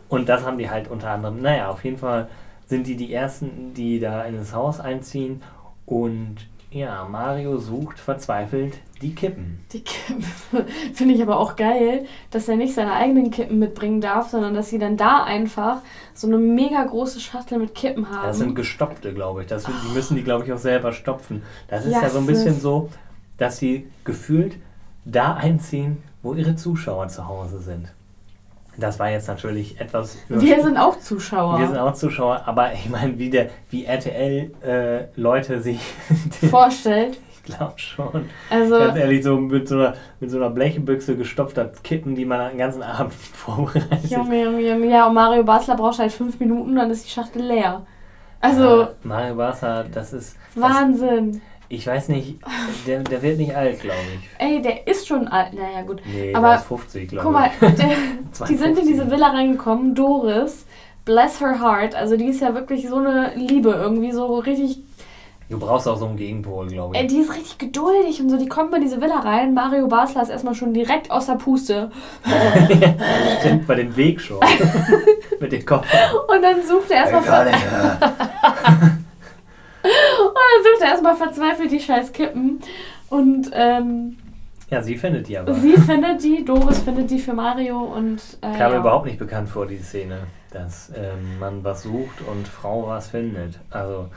Und 0.10 0.30
das 0.30 0.45
haben 0.45 0.58
die 0.58 0.70
halt 0.70 0.88
unter 0.88 1.12
anderem. 1.12 1.41
Naja, 1.41 1.70
auf 1.70 1.84
jeden 1.84 1.98
Fall 1.98 2.28
sind 2.66 2.88
die 2.88 2.95
die 2.95 3.14
Ersten, 3.14 3.74
die 3.74 4.00
da 4.00 4.24
in 4.24 4.38
das 4.38 4.54
Haus 4.54 4.80
einziehen. 4.80 5.41
Und 5.86 6.48
ja, 6.70 7.05
Mario 7.09 7.57
sucht 7.57 7.97
verzweifelt 7.99 8.80
die 9.01 9.15
Kippen. 9.15 9.59
Die 9.72 9.82
Kippen. 9.82 10.24
Finde 10.93 11.13
ich 11.13 11.22
aber 11.22 11.39
auch 11.39 11.55
geil, 11.55 12.05
dass 12.32 12.49
er 12.49 12.55
nicht 12.57 12.74
seine 12.74 12.93
eigenen 12.93 13.32
Kippen 13.32 13.59
mitbringen 13.59 14.01
darf, 14.01 14.30
sondern 14.30 14.53
dass 14.53 14.70
sie 14.70 14.80
dann 14.80 14.97
da 14.97 15.24
einfach 15.24 15.82
so 16.13 16.28
eine 16.28 16.38
mega 16.38 16.84
große 16.84 17.20
Schachtel 17.20 17.59
mit 17.59 17.74
Kippen 17.76 18.09
haben. 18.09 18.28
Das 18.28 18.38
sind 18.39 18.55
gestopfte, 18.55 19.13
glaube 19.13 19.41
ich. 19.41 19.47
Das, 19.47 19.63
sind- 19.63 19.76
die 19.88 19.93
müssen 19.93 20.15
die, 20.18 20.24
glaube 20.24 20.45
ich, 20.45 20.51
auch 20.51 20.57
selber 20.57 20.91
stopfen. 20.91 21.43
Das 21.68 21.86
ist 21.86 21.93
ja 21.93 22.09
so 22.09 22.20
ein 22.20 22.26
bisschen 22.26 22.59
so, 22.59 22.89
dass 23.38 23.57
sie 23.57 23.88
gefühlt 24.03 24.55
da 25.05 25.36
einziehen, 25.36 26.03
wo 26.24 26.34
ihre 26.34 26.55
Zuschauer 26.55 27.07
zu 27.07 27.28
Hause 27.28 27.59
sind. 27.59 27.93
Das 28.78 29.00
war 29.00 29.10
jetzt 29.10 29.28
natürlich 29.28 29.80
etwas. 29.82 30.18
Wir 30.30 30.62
sind 30.62 30.78
auch 30.78 31.00
Zuschauer. 31.00 31.60
wir 31.60 31.68
sind 31.68 31.78
auch 31.78 31.94
Zuschauer, 31.94 32.44
aber 32.46 32.74
ich 32.74 32.90
meine, 32.90 33.18
wie, 33.18 33.30
der, 33.30 33.48
wie 33.70 33.86
RTL 33.86 34.52
äh, 34.64 35.20
Leute 35.20 35.62
sich. 35.62 35.80
vorstellt. 36.52 37.18
ich 37.32 37.44
glaube 37.56 37.74
schon. 37.78 38.30
Also, 38.50 38.78
Ganz 38.78 38.98
ehrlich, 38.98 39.24
so 39.24 39.38
mit 39.38 39.68
so 39.68 39.76
einer, 39.76 39.94
mit 40.20 40.30
so 40.30 40.38
einer 40.38 40.52
Blechbüchse 40.52 41.16
gestopfter 41.18 41.72
Kippen, 41.84 42.14
die 42.14 42.26
man 42.26 42.50
den 42.50 42.60
ganzen 42.60 42.84
Abend 42.84 43.14
vorbereitet. 43.34 44.12
Junge, 44.12 44.44
Junge, 44.44 44.62
Junge. 44.62 44.88
Ja, 44.90 45.08
und 45.08 45.16
Mario 45.16 45.44
Basler 45.44 45.76
braucht 45.76 45.98
halt 45.98 46.12
fünf 46.12 46.40
Minuten, 46.40 46.76
dann 46.76 46.92
ist 46.92 47.06
die 47.06 47.10
Schachtel 47.10 47.42
leer. 47.44 47.86
Also, 48.40 48.82
Ja, 48.82 48.90
Mario 49.04 49.36
Barca, 49.36 49.84
das 49.92 50.14
ist. 50.14 50.38
Das, 50.54 50.64
Wahnsinn. 50.64 51.42
Ich 51.70 51.86
weiß 51.86 52.09
nicht, 52.09 52.39
der, 52.86 52.99
der 53.03 53.22
wird 53.22 53.38
nicht 53.38 53.55
alt, 53.55 53.82
glaube 53.82 53.97
ich. 54.15 54.30
Ey, 54.45 54.61
der 54.61 54.88
ist 54.88 55.07
schon 55.07 55.28
alt. 55.28 55.53
Naja, 55.53 55.82
gut. 55.86 56.01
Nee, 56.05 56.34
Aber 56.34 56.47
der 56.49 56.57
ist 56.57 56.65
50, 56.65 57.09
glaube 57.09 57.24
Guck 57.26 57.34
mal, 57.34 57.49
ich. 57.53 57.76
der, 57.76 57.89
die 58.47 58.55
sind 58.55 58.80
in 58.80 58.88
diese 58.88 59.09
Villa 59.11 59.28
reingekommen. 59.28 59.93
Doris, 59.93 60.65
bless 61.05 61.41
her 61.41 61.59
heart. 61.59 61.93
Also, 61.95 62.15
die 62.15 62.26
ist 62.28 62.41
ja 62.41 62.53
wirklich 62.53 62.88
so 62.88 62.97
eine 62.97 63.34
Liebe 63.36 63.72
irgendwie, 63.72 64.11
so 64.11 64.38
richtig. 64.39 64.80
Du 65.49 65.57
brauchst 65.59 65.88
auch 65.88 65.97
so 65.97 66.05
einen 66.05 66.18
Gegenpol, 66.18 66.68
glaube 66.68 66.97
Ey, 66.97 67.05
ich. 67.05 67.11
die 67.13 67.20
ist 67.20 67.34
richtig 67.34 67.57
geduldig 67.57 68.20
und 68.22 68.30
so. 68.30 68.38
Die 68.38 68.49
kommt 68.49 68.76
in 68.76 68.82
diese 68.82 68.99
Villa 68.99 69.20
rein. 69.20 69.53
Mario 69.53 69.88
Basler 69.88 70.22
ist 70.22 70.28
erstmal 70.30 70.55
schon 70.55 70.74
direkt 70.74 71.09
aus 71.09 71.28
der 71.28 71.36
Puste. 71.36 71.89
Stimmt 73.39 73.65
bei 73.65 73.76
dem 73.76 73.95
Weg 73.95 74.20
schon. 74.20 74.39
Mit 75.39 75.53
dem 75.53 75.65
Kopf. 75.65 75.88
Und 76.28 76.41
dann 76.41 76.57
sucht 76.68 76.91
er 76.91 77.05
erstmal 77.09 77.51
dann 80.56 80.64
sucht 80.64 80.82
er 80.82 80.88
erstmal 80.89 81.16
verzweifelt 81.16 81.72
die 81.72 81.80
scheiß 81.80 82.12
Kippen. 82.14 82.60
Und 83.10 83.50
ähm, 83.54 84.18
Ja, 84.70 84.82
sie 84.82 84.98
findet 84.98 85.28
die 85.28 85.38
aber. 85.38 85.54
sie 85.54 85.78
findet 85.78 86.24
die, 86.24 86.43
Doris 86.43 86.80
findet 86.80 87.10
die 87.10 87.20
für 87.20 87.34
Mario 87.34 87.80
und. 87.80 88.22
Äh, 88.41 88.58
Kam 88.58 88.70
mir 88.70 88.76
ja. 88.76 88.80
überhaupt 88.80 89.06
nicht 89.06 89.20
bekannt 89.20 89.50
vor, 89.50 89.66
die 89.66 89.78
Szene. 89.78 90.20
Dass 90.52 90.91
ähm, 90.95 91.39
man 91.39 91.64
was 91.64 91.84
sucht 91.84 92.22
und 92.22 92.48
Frau 92.48 92.88
was 92.88 93.10
findet. 93.10 93.60
Also, 93.70 94.08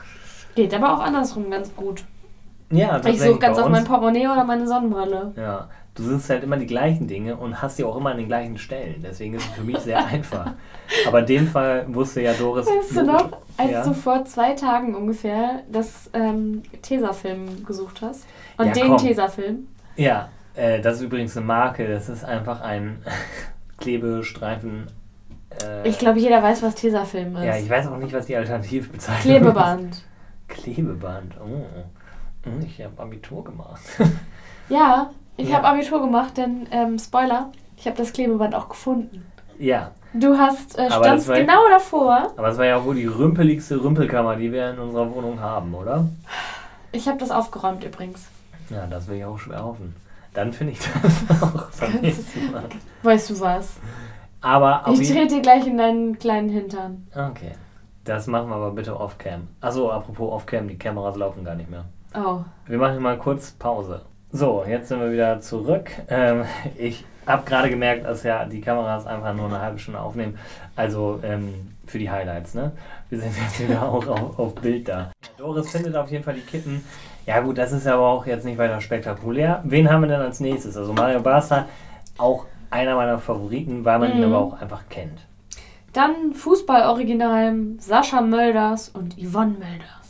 Geht 0.55 0.73
aber 0.73 0.93
auch 0.93 0.99
andersrum 1.01 1.49
ganz 1.51 1.75
gut. 1.75 2.03
Ja, 2.71 2.85
Ich 2.87 2.91
tatsächlich 2.93 3.21
suche 3.21 3.39
ganz 3.39 3.57
auf 3.59 3.69
mein 3.69 3.83
Portemonnaie 3.83 4.27
oder 4.27 4.43
meine 4.43 4.67
Sonnenbrille. 4.67 5.33
Ja, 5.35 5.67
du 5.95 6.03
suchst 6.03 6.29
halt 6.29 6.43
immer 6.43 6.57
die 6.57 6.65
gleichen 6.65 7.07
Dinge 7.07 7.35
und 7.35 7.61
hast 7.61 7.77
die 7.77 7.83
auch 7.83 7.95
immer 7.97 8.11
an 8.11 8.17
den 8.17 8.27
gleichen 8.27 8.57
Stellen. 8.57 9.01
Deswegen 9.03 9.35
ist 9.35 9.45
es 9.45 9.51
für 9.51 9.63
mich 9.63 9.77
sehr 9.79 10.05
einfach. 10.07 10.51
Aber 11.07 11.19
in 11.19 11.25
dem 11.25 11.47
Fall 11.47 11.85
wusste 11.93 12.21
ja 12.21 12.33
Doris. 12.33 12.65
Weißt 12.67 12.95
du 12.97 13.03
noch, 13.03 13.29
als 13.57 13.71
ja. 13.71 13.83
du 13.85 13.93
vor 13.93 14.25
zwei 14.25 14.53
Tagen 14.53 14.95
ungefähr 14.95 15.61
das 15.71 16.09
ähm, 16.13 16.63
Tesafilm 16.81 17.65
gesucht 17.65 18.01
hast? 18.01 18.25
Und 18.57 18.67
Ja, 18.67 18.73
den 18.73 18.87
komm. 18.87 18.97
Tesafilm? 18.97 19.67
Ja, 19.95 20.29
äh, 20.55 20.79
das 20.81 20.97
ist 20.97 21.03
übrigens 21.03 21.35
eine 21.37 21.45
Marke. 21.45 21.87
Das 21.87 22.09
ist 22.09 22.23
einfach 22.23 22.61
ein 22.61 23.03
Klebestreifen. 23.79 24.87
Äh, 25.63 25.87
Ich 25.87 25.99
glaube, 25.99 26.19
jeder 26.19 26.41
weiß, 26.41 26.63
was 26.63 26.75
Tesafilm 26.75 27.35
ist. 27.35 27.43
Ja, 27.43 27.57
ich 27.57 27.69
weiß 27.69 27.87
auch 27.87 27.97
nicht, 27.97 28.13
was 28.13 28.25
die 28.25 28.35
Alternativbezeichnung 28.35 29.21
Klebeband. 29.39 29.91
ist. 29.93 30.05
Klebeband. 30.47 31.35
Oh. 31.41 31.65
Hm, 32.43 32.61
Ich 32.65 32.81
habe 32.83 33.01
Abitur 33.01 33.43
gemacht. 33.43 33.81
Ja, 34.69 35.09
ich 35.35 35.49
Ja. 35.49 35.57
habe 35.57 35.67
Abitur 35.67 35.99
gemacht, 35.99 36.37
denn, 36.37 36.65
ähm, 36.71 36.97
Spoiler, 36.97 37.51
ich 37.75 37.85
habe 37.87 37.97
das 37.97 38.13
Klebeband 38.13 38.55
auch 38.55 38.69
gefunden. 38.69 39.25
ja, 39.59 39.91
Du 40.13 40.37
hast, 40.37 40.77
äh, 40.77 40.89
standst 40.89 41.27
war- 41.27 41.37
genau 41.39 41.67
davor. 41.69 42.31
aber 42.37 42.47
es 42.49 42.57
war 42.57 42.65
ja 42.65 42.77
auch 42.77 42.85
wohl 42.85 42.95
die 42.95 43.05
rümpeligste 43.05 43.81
Rümpelkammer, 43.83 44.35
die 44.37 44.51
wir 44.51 44.71
in 44.71 44.79
unserer 44.79 45.13
Wohnung 45.13 45.39
haben, 45.41 45.73
oder? 45.73 46.05
Ich 46.93 47.07
habe 47.07 47.17
das 47.17 47.31
aufgeräumt 47.31 47.83
übrigens. 47.83 48.27
Ja, 48.69 48.85
das 48.87 49.07
will 49.07 49.17
ich 49.17 49.25
auch 49.25 49.37
schwer 49.39 49.63
hoffen. 49.63 49.93
Dann 50.33 50.53
finde 50.53 50.73
ich 50.73 50.79
das 51.27 51.41
auch. 51.43 51.67
Weißt 53.03 53.29
du 53.29 53.39
was? 53.41 53.73
Aber 54.41 54.83
Ich 54.91 55.09
trete 55.11 55.35
dir 55.35 55.41
gleich 55.41 55.67
in 55.67 55.77
deinen 55.77 56.17
kleinen 56.17 56.49
Hintern. 56.49 57.07
Okay. 57.13 57.51
Das 58.05 58.27
machen 58.27 58.49
wir 58.49 58.55
aber 58.55 58.71
bitte 58.71 58.97
off-cam. 58.99 59.47
Achso, 59.59 59.91
apropos 59.91 60.31
off-cam, 60.31 60.67
die 60.67 60.77
Kameras 60.77 61.15
laufen 61.17 61.43
gar 61.43 61.55
nicht 61.55 61.69
mehr. 61.69 61.85
Oh. 62.15 62.39
Wir 62.67 62.77
machen 62.77 63.01
mal 63.01 63.17
kurz 63.17 63.51
Pause. 63.51 64.01
So, 64.31 64.63
jetzt 64.67 64.89
sind 64.89 64.99
wir 64.99 65.11
wieder 65.11 65.39
zurück. 65.41 65.89
Ähm, 66.09 66.43
ich 66.77 67.05
habe 67.27 67.43
gerade 67.45 67.69
gemerkt, 67.69 68.05
dass 68.05 68.23
ja 68.23 68.45
die 68.45 68.61
Kameras 68.61 69.05
einfach 69.05 69.33
nur 69.33 69.45
eine 69.47 69.59
halbe 69.61 69.79
Stunde 69.79 69.99
aufnehmen. 69.99 70.37
Also 70.75 71.19
ähm, 71.23 71.71
für 71.85 71.99
die 71.99 72.09
Highlights, 72.09 72.53
ne? 72.53 72.71
Wir 73.09 73.19
sind 73.19 73.33
jetzt 73.37 73.59
wieder 73.59 73.81
auch 73.89 74.05
auf, 74.07 74.39
auf 74.39 74.55
Bild 74.55 74.87
da. 74.87 75.11
Doris 75.37 75.71
findet 75.71 75.95
auf 75.95 76.09
jeden 76.11 76.23
Fall 76.23 76.35
die 76.35 76.41
Kippen. 76.41 76.83
Ja 77.25 77.39
gut, 77.41 77.57
das 77.57 77.71
ist 77.71 77.85
aber 77.87 78.07
auch 78.07 78.25
jetzt 78.25 78.45
nicht 78.45 78.57
weiter 78.57 78.81
spektakulär. 78.81 79.61
Wen 79.65 79.89
haben 79.89 80.01
wir 80.01 80.07
denn 80.07 80.21
als 80.21 80.39
nächstes? 80.39 80.75
Also 80.75 80.93
Mario 80.93 81.19
Barca, 81.21 81.65
auch 82.17 82.45
einer 82.69 82.95
meiner 82.95 83.19
Favoriten, 83.19 83.83
weil 83.85 83.99
man 83.99 84.11
ihn 84.11 84.17
Mhm. 84.19 84.33
aber 84.33 84.37
auch 84.39 84.61
einfach 84.61 84.83
kennt. 84.89 85.19
Dann 85.93 86.33
Fußball-Original 86.33 87.53
Sascha 87.79 88.21
Mölders 88.21 88.89
und 88.89 89.15
Yvonne 89.17 89.51
Mölders. 89.59 90.00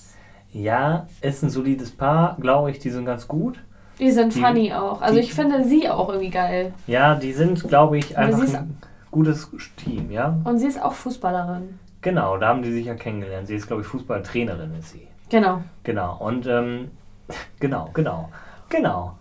Ja, 0.54 1.08
ist 1.22 1.43
ein 1.43 1.49
solides 1.49 1.91
Paar, 1.91 2.38
glaube 2.39 2.72
ich, 2.72 2.80
die 2.80 2.89
sind 2.89 3.06
ganz 3.06 3.28
gut. 3.28 3.60
Die 3.99 4.12
sind 4.12 4.34
Die- 4.36 4.41
funny 4.41 4.74
auch. 4.74 5.02
Also 5.02 5.16
die- 5.16 5.22
ich 5.22 5.34
finde 5.34 5.64
sie 5.64 5.89
auch 5.89 6.10
irgendwie 6.10 6.30
geil. 6.30 6.74
Ja, 6.88 7.16
die 7.16 7.34
sind, 7.34 7.68
glaube 7.68 7.97
ich, 7.97 8.18
einfach 8.18 8.41
ein 8.41 8.78
gutes 9.12 9.49
Team, 9.78 10.12
ja. 10.12 10.36
Und 10.43 10.58
sie 10.60 10.68
ist 10.68 10.82
auch 10.82 10.93
Fußballerin. 10.93 11.78
Genau, 12.02 12.38
da 12.38 12.47
haben 12.49 12.64
die 12.64 12.72
sich 12.72 12.86
ja 12.88 12.95
kennengelernt. 12.95 13.47
Sie 13.47 13.56
ist, 13.56 13.68
glaube 13.68 13.84
ich, 13.84 13.88
Fußballtrainerin, 13.88 14.74
ist 14.80 14.91
sie. 14.91 15.08
Genau. 15.30 15.62
Genau, 15.84 16.18
und 16.20 16.47
ähm, 16.47 16.89
genau, 17.60 17.89
genau, 17.93 18.30
genau. 18.70 19.16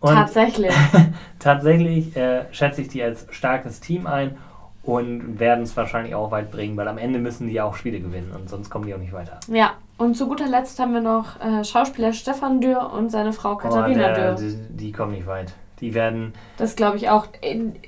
Und 0.00 0.14
Tatsächlich. 0.14 0.72
tatsächlich 1.38 2.16
äh, 2.16 2.44
schätze 2.52 2.80
ich 2.82 2.88
die 2.88 3.02
als 3.02 3.26
starkes 3.30 3.80
Team 3.80 4.06
ein 4.06 4.36
und 4.90 5.38
werden 5.38 5.62
es 5.64 5.76
wahrscheinlich 5.76 6.14
auch 6.14 6.30
weit 6.30 6.50
bringen, 6.50 6.76
weil 6.76 6.88
am 6.88 6.98
Ende 6.98 7.18
müssen 7.18 7.46
die 7.46 7.54
ja 7.54 7.64
auch 7.64 7.74
Spiele 7.76 8.00
gewinnen 8.00 8.32
und 8.34 8.48
sonst 8.48 8.70
kommen 8.70 8.86
die 8.86 8.94
auch 8.94 8.98
nicht 8.98 9.12
weiter. 9.12 9.38
ja. 9.48 9.72
Und 9.98 10.14
zu 10.16 10.28
guter 10.28 10.46
Letzt 10.48 10.78
haben 10.80 10.94
wir 10.94 11.02
noch 11.02 11.38
äh, 11.42 11.62
Schauspieler 11.62 12.14
Stefan 12.14 12.62
Dürr 12.62 12.90
und 12.90 13.10
seine 13.10 13.34
Frau 13.34 13.56
Katharina 13.56 14.12
Oh, 14.12 14.14
der, 14.14 14.34
Dürr. 14.34 14.48
die, 14.48 14.56
die 14.76 14.92
kommen 14.92 15.12
nicht 15.12 15.26
weit. 15.26 15.52
Die 15.80 15.92
werden 15.92 16.32
Das 16.56 16.74
glaube 16.74 16.96
ich 16.96 17.10
auch. 17.10 17.26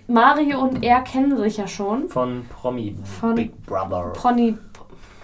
Mario 0.09 0.61
und 0.61 0.83
er 0.85 1.01
kennen 1.01 1.37
sich 1.39 1.57
ja 1.57 1.67
schon. 1.67 2.11
von 2.11 2.45
Promi 2.61 2.97
Von 3.19 3.35
Big 3.35 3.65
Brother, 3.65 4.11
Proni, 4.15 4.59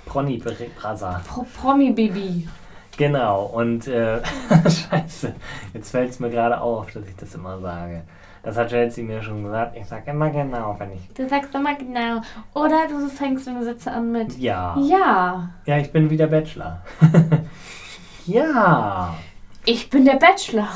Promi 0.07 0.39
Big 0.39 0.81
Brother. 0.81 1.20
Pro, 1.29 1.45
Promi 1.61 1.93
Baby. 1.93 2.49
Genau, 2.97 3.45
und 3.45 3.87
äh, 3.87 4.20
scheiße, 4.91 5.35
jetzt 5.74 5.91
fällt 5.91 6.11
es 6.11 6.20
mir 6.20 6.31
gerade 6.31 6.59
auf, 6.61 6.91
dass 6.93 7.07
ich 7.07 7.16
das 7.16 7.35
immer 7.35 7.59
sage. 7.61 8.03
Das 8.43 8.57
hat 8.57 8.68
Chelsea 8.68 9.05
mir 9.05 9.22
schon 9.22 9.45
gesagt. 9.45 9.76
Ich 9.76 9.86
sage 9.86 10.11
immer 10.11 10.30
genau, 10.30 10.74
wenn 10.78 10.93
ich. 10.93 11.09
Du 11.14 11.28
sagst 11.28 11.55
immer 11.55 11.74
genau. 11.74 12.20
Oder 12.55 12.86
du 12.89 13.09
fängst 13.09 13.49
eine 13.49 13.62
Sätze 13.64 13.91
an 13.93 14.12
mit 14.12 14.39
Ja. 14.39 14.76
Ja. 14.80 15.51
Ja, 15.66 15.78
ich 15.78 15.91
bin 15.93 16.09
wieder 16.09 16.26
Bachelor. 16.28 16.80
ja. 18.26 19.14
Ich 19.64 19.91
bin 19.91 20.05
der 20.05 20.16
Bachelor. 20.16 20.68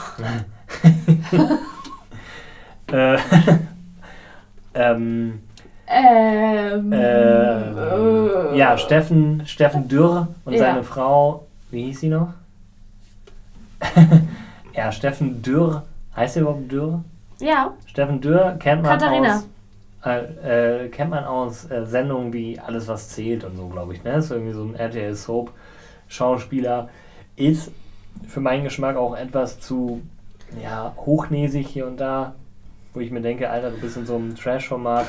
äh, 2.93 3.17
ähm, 4.75 5.41
Ähm. 5.95 6.91
ähm, 6.91 6.93
äh, 6.95 8.57
ja, 8.57 8.79
Steffen, 8.79 9.47
Steffen 9.47 9.89
Dürr 9.89 10.29
und 10.47 10.55
Ja. 10.55 10.59
seine 10.61 10.83
Frau, 10.85 11.47
wie 11.71 11.85
hieß 11.85 12.01
sie 12.01 12.09
noch? 12.09 12.29
ja, 14.75 14.91
Steffen 14.91 15.43
Dürr, 15.43 15.83
heißt 16.17 16.37
er 16.37 16.43
überhaupt 16.43 16.73
Dürr? 16.73 17.05
Ja, 17.43 17.75
Steffen 17.87 18.21
Dürr 18.21 18.57
kennt 18.59 18.83
man 18.83 18.99
Katharina. 18.99 19.37
aus, 19.37 19.49
äh, 20.05 20.85
äh, 20.85 20.89
kennt 20.89 21.11
man 21.11 21.25
aus 21.25 21.71
äh, 21.71 21.85
Sendungen 21.85 22.33
wie 22.33 22.59
Alles 22.59 22.89
was 22.89 23.09
zählt 23.11 23.45
und 23.45 23.57
so, 23.57 23.69
glaube 23.69 23.95
ich. 23.95 24.05
Ne? 24.05 24.15
Ist 24.15 24.31
irgendwie 24.31 24.53
so 24.53 24.65
ein 24.65 24.75
RTL 24.75 25.15
Soap 25.15 25.51
Schauspieler. 26.09 26.89
Ist 27.37 27.73
für 28.29 28.41
meinen 28.41 28.65
Geschmack 28.65 28.97
auch 28.97 29.17
etwas 29.17 29.61
zu 29.61 30.03
ja, 30.63 30.95
hochnäsig 31.07 31.67
hier 31.67 31.87
und 31.87 31.99
da, 31.99 32.35
wo 32.95 33.01
ich 33.01 33.11
mir 33.11 33.23
denke, 33.23 33.49
Alter, 33.49 33.71
du 33.71 33.79
bist 33.79 33.97
in 33.97 34.07
so 34.07 34.17
einem 34.17 34.37
Trash-Format. 34.37 35.07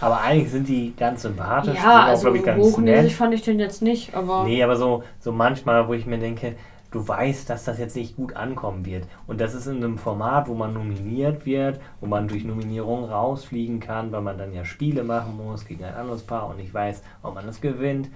Aber 0.00 0.20
eigentlich 0.20 0.50
sind 0.50 0.68
die 0.68 0.92
ganz 0.96 1.22
sympathisch, 1.22 1.76
ja 1.76 2.04
also 2.04 2.24
glaub 2.24 2.34
ich, 2.34 2.44
ganz 2.44 2.62
hochnäsig 2.62 3.04
nett. 3.04 3.12
fand 3.12 3.34
ich 3.34 3.42
den 3.42 3.58
jetzt 3.58 3.80
nicht, 3.80 4.14
aber. 4.14 4.44
Nee, 4.44 4.62
aber 4.62 4.76
so, 4.76 5.02
so 5.20 5.32
manchmal, 5.32 5.88
wo 5.88 5.94
ich 5.94 6.04
mir 6.04 6.18
denke, 6.18 6.56
du 6.94 7.06
weißt, 7.06 7.50
dass 7.50 7.64
das 7.64 7.78
jetzt 7.78 7.96
nicht 7.96 8.16
gut 8.16 8.36
ankommen 8.36 8.86
wird. 8.86 9.06
Und 9.26 9.40
das 9.40 9.54
ist 9.54 9.66
in 9.66 9.78
einem 9.78 9.98
Format, 9.98 10.48
wo 10.48 10.54
man 10.54 10.72
nominiert 10.72 11.44
wird, 11.44 11.80
wo 12.00 12.06
man 12.06 12.28
durch 12.28 12.44
Nominierung 12.44 13.04
rausfliegen 13.04 13.80
kann, 13.80 14.12
weil 14.12 14.22
man 14.22 14.38
dann 14.38 14.54
ja 14.54 14.64
Spiele 14.64 15.02
machen 15.02 15.36
muss 15.36 15.66
gegen 15.66 15.84
ein 15.84 15.94
anderes 15.94 16.22
Paar 16.22 16.48
und 16.48 16.58
nicht 16.58 16.72
weiß, 16.72 17.02
ob 17.22 17.34
man 17.34 17.46
das 17.46 17.60
gewinnt, 17.60 18.10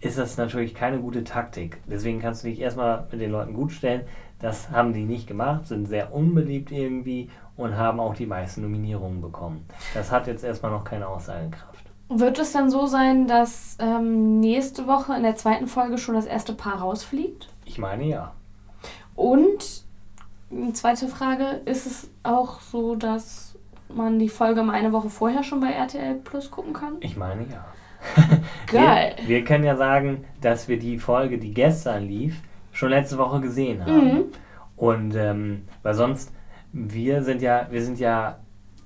ist 0.00 0.18
das 0.18 0.36
natürlich 0.36 0.74
keine 0.74 0.98
gute 0.98 1.24
Taktik. 1.24 1.80
Deswegen 1.86 2.20
kannst 2.20 2.44
du 2.44 2.48
dich 2.48 2.60
erstmal 2.60 3.06
mit 3.10 3.20
den 3.20 3.32
Leuten 3.32 3.54
gut 3.54 3.72
stellen. 3.72 4.02
Das 4.40 4.70
haben 4.70 4.92
die 4.92 5.04
nicht 5.04 5.26
gemacht, 5.26 5.66
sind 5.66 5.88
sehr 5.88 6.12
unbeliebt 6.12 6.70
irgendwie 6.70 7.30
und 7.56 7.76
haben 7.76 7.98
auch 7.98 8.14
die 8.14 8.26
meisten 8.26 8.60
Nominierungen 8.62 9.22
bekommen. 9.22 9.64
Das 9.94 10.12
hat 10.12 10.26
jetzt 10.26 10.44
erstmal 10.44 10.70
noch 10.70 10.84
keine 10.84 11.08
Aussagekraft. 11.08 11.87
Wird 12.08 12.38
es 12.38 12.52
dann 12.52 12.70
so 12.70 12.86
sein, 12.86 13.26
dass 13.26 13.76
ähm, 13.80 14.40
nächste 14.40 14.86
Woche 14.86 15.14
in 15.14 15.22
der 15.22 15.36
zweiten 15.36 15.66
Folge 15.66 15.98
schon 15.98 16.14
das 16.14 16.24
erste 16.24 16.54
Paar 16.54 16.80
rausfliegt? 16.80 17.48
Ich 17.66 17.78
meine 17.78 18.04
ja. 18.04 18.32
Und 19.14 19.84
eine 20.50 20.72
zweite 20.72 21.08
Frage, 21.08 21.60
ist 21.66 21.86
es 21.86 22.10
auch 22.22 22.60
so, 22.60 22.94
dass 22.94 23.56
man 23.88 24.18
die 24.18 24.28
Folge 24.28 24.62
mal 24.62 24.72
eine 24.72 24.92
Woche 24.92 25.10
vorher 25.10 25.42
schon 25.42 25.60
bei 25.60 25.70
RTL 25.70 26.14
Plus 26.16 26.50
gucken 26.50 26.72
kann? 26.72 26.96
Ich 27.00 27.16
meine 27.16 27.42
ja. 27.42 27.66
Geil. 28.66 29.16
Wir, 29.20 29.28
wir 29.28 29.44
können 29.44 29.64
ja 29.64 29.76
sagen, 29.76 30.24
dass 30.40 30.68
wir 30.68 30.78
die 30.78 30.98
Folge, 30.98 31.38
die 31.38 31.52
gestern 31.52 32.06
lief, 32.06 32.40
schon 32.72 32.90
letzte 32.90 33.18
Woche 33.18 33.40
gesehen 33.40 33.84
haben. 33.84 34.04
Mhm. 34.04 34.24
Und 34.76 35.14
ähm, 35.16 35.62
weil 35.82 35.94
sonst, 35.94 36.32
wir 36.72 37.22
sind 37.22 37.42
ja, 37.42 37.66
wir 37.70 37.82
sind 37.82 37.98
ja 37.98 38.38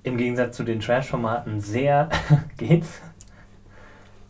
im 0.03 0.17
Gegensatz 0.17 0.57
zu 0.57 0.65
den 0.65 0.81
Trash-Formaten 0.81 1.61
sehr. 1.61 2.09
geht's? 2.57 3.01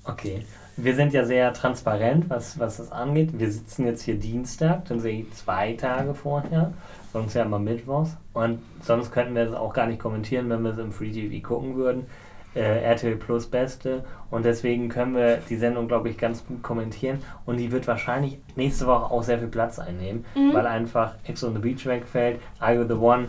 Okay. 0.04 0.44
Wir 0.76 0.94
sind 0.94 1.12
ja 1.12 1.24
sehr 1.24 1.52
transparent, 1.52 2.30
was, 2.30 2.58
was 2.58 2.78
das 2.78 2.90
angeht. 2.90 3.38
Wir 3.38 3.50
sitzen 3.50 3.86
jetzt 3.86 4.02
hier 4.02 4.14
Dienstag, 4.14 4.86
dann 4.86 5.00
sehe 5.00 5.20
ich 5.20 5.32
zwei 5.34 5.74
Tage 5.74 6.14
vorher, 6.14 6.72
sonst 7.12 7.34
ja 7.34 7.42
immer 7.42 7.58
Mittwochs. 7.58 8.16
Und 8.32 8.60
sonst 8.82 9.12
könnten 9.12 9.34
wir 9.34 9.44
das 9.44 9.54
auch 9.54 9.74
gar 9.74 9.86
nicht 9.86 10.00
kommentieren, 10.00 10.48
wenn 10.48 10.62
wir 10.62 10.70
es 10.70 10.78
im 10.78 10.92
Free 10.92 11.10
TV 11.10 11.46
gucken 11.46 11.76
würden. 11.76 12.06
Äh, 12.54 12.82
RTL 12.82 13.16
Plus 13.16 13.46
Beste. 13.46 14.04
Und 14.30 14.44
deswegen 14.44 14.88
können 14.88 15.14
wir 15.14 15.38
die 15.48 15.56
Sendung, 15.56 15.88
glaube 15.88 16.08
ich, 16.08 16.18
ganz 16.18 16.44
gut 16.44 16.62
kommentieren. 16.62 17.18
Und 17.44 17.58
die 17.58 17.70
wird 17.70 17.86
wahrscheinlich 17.86 18.38
nächste 18.56 18.86
Woche 18.86 19.10
auch 19.10 19.22
sehr 19.22 19.38
viel 19.38 19.48
Platz 19.48 19.78
einnehmen, 19.78 20.24
weil 20.52 20.66
einfach 20.66 21.14
X 21.26 21.44
on 21.44 21.54
the 21.54 21.60
Beach 21.60 21.86
wegfällt, 21.86 22.40
I 22.62 22.78
with 22.78 22.88
the 22.88 22.94
One 22.94 23.28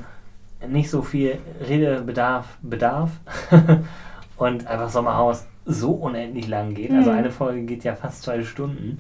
nicht 0.68 0.90
so 0.90 1.02
viel 1.02 1.40
Redebedarf 1.68 2.58
bedarf 2.62 3.12
und 4.38 4.66
einfach 4.68 4.90
Sommerhaus 4.90 5.46
so 5.66 5.92
unendlich 5.92 6.48
lang 6.48 6.74
geht. 6.74 6.92
Also 6.92 7.12
Mhm. 7.12 7.18
eine 7.18 7.32
Folge 7.32 7.62
geht 7.64 7.84
ja 7.84 7.96
fast 7.96 8.24
zwei 8.24 8.44
Stunden 8.44 9.00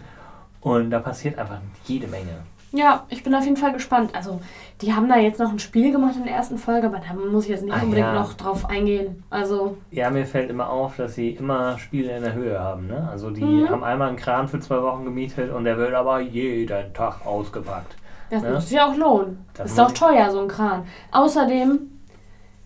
und 0.61 0.89
da 0.91 0.99
passiert 0.99 1.38
einfach 1.38 1.59
jede 1.86 2.07
Menge. 2.07 2.38
Ja, 2.76 3.05
ich 3.09 3.22
bin 3.24 3.36
auf 3.36 3.43
jeden 3.43 3.55
Fall 3.57 3.72
gespannt. 3.72 4.16
Also, 4.16 4.41
die 4.82 4.93
haben 4.95 5.07
da 5.07 5.18
jetzt 5.18 5.39
noch 5.39 5.51
ein 5.51 5.59
Spiel 5.59 5.91
gemacht 5.91 6.16
in 6.18 6.24
der 6.24 6.34
ersten 6.34 6.57
Folge, 6.57 6.88
aber 6.88 6.97
da 7.07 7.14
muss 7.14 7.43
ich 7.43 7.51
jetzt 7.51 7.64
nicht 7.64 7.76
Ah, 7.76 7.84
unbedingt 7.84 8.07
ja. 8.07 8.14
noch 8.16 8.34
drauf 8.34 8.68
eingehen. 8.68 9.22
Also, 9.30 9.78
Ja, 9.91 10.09
mir 10.09 10.26
fällt 10.26 10.49
immer 10.49 10.72
auf, 10.72 10.95
dass 10.95 11.14
sie 11.14 11.30
immer 11.30 11.78
Spiele 11.78 12.18
in 12.18 12.24
der 12.24 12.34
Höhe 12.34 12.59
haben. 12.59 12.88
Ne? 12.88 13.07
Also 13.11 13.30
die 13.30 13.43
Mhm. 13.43 13.70
haben 13.70 13.84
einmal 13.84 14.07
einen 14.07 14.18
Kran 14.18 14.47
für 14.47 14.59
zwei 14.59 14.82
Wochen 14.82 15.03
gemietet 15.05 15.51
und 15.53 15.66
der 15.66 15.78
wird 15.78 15.93
aber 15.93 16.20
jeden 16.22 16.93
Tag 16.95 17.24
ausgepackt. 17.28 17.95
das 18.32 18.41
Ja. 18.41 18.51
muss 18.53 18.70
sich 18.70 18.82
auch 18.82 18.95
lohnen. 18.97 19.45
Das 19.53 19.70
ist 19.72 19.80
auch 19.80 19.91
teuer, 19.91 20.32
so 20.32 20.39
ein 20.39 20.47
Kran. 20.47 20.86
Außerdem 21.11 21.80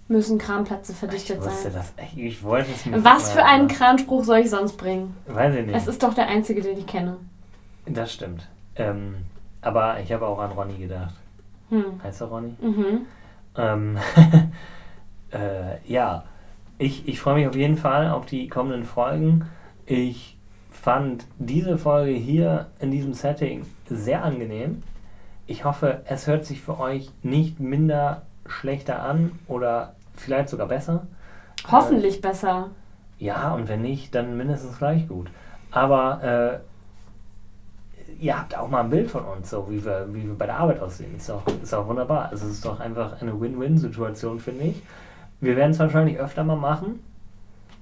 müssen 0.08 0.38
Kranplätze 0.38 0.94
Ich 0.94 0.98
verdichtet 0.98 1.40
wusste 1.40 1.72
sein. 1.72 1.74
das. 1.74 1.94
Ich, 2.14 2.18
ich 2.18 2.44
wollte 2.44 2.72
es 2.72 2.86
mir 2.86 3.04
Was 3.04 3.32
für 3.32 3.44
einen 3.44 3.68
Kranspruch 3.68 4.24
soll 4.24 4.40
ich 4.40 4.50
sonst 4.50 4.78
bringen? 4.78 5.16
Weiß 5.28 5.54
ich 5.56 5.66
nicht. 5.66 5.76
Es 5.76 5.88
ist 5.88 6.02
doch 6.04 6.14
der 6.14 6.28
einzige, 6.28 6.62
den 6.62 6.78
ich 6.78 6.88
kenne. 6.88 7.18
das 7.86 8.14
stimmt. 8.14 8.48
Ähm, 8.76 9.16
aber 9.62 10.00
ich 10.00 10.12
habe 10.12 10.26
auch 10.28 10.40
an 10.40 10.52
Ronny 10.52 10.78
gedacht. 10.78 11.14
Hm. 11.70 12.02
Heißt 12.04 12.22
er 12.22 12.28
Ronny? 12.28 12.56
Mhm. 12.62 13.02
Ähm, 13.58 13.98
äh, 15.32 15.92
ja, 15.92 16.24
ich, 16.78 17.08
ich 17.08 17.20
freue 17.20 17.36
mich 17.36 17.48
auf 17.48 17.56
jeden 17.56 17.78
Fall 17.78 18.10
auf 18.10 18.26
die 18.26 18.48
kommenden 18.48 18.86
Folgen. 18.86 19.46
Ich 19.86 20.38
fand 20.72 21.26
diese 21.40 21.78
Folge 21.78 22.12
hier 22.12 22.68
in 22.80 22.92
diesem 22.92 23.14
Setting 23.14 23.66
sehr 23.88 24.24
angenehm. 24.24 24.84
Ich 25.48 25.66
hoffe, 25.66 26.02
es 26.06 26.28
hört 26.28 26.46
sich 26.46 26.62
für 26.62 26.80
euch 26.80 27.10
nicht 27.24 27.60
minder 27.60 28.22
schlechter 28.46 29.02
an 29.02 29.32
oder 29.48 29.96
vielleicht 30.20 30.50
sogar 30.50 30.68
besser. 30.68 31.08
Hoffentlich 31.72 32.22
besser. 32.22 32.70
Ja, 33.20 33.54
und 33.54 33.68
wenn 33.68 33.82
nicht, 33.82 34.14
dann 34.14 34.38
mindestens 34.38 34.78
gleich 34.78 35.08
gut. 35.08 35.30
Aber 35.72 36.24
äh, 36.24 36.60
ihr 38.20 38.38
habt 38.38 38.58
auch 38.58 38.70
mal 38.70 38.82
ein 38.82 38.90
Bild 38.90 39.10
von 39.10 39.26
uns, 39.26 39.50
so 39.50 39.68
wie 39.70 39.84
wir, 39.84 40.08
wie 40.12 40.28
wir 40.28 40.38
bei 40.38 40.46
der 40.46 40.58
Arbeit 40.58 40.80
aussehen. 40.80 41.16
Ist 41.16 41.30
auch, 41.30 41.44
ist 41.62 41.74
auch 41.74 41.88
wunderbar. 41.88 42.30
Also 42.30 42.46
es 42.46 42.54
ist 42.54 42.66
doch 42.66 42.80
einfach 42.80 43.22
eine 43.22 43.40
Win-Win-Situation, 43.40 44.40
finde 44.40 44.66
ich. 44.66 44.84
Wir 45.40 45.56
werden 45.56 45.72
es 45.72 45.80
wahrscheinlich 45.80 46.18
öfter 46.18 46.44
mal 46.44 46.56
machen. 46.56 47.00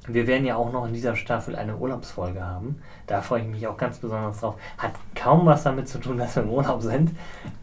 Wir 0.08 0.28
werden 0.28 0.46
ja 0.46 0.56
auch 0.56 0.72
noch 0.72 0.86
in 0.86 0.94
dieser 0.94 1.16
Staffel 1.16 1.56
eine 1.56 1.78
Urlaubsfolge 1.78 2.46
haben. 2.46 2.80
Da 3.08 3.22
freue 3.22 3.42
ich 3.42 3.48
mich 3.48 3.66
auch 3.68 3.78
ganz 3.78 3.98
besonders 3.98 4.40
drauf. 4.40 4.56
Hat 4.78 4.92
kaum 5.16 5.46
was 5.46 5.64
damit 5.64 5.88
zu 5.88 6.00
tun, 6.00 6.18
dass 6.18 6.36
wir 6.36 6.44
im 6.44 6.50
Urlaub 6.50 6.82
sind. 6.82 7.12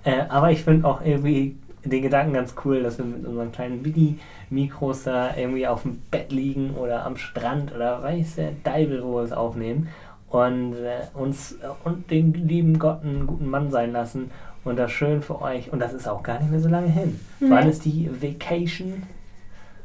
Äh, 0.02 0.22
aber 0.28 0.50
ich 0.50 0.64
finde 0.64 0.88
auch 0.88 1.02
irgendwie 1.04 1.56
den 1.84 2.02
Gedanken 2.02 2.32
ganz 2.32 2.54
cool, 2.64 2.82
dass 2.82 2.98
wir 2.98 3.04
mit 3.04 3.26
unseren 3.26 3.52
kleinen 3.52 3.82
Mini-Mikros 3.82 5.04
da 5.04 5.36
irgendwie 5.36 5.66
auf 5.66 5.82
dem 5.82 6.00
Bett 6.10 6.32
liegen 6.32 6.74
oder 6.76 7.04
am 7.04 7.16
Strand 7.16 7.74
oder 7.74 8.02
weiß 8.02 8.36
der 8.36 8.52
Deibel, 8.62 9.02
wo 9.02 9.16
wir 9.16 9.22
es 9.22 9.32
aufnehmen 9.32 9.88
und 10.28 10.74
äh, 10.74 11.06
uns 11.14 11.52
äh, 11.52 11.66
und 11.84 12.10
den 12.10 12.32
lieben 12.32 12.78
Gott 12.78 13.02
einen 13.02 13.26
guten 13.26 13.48
Mann 13.48 13.70
sein 13.70 13.92
lassen 13.92 14.30
und 14.64 14.76
das 14.76 14.90
schön 14.92 15.22
für 15.22 15.42
euch. 15.42 15.72
Und 15.72 15.80
das 15.80 15.92
ist 15.92 16.08
auch 16.08 16.22
gar 16.22 16.38
nicht 16.38 16.50
mehr 16.50 16.60
so 16.60 16.68
lange 16.68 16.88
hin. 16.88 17.20
Nee. 17.40 17.50
Wann 17.50 17.68
ist 17.68 17.84
die 17.84 18.08
Vacation? 18.20 19.02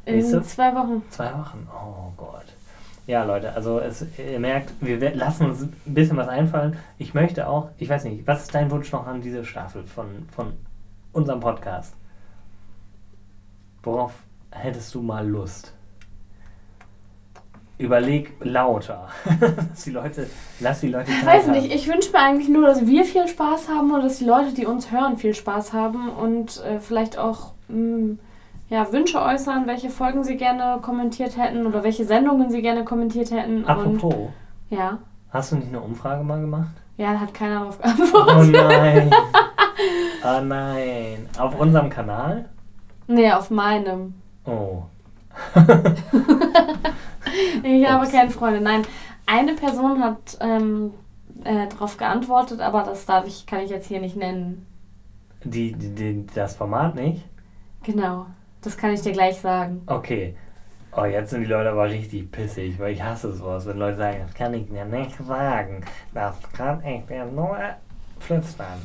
In 0.05 0.17
Weißt 0.17 0.33
du? 0.33 0.41
zwei 0.43 0.73
Wochen. 0.73 1.03
Zwei 1.09 1.33
Wochen. 1.33 1.67
Oh 1.73 2.13
Gott. 2.15 2.45
Ja, 3.07 3.23
Leute, 3.23 3.53
also 3.53 3.79
es, 3.79 4.05
ihr 4.17 4.39
merkt, 4.39 4.73
wir 4.81 5.15
lassen 5.15 5.45
uns 5.45 5.61
ein 5.61 5.73
bisschen 5.85 6.17
was 6.17 6.27
einfallen. 6.27 6.77
Ich 6.97 7.13
möchte 7.13 7.47
auch, 7.47 7.69
ich 7.77 7.87
weiß 7.89 8.03
nicht, 8.03 8.27
was 8.27 8.43
ist 8.43 8.55
dein 8.55 8.69
Wunsch 8.69 8.91
noch 8.91 9.07
an 9.07 9.21
diese 9.21 9.45
Staffel 9.45 9.83
von, 9.83 10.27
von 10.35 10.53
unserem 11.13 11.39
Podcast? 11.39 11.95
Worauf 13.83 14.13
hättest 14.51 14.93
du 14.95 15.01
mal 15.01 15.27
Lust? 15.27 15.73
Überleg 17.79 18.33
lauter. 18.39 19.07
lass 19.69 19.83
die 19.83 19.91
Leute, 19.91 20.27
lass 20.59 20.79
die 20.79 20.87
Leute 20.87 21.11
Ich 21.11 21.25
weiß 21.25 21.43
haben. 21.43 21.51
nicht, 21.51 21.71
ich 21.73 21.87
wünsche 21.87 22.11
mir 22.11 22.19
eigentlich 22.19 22.49
nur, 22.49 22.65
dass 22.65 22.87
wir 22.87 23.05
viel 23.05 23.27
Spaß 23.27 23.69
haben 23.69 23.91
und 23.91 24.01
dass 24.03 24.17
die 24.17 24.25
Leute, 24.25 24.51
die 24.53 24.65
uns 24.65 24.91
hören, 24.91 25.17
viel 25.17 25.35
Spaß 25.35 25.73
haben 25.73 26.09
und 26.09 26.59
äh, 26.65 26.79
vielleicht 26.79 27.19
auch 27.19 27.53
mh, 27.67 28.15
ja, 28.69 28.91
Wünsche 28.91 29.21
äußern, 29.21 29.67
welche 29.67 29.91
Folgen 29.91 30.23
sie 30.23 30.37
gerne 30.37 30.79
kommentiert 30.81 31.37
hätten 31.37 31.67
oder 31.67 31.83
welche 31.83 32.03
Sendungen 32.05 32.49
sie 32.49 32.63
gerne 32.63 32.83
kommentiert 32.83 33.29
hätten. 33.29 33.57
Und 33.63 33.69
Apropos, 33.69 34.15
ja, 34.71 34.97
hast 35.29 35.51
du 35.51 35.57
nicht 35.57 35.67
eine 35.67 35.79
Umfrage 35.79 36.23
mal 36.23 36.41
gemacht? 36.41 36.73
ja, 36.97 37.09
hat 37.19 37.31
keiner 37.31 37.59
darauf 37.59 37.77
Oh 37.79 37.83
geantwortet. 37.83 38.51
nein. 38.53 39.11
oh 40.23 40.41
nein. 40.43 41.29
Auf 41.37 41.59
unserem 41.59 41.89
Kanal? 41.89 42.49
nee, 43.07 43.31
auf 43.31 43.49
meinem. 43.49 44.15
Oh. 44.45 44.83
Ich 47.63 47.87
habe 47.87 48.03
Ups. 48.03 48.11
keine 48.11 48.29
Freunde. 48.29 48.61
Nein, 48.61 48.83
eine 49.25 49.53
Person 49.53 50.03
hat 50.03 50.37
ähm, 50.41 50.93
äh, 51.43 51.67
darauf 51.67 51.97
geantwortet, 51.97 52.59
aber 52.61 52.83
das 52.83 53.05
darf 53.05 53.27
ich, 53.27 53.45
kann 53.45 53.61
ich 53.61 53.69
jetzt 53.69 53.87
hier 53.87 53.99
nicht 53.99 54.15
nennen. 54.15 54.65
Die, 55.43 55.73
die, 55.73 55.93
die, 55.93 56.25
das 56.33 56.55
Format 56.55 56.95
nicht? 56.95 57.23
Genau, 57.83 58.25
das 58.61 58.77
kann 58.77 58.91
ich 58.91 59.01
dir 59.01 59.11
gleich 59.11 59.39
sagen. 59.39 59.81
Okay. 59.87 60.35
Oh, 60.95 61.05
jetzt 61.05 61.29
sind 61.29 61.41
die 61.41 61.47
Leute 61.47 61.69
aber 61.69 61.89
richtig 61.89 62.31
pissig, 62.31 62.79
weil 62.79 62.93
ich 62.93 63.03
hasse 63.03 63.31
sowas, 63.31 63.67
wenn 63.67 63.77
Leute 63.77 63.97
sagen, 63.97 64.17
das 64.25 64.33
kann 64.33 64.53
ich 64.55 64.67
mir 64.69 64.83
nicht 64.85 65.15
sagen. 65.17 65.83
Das 66.13 66.35
kann 66.53 66.83
ich 66.83 67.07
mir 67.07 67.25
nur 67.25 67.57
flüstern. 68.19 68.79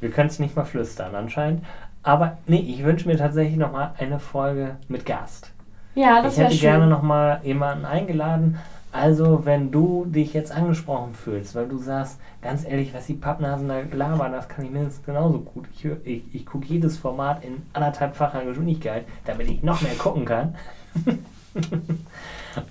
Wir 0.00 0.10
können 0.10 0.28
es 0.28 0.38
nicht 0.38 0.56
mal 0.56 0.64
flüstern 0.64 1.14
anscheinend. 1.14 1.64
Aber 2.02 2.38
nee, 2.46 2.60
ich 2.60 2.82
wünsche 2.84 3.06
mir 3.06 3.16
tatsächlich 3.16 3.56
nochmal 3.56 3.92
eine 3.98 4.18
Folge 4.18 4.76
mit 4.88 5.04
Gast. 5.04 5.52
Ja, 5.94 6.22
das 6.22 6.34
ich 6.34 6.38
wäre 6.38 6.48
hätte 6.48 6.58
schön. 6.58 6.70
gerne 6.70 6.86
nochmal 6.86 7.40
jemanden 7.42 7.84
eingeladen. 7.84 8.58
Also, 8.92 9.44
wenn 9.44 9.70
du 9.70 10.04
dich 10.04 10.32
jetzt 10.32 10.50
angesprochen 10.50 11.14
fühlst, 11.14 11.54
weil 11.54 11.68
du 11.68 11.78
sagst, 11.78 12.18
ganz 12.42 12.64
ehrlich, 12.66 12.92
was 12.92 13.06
die 13.06 13.14
Pappnasen 13.14 13.68
da 13.68 13.80
labern, 13.92 14.32
das 14.32 14.48
kann 14.48 14.64
ich 14.64 14.70
mindestens 14.72 15.04
genauso 15.06 15.38
gut. 15.40 15.66
Ich, 15.74 15.84
ich, 16.04 16.22
ich 16.32 16.46
gucke 16.46 16.66
jedes 16.66 16.98
Format 16.98 17.44
in 17.44 17.62
anderthalbfacher 17.72 18.44
Geschwindigkeit, 18.44 19.04
damit 19.24 19.48
ich 19.48 19.62
noch 19.62 19.80
mehr 19.82 19.94
gucken 19.94 20.24
kann. 20.24 20.56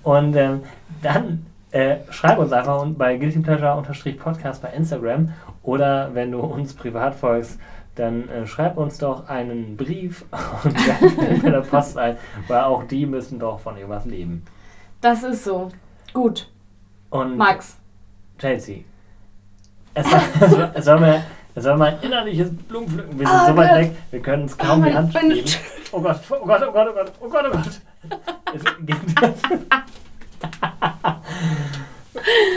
Und 0.02 0.36
ähm, 0.36 0.60
dann 1.02 1.46
äh, 1.72 1.96
schreib 2.10 2.38
uns 2.38 2.52
einfach 2.52 2.84
bei 2.96 3.16
Guilty 3.16 3.40
Pleasure-Podcast 3.40 4.62
bei 4.62 4.70
Instagram 4.70 5.32
oder 5.62 6.14
wenn 6.14 6.32
du 6.32 6.40
uns 6.40 6.74
privat 6.74 7.14
folgst, 7.14 7.58
dann 7.94 8.28
äh, 8.28 8.46
schreib 8.46 8.76
uns 8.76 8.98
doch 8.98 9.28
einen 9.28 9.76
Brief 9.76 10.24
und 10.64 10.74
dann 10.74 11.40
bei 11.42 11.50
der 11.50 11.60
Post 11.60 11.98
ein, 11.98 12.16
weil 12.48 12.60
auch 12.62 12.84
die 12.84 13.06
müssen 13.06 13.38
doch 13.38 13.60
von 13.60 13.76
irgendwas 13.76 14.04
leben. 14.06 14.44
Das 15.00 15.22
ist 15.22 15.44
so. 15.44 15.70
Gut. 16.12 16.48
Und 17.10 17.36
Max. 17.36 17.76
Chelsea, 18.38 18.78
es 19.94 20.08
soll, 20.10 20.20
es 20.40 20.70
es 20.78 20.84
soll 20.86 21.00
mal, 21.00 21.22
es 21.54 21.64
soll 21.64 21.76
mal 21.76 21.88
ein 21.94 21.98
innerliches 22.02 22.50
Blumenpflücken. 22.56 23.18
Wir 23.18 23.26
sind 23.26 23.36
Ah, 23.36 23.46
so 23.48 23.56
weit 23.56 23.68
Gott. 23.68 23.78
weg, 23.78 23.92
wir 24.10 24.22
können 24.22 24.42
uns 24.44 24.56
kaum 24.56 24.70
Oh, 24.70 24.74
die 24.76 24.80
mein- 24.82 24.94
Hand 24.94 25.14
mein- 25.14 25.28
geben. 25.30 25.50
Oh 25.92 26.00
Gott, 26.00 26.20
oh 26.30 26.46
Gott, 26.46 26.62
oh 26.68 26.72
Gott, 26.72 26.88
oh 26.88 26.92
Gott, 26.94 27.12
oh 27.20 27.28
Gott, 27.28 27.44
oh 27.46 27.50
Gott. 27.50 27.80
Es 28.54 28.64
geht. 28.86 28.96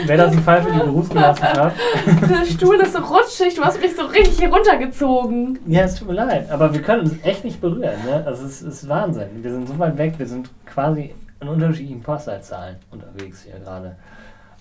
Wäre 0.06 0.18
das 0.18 0.32
ein 0.36 0.42
Fall 0.42 0.62
für 0.62 0.72
die 0.72 0.78
Berufsgenossenschaft? 0.78 1.76
Der 2.28 2.44
Stuhl 2.44 2.76
ist 2.80 2.92
so 2.92 2.98
rutschig, 2.98 3.54
du 3.54 3.62
hast 3.62 3.80
mich 3.80 3.96
so 3.96 4.04
richtig 4.04 4.38
hier 4.38 4.50
runtergezogen. 4.52 5.58
Ja, 5.66 5.82
es 5.82 5.94
tut 5.96 6.08
mir 6.08 6.14
leid, 6.14 6.50
aber 6.50 6.72
wir 6.72 6.82
können 6.82 7.02
uns 7.02 7.14
echt 7.22 7.44
nicht 7.44 7.60
berühren. 7.60 8.04
Ne? 8.04 8.22
Also 8.26 8.44
es 8.46 8.60
ist 8.62 8.88
Wahnsinn. 8.88 9.42
Wir 9.42 9.50
sind 9.52 9.66
so 9.68 9.78
weit 9.78 9.96
weg, 9.96 10.14
wir 10.18 10.26
sind 10.26 10.50
quasi 10.66 11.14
in 11.40 11.48
unterschiedlichen 11.48 12.02
Postleitzahlen 12.02 12.76
unterwegs 12.90 13.42
hier 13.44 13.58
gerade. 13.60 13.96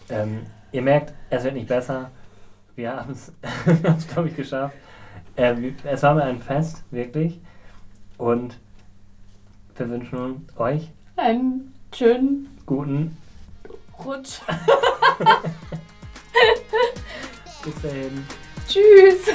Ähm, 0.10 0.42
ihr 0.72 0.82
merkt, 0.82 1.14
es 1.30 1.44
wird 1.44 1.56
nicht 1.56 1.68
besser. 1.68 2.10
Wir 2.76 2.96
haben 2.96 3.12
es, 3.14 3.32
glaube 4.08 4.30
ich, 4.30 4.36
geschafft. 4.36 4.76
Äh, 5.36 5.56
wir- 5.58 5.74
es 5.86 6.02
war 6.04 6.14
mir 6.16 6.24
ein 6.24 6.40
Fest, 6.40 6.84
wirklich. 6.92 7.40
Und 8.18 8.58
wir 9.76 9.90
wünschen 9.90 10.48
euch 10.58 10.90
Einen 11.18 11.74
schönen 11.94 12.48
guten 12.66 13.18
Rutsch. 14.04 14.40
Bis 17.64 17.76
dahin. 17.82 18.26
Tschüss. 18.68 19.28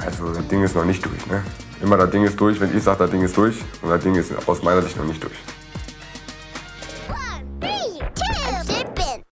Also 0.00 0.32
das 0.32 0.48
Ding 0.48 0.62
ist 0.62 0.74
noch 0.74 0.84
nicht 0.84 1.04
durch, 1.04 1.26
ne? 1.26 1.42
Immer 1.82 1.96
das 1.96 2.10
Ding 2.10 2.24
ist 2.24 2.40
durch, 2.40 2.60
wenn 2.60 2.76
ich 2.76 2.82
sage, 2.82 2.98
das 3.00 3.10
Ding 3.10 3.22
ist 3.22 3.36
durch 3.36 3.56
und 3.82 3.90
das 3.90 4.02
Ding 4.02 4.14
ist 4.14 4.32
aus 4.48 4.62
meiner 4.62 4.82
Sicht 4.82 4.96
noch 4.96 5.04
nicht 5.04 5.22
durch. 5.22 5.34